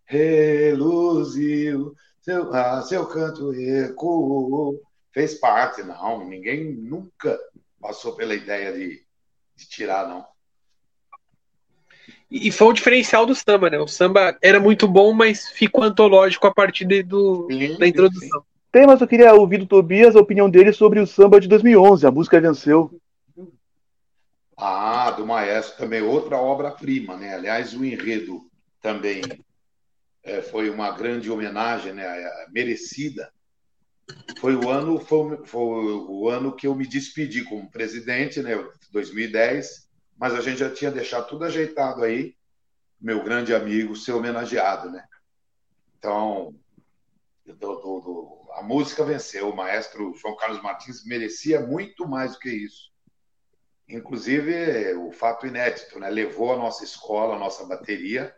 [0.04, 4.80] Reluziu, seu, ah, seu canto ecoou.
[5.12, 6.24] Fez parte, não.
[6.28, 7.36] Ninguém nunca
[7.80, 9.02] passou pela ideia de,
[9.56, 10.24] de tirar, não.
[12.30, 13.78] E foi o diferencial do samba, né?
[13.78, 18.40] O samba era muito bom, mas ficou antológico a partir de- do, Sim, da introdução.
[18.40, 18.51] Tem,
[18.86, 22.10] mas eu queria ouvir do Tobias a opinião dele sobre o samba de 2011, a
[22.10, 22.90] música venceu.
[24.56, 27.34] Ah, do Maestro também, outra obra-prima, né?
[27.34, 28.40] Aliás, o enredo
[28.80, 29.44] também
[30.22, 32.04] eh, foi uma grande homenagem, né?
[32.04, 33.30] eh, Merecida.
[34.40, 35.60] Foi o ano, foi, foi
[36.08, 38.52] o ano que eu me despedi como presidente, né?
[38.90, 42.34] 2010, mas a gente já tinha deixado tudo ajeitado aí,
[43.00, 45.04] meu grande amigo ser homenageado, né?
[45.98, 46.54] Então,
[47.46, 49.50] do- do- a música venceu.
[49.50, 52.90] O maestro João Carlos Martins merecia muito mais do que isso.
[53.88, 56.08] Inclusive, o fato inédito, né?
[56.08, 58.34] Levou a nossa escola, a nossa bateria,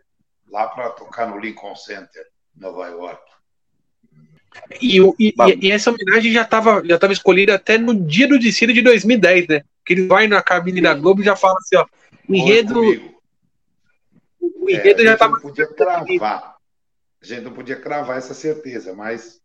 [0.50, 2.26] lá para tocar no Lincoln Center,
[2.56, 3.22] Nova York.
[4.80, 8.72] E, e, e essa homenagem já estava já tava escolhida até no dia do desfile
[8.72, 9.64] de 2010, né?
[9.84, 11.86] Que ele vai na cabine da Globo e já fala assim, ó,
[12.28, 12.80] o enredo.
[14.40, 15.40] O enredo é, já estava.
[15.40, 16.54] podia cravar.
[17.22, 19.40] A gente não podia cravar essa certeza, mas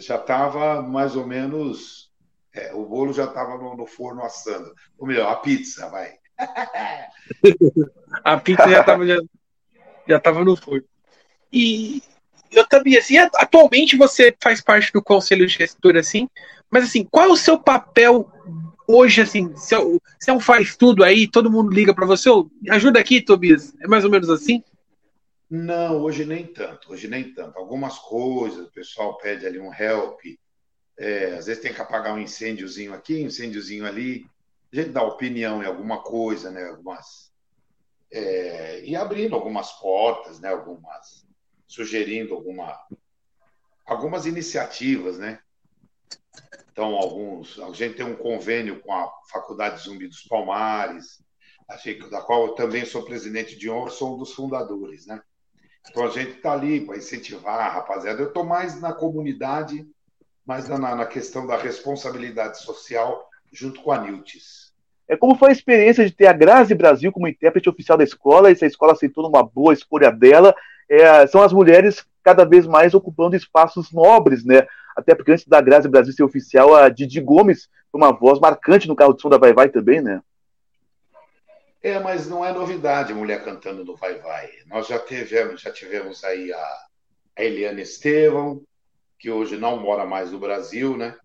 [0.00, 2.10] já estava mais ou menos.
[2.52, 4.74] É, o bolo já estava no, no, forno assando.
[4.98, 6.14] Ou melhor, a pizza, vai.
[8.24, 9.16] a pizza já estava já,
[10.08, 10.84] já tava no forno.
[11.52, 12.02] E
[12.50, 16.28] eu também, assim, atualmente você faz parte do conselho de gestor, assim,
[16.70, 18.30] mas assim, qual é o seu papel
[18.88, 19.74] hoje, assim, se
[20.28, 22.28] é um faz tudo aí, todo mundo liga para você,
[22.70, 24.64] ajuda aqui, Tobias, é mais ou menos assim?
[25.50, 27.58] Não, hoje nem tanto, hoje nem tanto.
[27.58, 30.20] Algumas coisas, o pessoal pede ali um help,
[30.96, 34.30] é, às vezes tem que apagar um incêndiozinho aqui, um incêndiozinho ali,
[34.72, 37.32] a gente dá opinião em alguma coisa, né, algumas...
[38.12, 41.26] É, e abrindo algumas portas, né, algumas
[41.70, 42.76] sugerindo alguma,
[43.86, 45.40] algumas iniciativas, né?
[46.72, 51.22] Então, alguns, a gente tem um convênio com a Faculdade Zumbi dos Palmares,
[52.10, 55.22] da qual eu também sou presidente de honra, sou um dos fundadores, né?
[55.88, 58.20] Então a gente está ali para incentivar, rapaziada.
[58.20, 59.86] Eu estou mais na comunidade,
[60.46, 64.72] mais na, na questão da responsabilidade social, junto com a Niltis.
[65.08, 68.50] É como foi a experiência de ter a Grazi Brasil como intérprete oficial da escola,
[68.50, 70.54] e se a escola aceitou numa boa escolha dela,
[70.88, 74.66] é, são as mulheres cada vez mais ocupando espaços nobres, né?
[74.96, 78.86] Até porque antes da Grazi Brasil ser oficial, a Didi Gomes foi uma voz marcante
[78.86, 80.20] no carro de som da Vai Vai também, né?
[81.82, 84.50] É, mas não é novidade mulher cantando no Vai Vai.
[84.66, 86.78] Nós já tivemos, já tivemos aí a,
[87.36, 88.62] Eliane Estevam,
[89.18, 91.16] que hoje não mora mais no Brasil, né?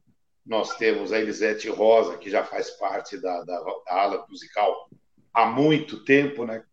[0.45, 4.89] Nós temos a Elisete Rosa, que já faz parte da, da, da ala musical
[5.33, 6.63] há muito tempo, né?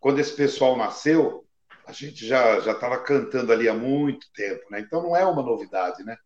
[0.00, 1.44] Quando esse pessoal nasceu,
[1.86, 4.80] a gente já já estava cantando ali há muito tempo, né?
[4.80, 6.16] Então não é uma novidade, né?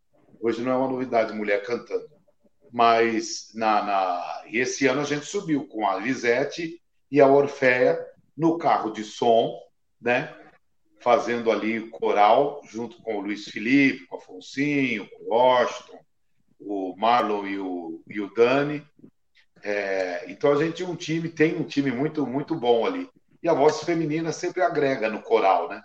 [0.41, 2.09] Hoje não é uma novidade mulher cantando.
[2.73, 4.45] Mas na, na...
[4.47, 6.81] E esse ano a gente subiu com a Lisete
[7.11, 7.99] e a Orféia
[8.37, 9.59] no carro de som,
[10.01, 10.35] né?
[11.01, 15.99] Fazendo ali coral junto com o Luiz Felipe, com o Afonsinho, com o Washington,
[16.61, 18.85] o Marlon e o, e o Dani.
[19.63, 20.25] É...
[20.31, 23.11] então a gente um time, tem um time muito, muito bom ali
[23.43, 25.83] e a voz feminina sempre agrega no coral, né?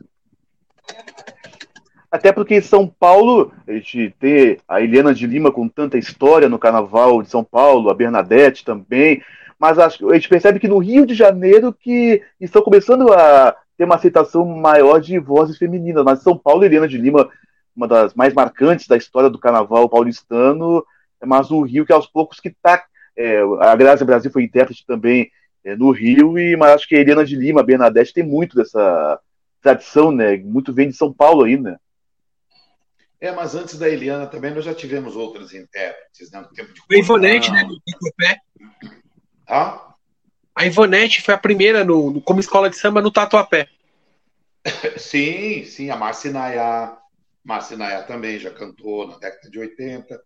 [2.12, 6.48] Até porque em São Paulo, a gente tem a Eliana de Lima com tanta história
[6.48, 9.22] no Carnaval de São Paulo, a Bernadette também,
[9.60, 13.96] mas a gente percebe que no Rio de Janeiro que estão começando a ter uma
[13.96, 17.30] aceitação maior de vozes femininas, mas São Paulo, Eliana de Lima,
[17.76, 20.84] uma das mais marcantes da história do Carnaval paulistano,
[21.24, 22.84] mas o Rio que aos poucos que está,
[23.18, 25.30] é, a Graça Brasil foi intérprete também
[25.64, 28.56] é, no Rio, e, mas acho que a Helena de Lima, a Bernadette, tem muito
[28.56, 29.20] dessa
[29.62, 30.38] tradição, né?
[30.38, 31.78] Muito vem de São Paulo aí, né?
[33.20, 36.42] É, mas antes da Eliana também nós já tivemos outras intérpretes, né?
[36.42, 37.68] No tempo de a Ivonete, né?
[37.92, 38.40] Tatuapé.
[39.48, 39.94] Ah?
[40.56, 43.68] A Ivonete foi a primeira no, no, como escola de samba no Tatuapé.
[44.98, 45.90] sim, sim.
[45.90, 46.98] A Marcinaya.
[47.44, 50.20] Marcinaya também já cantou na década de 80.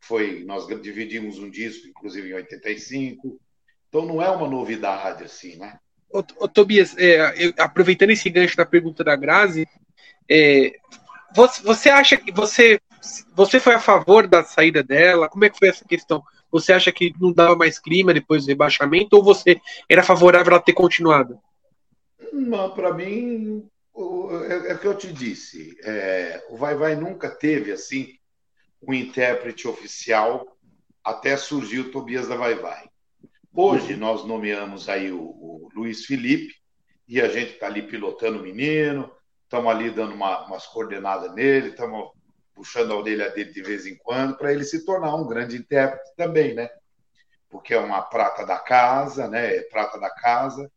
[0.00, 3.40] Foi, nós dividimos um disco, inclusive em 85.
[3.88, 5.78] Então não é uma novidade assim, né?
[6.10, 9.66] Ô, ô Tobias, é, eu, aproveitando esse gancho da pergunta da Grazi,
[10.28, 10.72] é,
[11.34, 12.80] você, você acha que você
[13.34, 15.28] você foi a favor da saída dela?
[15.28, 16.22] Como é que foi essa questão?
[16.50, 20.60] Você acha que não dava mais clima depois do rebaixamento ou você era favorável a
[20.60, 21.38] ter continuado?
[22.74, 23.68] Para mim,
[24.48, 25.76] é, é, o que eu te disse.
[25.82, 28.14] É, o Vai Vai nunca teve assim
[28.86, 30.46] um intérprete oficial
[31.02, 32.84] até surgir o Tobias da Vai Vai.
[33.54, 36.54] Hoje nós nomeamos aí o, o Luiz Felipe
[37.08, 39.10] e a gente está ali pilotando o menino,
[39.44, 42.10] estamos ali dando uma, umas coordenadas nele, estamos
[42.56, 46.10] puxando a orelha dele de vez em quando para ele se tornar um grande intérprete
[46.16, 46.70] também, né?
[47.50, 49.56] Porque é uma prata da casa, né?
[49.56, 50.72] É prata da casa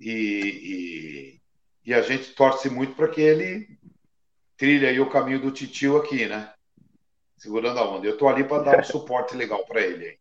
[0.00, 1.40] e,
[1.84, 3.78] e, e a gente torce muito para que ele
[4.56, 6.50] trilhe aí o caminho do titio aqui, né?
[7.36, 8.06] Segurando a onda.
[8.06, 10.18] Eu estou ali para dar um suporte legal para ele.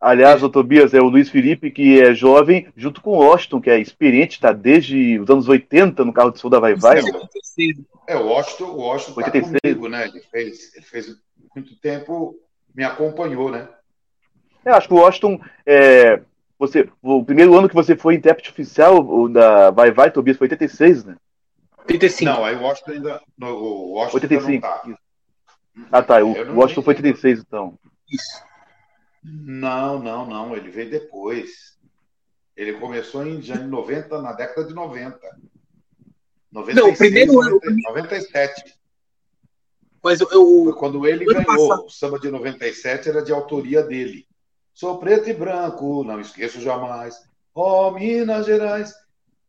[0.00, 3.70] Aliás, o Tobias é o Luiz Felipe, que é jovem, junto com o Washington, que
[3.70, 7.00] é experiente, está desde os anos 80 no carro de som da Vai Vai.
[8.06, 10.06] É, o Washington, o Washington tá comigo, né?
[10.06, 11.16] Ele fez, ele fez
[11.54, 12.38] muito tempo,
[12.74, 13.68] me acompanhou, né?
[14.64, 16.20] É, acho que o Washington, é,
[16.58, 21.04] você, o primeiro ano que você foi intérprete oficial da Vai Vai, Tobias, foi 86,
[21.04, 21.16] né?
[21.78, 22.30] 85.
[22.30, 23.22] Não, aí o Washington ainda.
[23.38, 24.66] No, o Washington 85.
[24.66, 25.00] Não tá.
[25.92, 26.24] Ah, tá.
[26.24, 27.12] O Eu Washington foi lembro.
[27.12, 27.78] 36, então.
[28.10, 28.45] Isso.
[29.28, 30.56] Não, não, não.
[30.56, 31.76] Ele veio depois.
[32.56, 35.18] Ele começou em já em 90, na década de 90.
[36.52, 38.76] 96, Não, o primeiro ano- 90, 97.
[40.02, 40.36] Mas eu, Foi
[40.70, 41.44] eu- quando ele ganhou.
[41.44, 41.86] passado.
[41.86, 44.26] O samba de 97 era de autoria dele.
[44.72, 47.16] Sou preto e branco, não esqueço jamais.
[47.54, 48.94] Oh, Minas Gerais.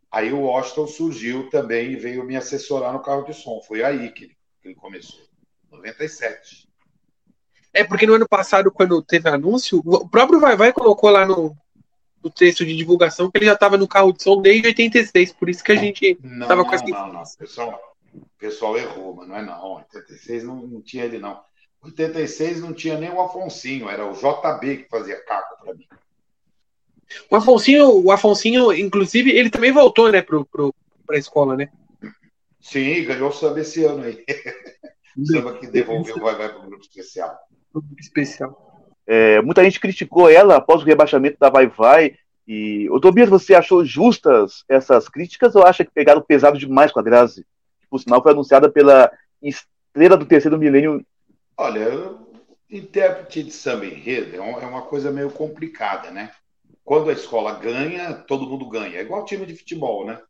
[0.09, 3.61] Aí o Washington surgiu também e veio me assessorar no carro de som.
[3.61, 5.19] Foi aí que ele, que ele começou.
[5.69, 6.66] 97.
[7.73, 11.55] É porque no ano passado, quando teve anúncio, o próprio Vai Vai colocou lá no,
[12.23, 15.49] no texto de divulgação que ele já estava no carro de som desde 86, por
[15.49, 17.21] isso que a gente Não, Tava com essa não, não.
[17.21, 17.79] O pessoal,
[18.13, 19.75] o pessoal errou, mas não é não.
[19.75, 21.39] 86 não, não tinha ele, não.
[21.83, 25.87] 86 não tinha nem o Afonsinho, era o JB que fazia caco para mim.
[27.29, 30.75] O Afonsinho, o Afonsinho, inclusive, ele também voltou, né, pro, pro,
[31.05, 31.69] pra escola, né?
[32.59, 34.25] Sim, ganhou o samba esse ano aí.
[35.17, 37.37] O samba que devolveu vai vai para o grupo especial.
[37.99, 38.67] Especial.
[39.05, 42.15] É, muita gente criticou ela após o rebaixamento da Vai Vai.
[42.47, 46.99] E, ô Tobias, você achou justas essas críticas ou acha que pegaram pesado demais com
[46.99, 47.45] a Grazi?
[47.79, 51.05] Que, por sinal, foi anunciada pela estrela do terceiro milênio.
[51.57, 52.15] Olha,
[52.69, 56.31] intérprete de samba enredo é é uma coisa meio complicada, né?
[56.83, 58.97] Quando a escola ganha, todo mundo ganha.
[58.97, 60.21] É igual time de futebol, né?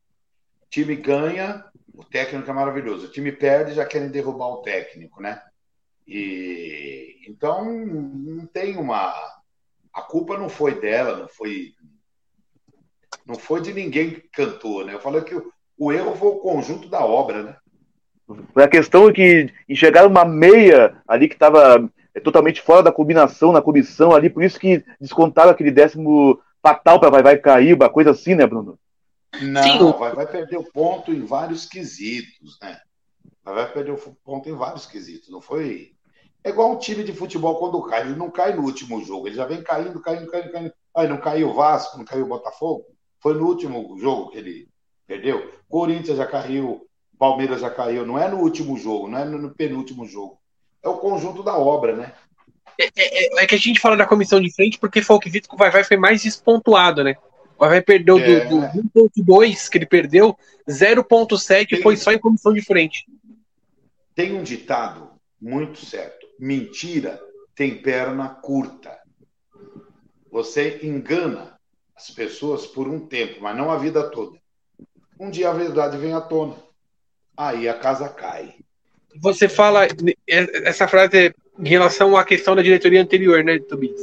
[0.64, 1.64] O time ganha,
[1.94, 3.06] o técnico é maravilhoso.
[3.06, 5.40] O time perde, já querem derrubar o técnico, né?
[6.08, 9.14] E então não tem uma.
[9.94, 11.74] A culpa não foi dela, não foi.
[13.26, 14.94] Não foi de ninguém que cantou, né?
[14.94, 17.58] Eu falei que o, o erro foi o conjunto da obra, né?
[18.54, 21.90] Foi a questão que enxergaram uma meia ali que estava
[22.24, 27.10] totalmente fora da combinação, na comissão ali, por isso que descontaram aquele décimo fatal para
[27.10, 28.80] Vai Vai cair, uma coisa assim, né, Bruno?
[29.42, 32.80] Não, Sim, vai, vai perder o ponto em vários quesitos, né?
[33.44, 35.30] Vai, vai perder o ponto em vários quesitos.
[35.30, 35.92] Não foi.
[36.48, 38.04] É igual um time de futebol quando cai.
[38.04, 40.74] Ele não cai no último jogo, ele já vem caindo, caindo, caindo, caindo.
[40.96, 42.86] Aí não caiu o Vasco, não caiu o Botafogo.
[43.20, 44.70] Foi no último jogo que ele
[45.06, 45.52] perdeu.
[45.68, 46.88] Corinthians já caiu,
[47.20, 48.06] Palmeiras já caiu.
[48.06, 50.40] Não é no último jogo, não é no, penúltimo jogo.
[50.82, 52.14] É o conjunto da obra, né?
[52.80, 55.56] É, é que a gente fala da comissão de frente porque foi o quesito que
[55.56, 57.18] o Vai Vai foi mais despontuado, né?
[57.58, 58.46] O Vai Vai perdeu É.
[58.46, 63.06] do, do 1.2 que ele perdeu, 0.7 Tem- foi só em comissão de frente.
[64.16, 65.10] Tem um ditado
[65.42, 67.20] muito certo: mentira
[67.56, 68.98] tem perna curta.
[70.32, 71.60] Você engana
[71.96, 74.38] as pessoas por um tempo, mas não a vida toda.
[75.20, 76.56] Um dia a verdade vem à tona.
[77.36, 78.56] Aí a casa cai.
[79.20, 84.00] Você fala é, essa frase é em relação à questão da diretoria anterior, né, Tobias?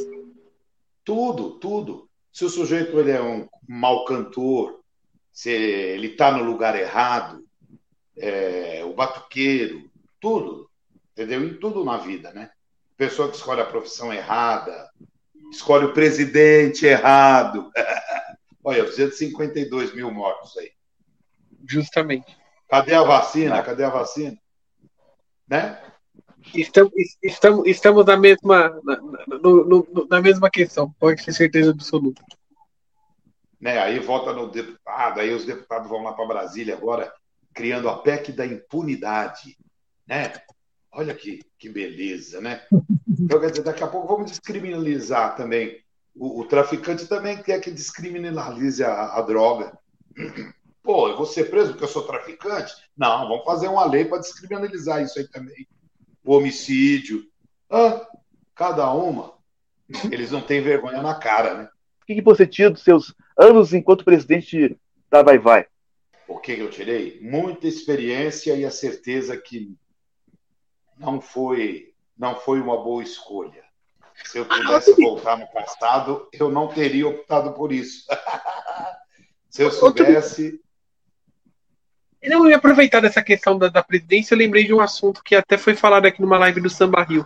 [1.05, 2.09] Tudo, tudo.
[2.33, 4.81] Se o sujeito ele é um mau cantor,
[5.33, 7.45] se ele está no lugar errado,
[8.17, 9.89] é, o batuqueiro,
[10.21, 10.69] tudo,
[11.15, 11.45] entendeu?
[11.45, 12.51] Em tudo na vida, né?
[12.97, 14.91] Pessoa que escolhe a profissão errada,
[15.51, 17.71] escolhe o presidente errado.
[18.63, 20.73] Olha, 252 mil mortos aí.
[21.67, 22.37] Justamente.
[22.69, 23.63] Cadê a vacina?
[23.63, 24.37] Cadê a vacina?
[25.49, 25.81] Né?
[26.55, 26.93] Estamos,
[27.23, 29.01] estamos, estamos na mesma na,
[29.39, 32.23] no, no, na mesma questão, pode ter certeza absoluta.
[33.61, 33.79] né?
[33.79, 37.13] Aí vota no deputado, aí os deputados vão lá para Brasília agora,
[37.55, 39.57] criando a PEC da impunidade,
[40.07, 40.33] né?
[40.97, 42.63] Olha que, que beleza, né?
[43.09, 45.83] Então, quer dizer, daqui a pouco vamos descriminalizar também.
[46.15, 49.77] O, o traficante também quer que descriminalize a, a droga.
[50.83, 52.73] Pô, eu vou ser preso porque eu sou traficante?
[52.97, 55.67] Não, vamos fazer uma lei para descriminalizar isso aí também.
[56.25, 57.25] O homicídio.
[57.69, 58.07] Ah,
[58.55, 59.35] cada uma.
[60.13, 61.69] Eles não têm vergonha na cara, né?
[62.03, 64.79] O que, que você tira dos seus anos enquanto presidente
[65.11, 65.67] da Vai Vai?
[66.29, 67.19] O que eu tirei?
[67.21, 69.75] Muita experiência e a certeza que
[70.99, 73.65] não foi, não foi uma boa escolha.
[74.25, 78.07] Se eu pudesse voltar no passado, eu não teria optado por isso.
[79.51, 80.61] Se eu soubesse.
[82.23, 85.37] Não, eu ia aproveitar dessa questão da, da presidência, eu lembrei de um assunto que
[85.37, 87.25] até foi falado aqui numa live do Samba Rio.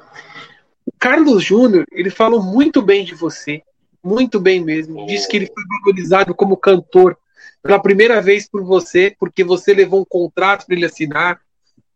[0.84, 3.62] O Carlos Júnior, ele falou muito bem de você,
[4.02, 5.06] muito bem mesmo.
[5.06, 7.16] Disse que ele foi valorizado como cantor
[7.62, 11.40] pela primeira vez por você, porque você levou um contrato para ele assinar,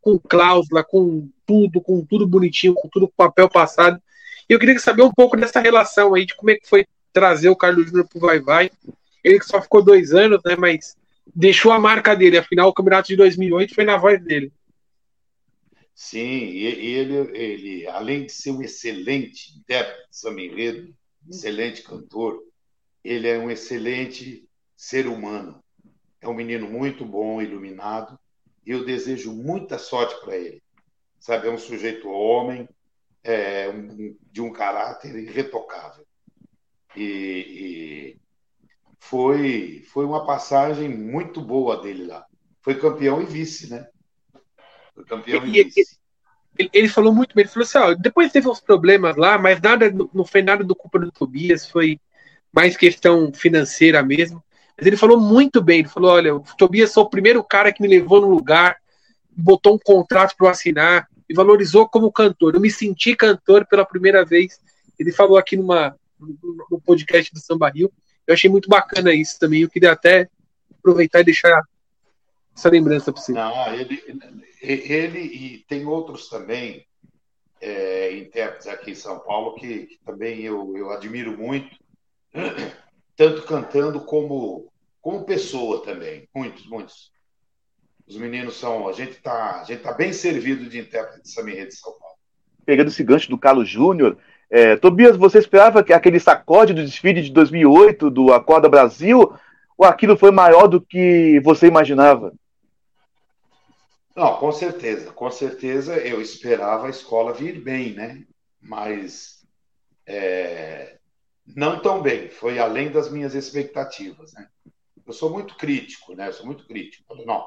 [0.00, 4.02] com cláusula, com tudo, com tudo bonitinho, com tudo com papel passado.
[4.48, 7.50] E eu queria saber um pouco dessa relação aí, de como é que foi trazer
[7.50, 8.70] o Carlos Júnior pro Vai Vai.
[9.22, 10.96] Ele que só ficou dois anos, né, mas
[11.34, 12.38] deixou a marca dele.
[12.38, 14.50] Afinal, o campeonato de 2008 foi na voz dele.
[15.94, 16.24] Sim,
[16.56, 20.40] ele, ele além de ser um excelente intérprete de samba
[21.28, 22.42] excelente cantor,
[23.04, 25.62] ele é um excelente ser humano.
[26.18, 28.18] É um menino muito bom, iluminado,
[28.66, 30.61] e eu desejo muita sorte para ele.
[31.22, 31.46] Sabe?
[31.46, 32.68] É um sujeito homem,
[33.22, 36.04] é, um, de um caráter irretocável.
[36.96, 38.20] E, e,
[38.98, 42.26] foi, foi uma passagem muito boa dele lá.
[42.60, 43.86] Foi campeão e vice, né?
[44.94, 45.98] Foi campeão e, e vice.
[46.58, 49.60] Ele, ele, falou muito bem, ele falou assim, ó, depois teve uns problemas lá, mas
[49.60, 51.98] nada, não foi nada do culpa do Tobias, foi
[52.52, 54.44] mais questão financeira mesmo.
[54.76, 57.80] Mas ele falou muito bem, ele falou, olha, o Tobias foi o primeiro cara que
[57.80, 58.76] me levou no lugar,
[59.30, 62.54] botou um contrato para eu assinar, e valorizou como cantor.
[62.54, 64.60] Eu me senti cantor pela primeira vez.
[64.98, 65.96] Ele falou aqui numa,
[66.70, 67.90] no podcast do Samba Rio.
[68.26, 69.62] Eu achei muito bacana isso também.
[69.62, 70.28] Eu queria até
[70.78, 71.62] aproveitar e deixar
[72.54, 73.32] essa lembrança para você.
[73.32, 74.02] Não, ele,
[74.60, 76.86] ele e tem outros também,
[77.58, 81.74] é, intérpretes aqui em São Paulo, que, que também eu, eu admiro muito,
[83.16, 86.28] tanto cantando como, como pessoa também.
[86.34, 87.10] Muitos, muitos.
[88.12, 88.86] Os meninos são.
[88.86, 92.16] A gente está a gente tá bem servido de intérprete de samba de São Paulo.
[92.66, 94.18] Pegando esse gancho do Carlos Júnior,
[94.50, 99.32] é, Tobias, você esperava que aquele sacode do desfile de 2008 do Acorda Brasil,
[99.78, 102.34] ou aquilo foi maior do que você imaginava?
[104.14, 108.24] Não, com certeza, com certeza eu esperava a escola vir bem, né?
[108.60, 109.42] Mas
[110.06, 110.98] é,
[111.46, 114.46] não tão bem, foi além das minhas expectativas, né?
[115.06, 116.28] Eu sou muito crítico, né?
[116.28, 117.14] Eu sou muito crítico.
[117.24, 117.44] Não,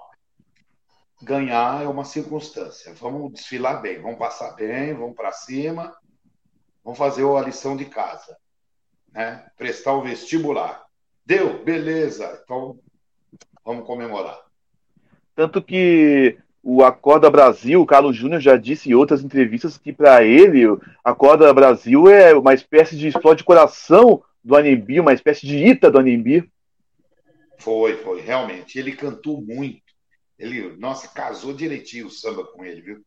[1.22, 2.94] ganhar é uma circunstância.
[2.94, 5.96] Vamos desfilar bem, vamos passar bem, vamos para cima,
[6.84, 8.38] vamos fazer a lição de casa,
[9.12, 9.46] né?
[9.58, 10.86] Prestar o vestibular.
[11.26, 12.40] Deu, beleza.
[12.44, 12.80] Então
[13.64, 14.40] vamos comemorar.
[15.36, 20.24] Tanto que o Acorda Brasil, o Carlos Júnior já disse em outras entrevistas que para
[20.24, 25.58] ele, o Acorda Brasil é uma espécie de explode coração do Anembi, uma espécie de
[25.58, 26.50] ita do Anembi.
[27.58, 28.78] Foi, foi, realmente.
[28.78, 29.85] Ele cantou muito
[30.38, 33.06] ele, nossa, casou direitinho o samba com ele, viu?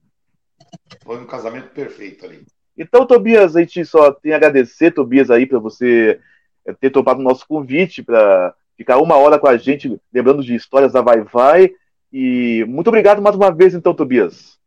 [1.04, 2.46] Foi um casamento perfeito ali.
[2.76, 6.20] Então, Tobias, a gente só tem a agradecer, Tobias, aí, para você
[6.64, 10.54] eh, ter topado o nosso convite, para ficar uma hora com a gente, lembrando de
[10.54, 11.74] histórias da Vai Vai.
[12.12, 14.58] E muito obrigado mais uma vez, então, Tobias.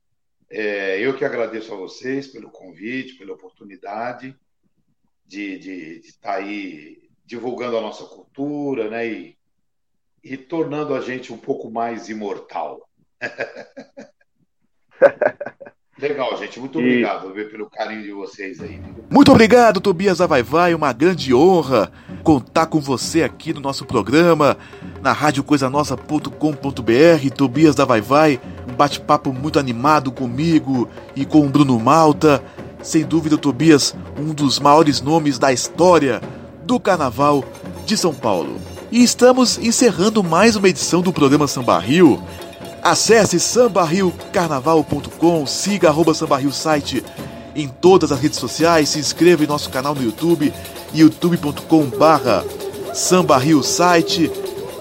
[0.49, 4.35] É, eu que agradeço a vocês pelo convite, pela oportunidade
[5.25, 9.07] de, de, de estar tá aí divulgando a nossa cultura, né?
[9.07, 9.37] E
[10.23, 12.87] e tornando a gente um pouco mais imortal.
[16.01, 16.59] Legal, gente.
[16.59, 16.83] Muito e...
[16.83, 18.81] obrigado pelo carinho de vocês aí.
[19.09, 20.73] Muito obrigado, Tobias Avaivai.
[20.73, 21.91] Uma grande honra
[22.23, 24.57] contar com você aqui no nosso programa,
[25.01, 27.35] na radiocoisanossa.com.br.
[27.35, 32.43] Tobias da Vai Vai, um bate-papo muito animado comigo e com o Bruno Malta.
[32.81, 36.19] Sem dúvida, Tobias, um dos maiores nomes da história
[36.63, 37.45] do Carnaval
[37.85, 38.70] de São Paulo.
[38.91, 42.21] E estamos encerrando mais uma edição do programa Samba Rio.
[42.83, 46.11] Acesse sambarriocarnaval.com, siga arroba
[46.51, 47.01] site
[47.55, 50.53] em todas as redes sociais, se inscreva em nosso canal no YouTube,
[50.93, 52.43] youtube.com barra
[53.63, 54.29] site.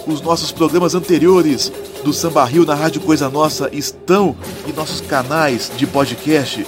[0.08, 1.70] Os nossos programas anteriores
[2.02, 4.34] do Samba Rio na Rádio Coisa Nossa estão
[4.66, 6.66] em nossos canais de podcast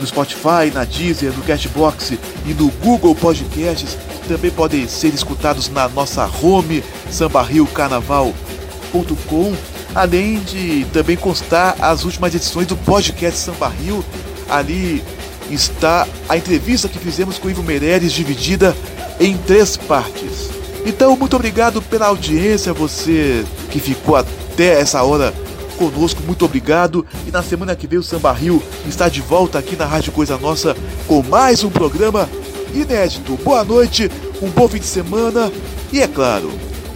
[0.00, 2.12] no Spotify, na Deezer, no Cashbox
[2.44, 3.96] e no Google Podcasts
[4.26, 9.54] também podem ser escutados na nossa home sambarriocarnaval.com,
[9.94, 14.04] além de também constar as últimas edições do podcast Samba Rio.
[14.48, 15.04] Ali
[15.50, 18.76] está a entrevista que fizemos com Ivo Meirelles, dividida
[19.20, 20.50] em três partes.
[20.84, 25.34] Então, muito obrigado pela audiência, você que ficou até essa hora
[25.76, 27.06] conosco, muito obrigado.
[27.26, 30.36] E na semana que vem o Samba Rio está de volta aqui na Rádio Coisa
[30.36, 30.76] Nossa
[31.06, 32.28] com mais um programa
[32.74, 33.36] inédito.
[33.44, 34.10] Boa noite,
[34.42, 35.52] um bom fim de semana
[35.92, 36.50] e é claro,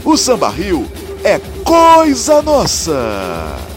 [0.05, 0.86] o Samba Rio
[1.23, 3.69] é coisa nossa!